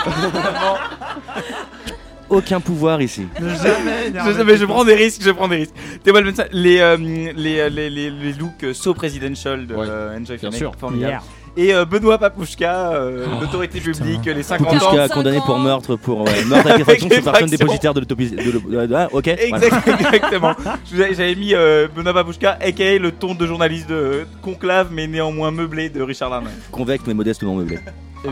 Aucun 2.30 2.60
pouvoir 2.60 3.02
ici. 3.02 3.26
Jamais. 3.38 4.12
je, 4.14 4.42
mais 4.42 4.56
je 4.56 4.64
prends 4.64 4.84
des 4.84 4.94
risques, 4.94 5.20
je 5.22 5.30
prends 5.30 5.48
des 5.48 5.56
risques. 5.56 5.74
Théobald 6.04 6.26
Benson, 6.26 6.44
les, 6.52 6.78
euh, 6.78 6.96
les, 6.96 7.58
euh, 7.60 7.68
les, 7.68 7.90
les, 7.90 8.10
les 8.10 8.32
looks 8.34 8.62
euh, 8.64 8.72
so 8.72 8.94
presidential 8.94 9.66
de 9.66 9.74
Ouais, 9.74 9.86
euh, 9.88 10.16
Enjoy 10.18 10.36
bien 10.38 10.50
sûr. 10.52 10.72
formidable. 10.78 11.10
Yeah. 11.12 11.22
Et 11.56 11.74
euh, 11.74 11.84
Benoît 11.84 12.16
Papouchka, 12.18 12.92
euh, 12.92 13.26
Oh, 13.26 13.40
l'autorité 13.40 13.80
publique, 13.80 14.24
les 14.24 14.42
50 14.44 14.68
ans. 14.68 14.70
Papouchka 14.70 14.90
45 15.08 15.14
condamné 15.14 15.38
pour 15.44 15.58
meurtre 15.58 15.96
pour 15.96 16.20
ouais, 16.20 16.44
meurtre 16.46 16.70
avec 16.70 16.80
effraction 16.82 17.08
de 17.08 17.14
Avec 17.14 17.24
personne 17.24 17.50
dépositaire 17.50 17.92
de 17.94 17.98
l'autopsie. 18.00 18.30
de 18.30 18.50
l'au- 18.52 18.60
de- 18.60 18.86
de- 18.86 18.94
ah, 18.94 19.08
ok. 19.10 19.24
voilà. 19.48 19.66
Exact- 19.66 19.88
Exactement. 20.14 20.54
Vous 20.92 21.00
avais- 21.00 21.14
J'avais 21.14 21.34
mis 21.34 21.52
euh, 21.54 21.88
Benoît 21.94 22.12
Babouchka, 22.12 22.56
aka 22.60 22.96
le 22.98 23.10
ton 23.10 23.34
de 23.34 23.44
journaliste 23.48 23.88
de 23.88 24.24
conclave, 24.40 24.90
mais 24.92 25.08
néanmoins 25.08 25.50
meublé 25.50 25.88
de 25.90 26.00
Richard 26.00 26.30
Larnac. 26.30 26.52
Convaincre 26.70 27.02
mais 27.08 27.14
modestement 27.14 27.56
meublé. 27.56 27.80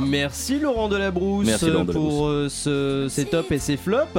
Merci 0.00 0.58
Laurent 0.58 0.88
Delabrousse 0.88 1.46
Merci, 1.46 1.70
Laurent 1.70 1.86
pour 1.86 2.26
euh, 2.26 2.48
ce, 2.48 3.06
ces 3.08 3.24
tops 3.24 3.50
et 3.52 3.58
ces 3.58 3.76
flops. 3.76 4.18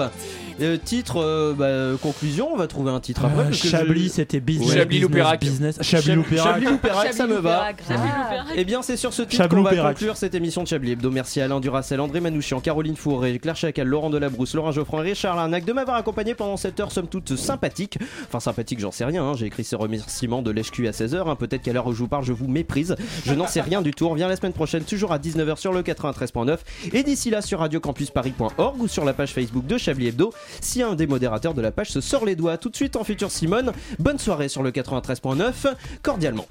Euh, 0.61 0.77
titre, 0.83 1.17
euh, 1.21 1.53
bah, 1.53 1.97
conclusion, 2.01 2.49
on 2.53 2.57
va 2.57 2.67
trouver 2.67 2.91
un 2.91 2.99
titre 2.99 3.25
après. 3.25 3.41
Euh, 3.41 3.45
parce 3.45 3.61
que 3.61 3.67
Chablis, 3.67 4.05
je- 4.05 4.09
c'était 4.09 4.39
business. 4.39 4.69
Chablis 4.73 4.99
business, 4.99 5.01
Loupérac. 5.09 5.39
business. 5.41 5.77
Chablis 5.81 6.07
Chab- 6.11 6.15
Loupérac. 6.15 6.53
Chablis 6.53 6.65
Loupérac, 6.67 7.13
ça 7.13 7.27
me 7.27 7.35
va. 7.37 7.67
Chablis 7.87 8.59
Et 8.59 8.65
bien, 8.65 8.81
c'est 8.81 8.97
sur 8.97 9.13
ce 9.13 9.21
titre 9.21 9.35
Chablis 9.37 9.57
qu'on 9.57 9.63
va 9.63 9.69
Loupérac. 9.71 9.93
conclure 9.95 10.17
cette 10.17 10.35
émission 10.35 10.63
de 10.63 10.67
Chablis 10.67 10.91
Hebdo. 10.91 11.11
Merci 11.11 11.41
à 11.41 11.45
Alain 11.45 11.59
Duracel, 11.59 11.99
André 11.99 12.19
Manouchian, 12.19 12.59
Caroline 12.59 12.95
Fourré, 12.95 13.37
Claire 13.39 13.55
Chacal, 13.55 13.87
Laurent 13.87 14.09
Delabrousse, 14.09 14.53
Laurent 14.55 14.71
Geoffroy, 14.71 15.01
Richard 15.01 15.35
Larnac 15.35 15.65
de 15.65 15.73
m'avoir 15.73 15.97
accompagné 15.97 16.35
pendant 16.35 16.57
cette 16.57 16.79
heure, 16.79 16.91
somme 16.91 17.07
toute 17.07 17.35
sympathique. 17.35 17.97
Enfin, 18.27 18.39
sympathique, 18.39 18.79
j'en 18.79 18.91
sais 18.91 19.05
rien. 19.05 19.23
hein. 19.23 19.33
J'ai 19.35 19.45
écrit 19.45 19.63
ces 19.63 19.75
remerciements 19.75 20.41
de 20.41 20.51
l'HQ 20.51 20.87
à 20.87 20.91
16h. 20.91 21.35
Peut-être 21.37 21.61
qu'à 21.61 21.73
l'heure 21.73 21.87
où 21.87 21.93
je 21.93 21.99
vous 21.99 22.07
parle, 22.07 22.25
je 22.25 22.33
vous 22.33 22.47
méprise. 22.47 22.95
Je 23.25 23.33
n'en 23.33 23.47
sais 23.47 23.61
rien 23.61 23.81
du 23.81 23.91
tout. 23.91 24.05
On 24.05 24.09
revient 24.09 24.27
la 24.29 24.35
semaine 24.35 24.53
prochaine, 24.53 24.83
toujours 24.83 25.11
à 25.11 25.19
19h 25.19 25.57
sur 25.57 25.71
le 25.73 25.81
93.9. 25.83 26.59
Et 26.93 27.03
d'ici 27.03 27.29
là, 27.29 27.41
sur 27.41 27.59
radiocampusparis.org 27.59 28.81
ou 28.81 28.87
sur 28.87 29.05
la 29.05 29.13
page 29.13 29.33
Facebook 29.33 29.65
de 29.65 29.77
Chablis 29.77 30.07
Hebdo. 30.07 30.33
Si 30.61 30.81
un 30.81 30.95
des 30.95 31.07
modérateurs 31.07 31.53
de 31.53 31.61
la 31.61 31.71
page 31.71 31.91
se 31.91 32.01
sort 32.01 32.25
les 32.25 32.35
doigts 32.35 32.57
tout 32.57 32.69
de 32.69 32.75
suite 32.75 32.95
en 32.95 33.03
futur 33.03 33.31
Simone, 33.31 33.71
bonne 33.99 34.19
soirée 34.19 34.49
sur 34.49 34.63
le 34.63 34.71
93.9. 34.71 35.73
Cordialement. 36.01 36.45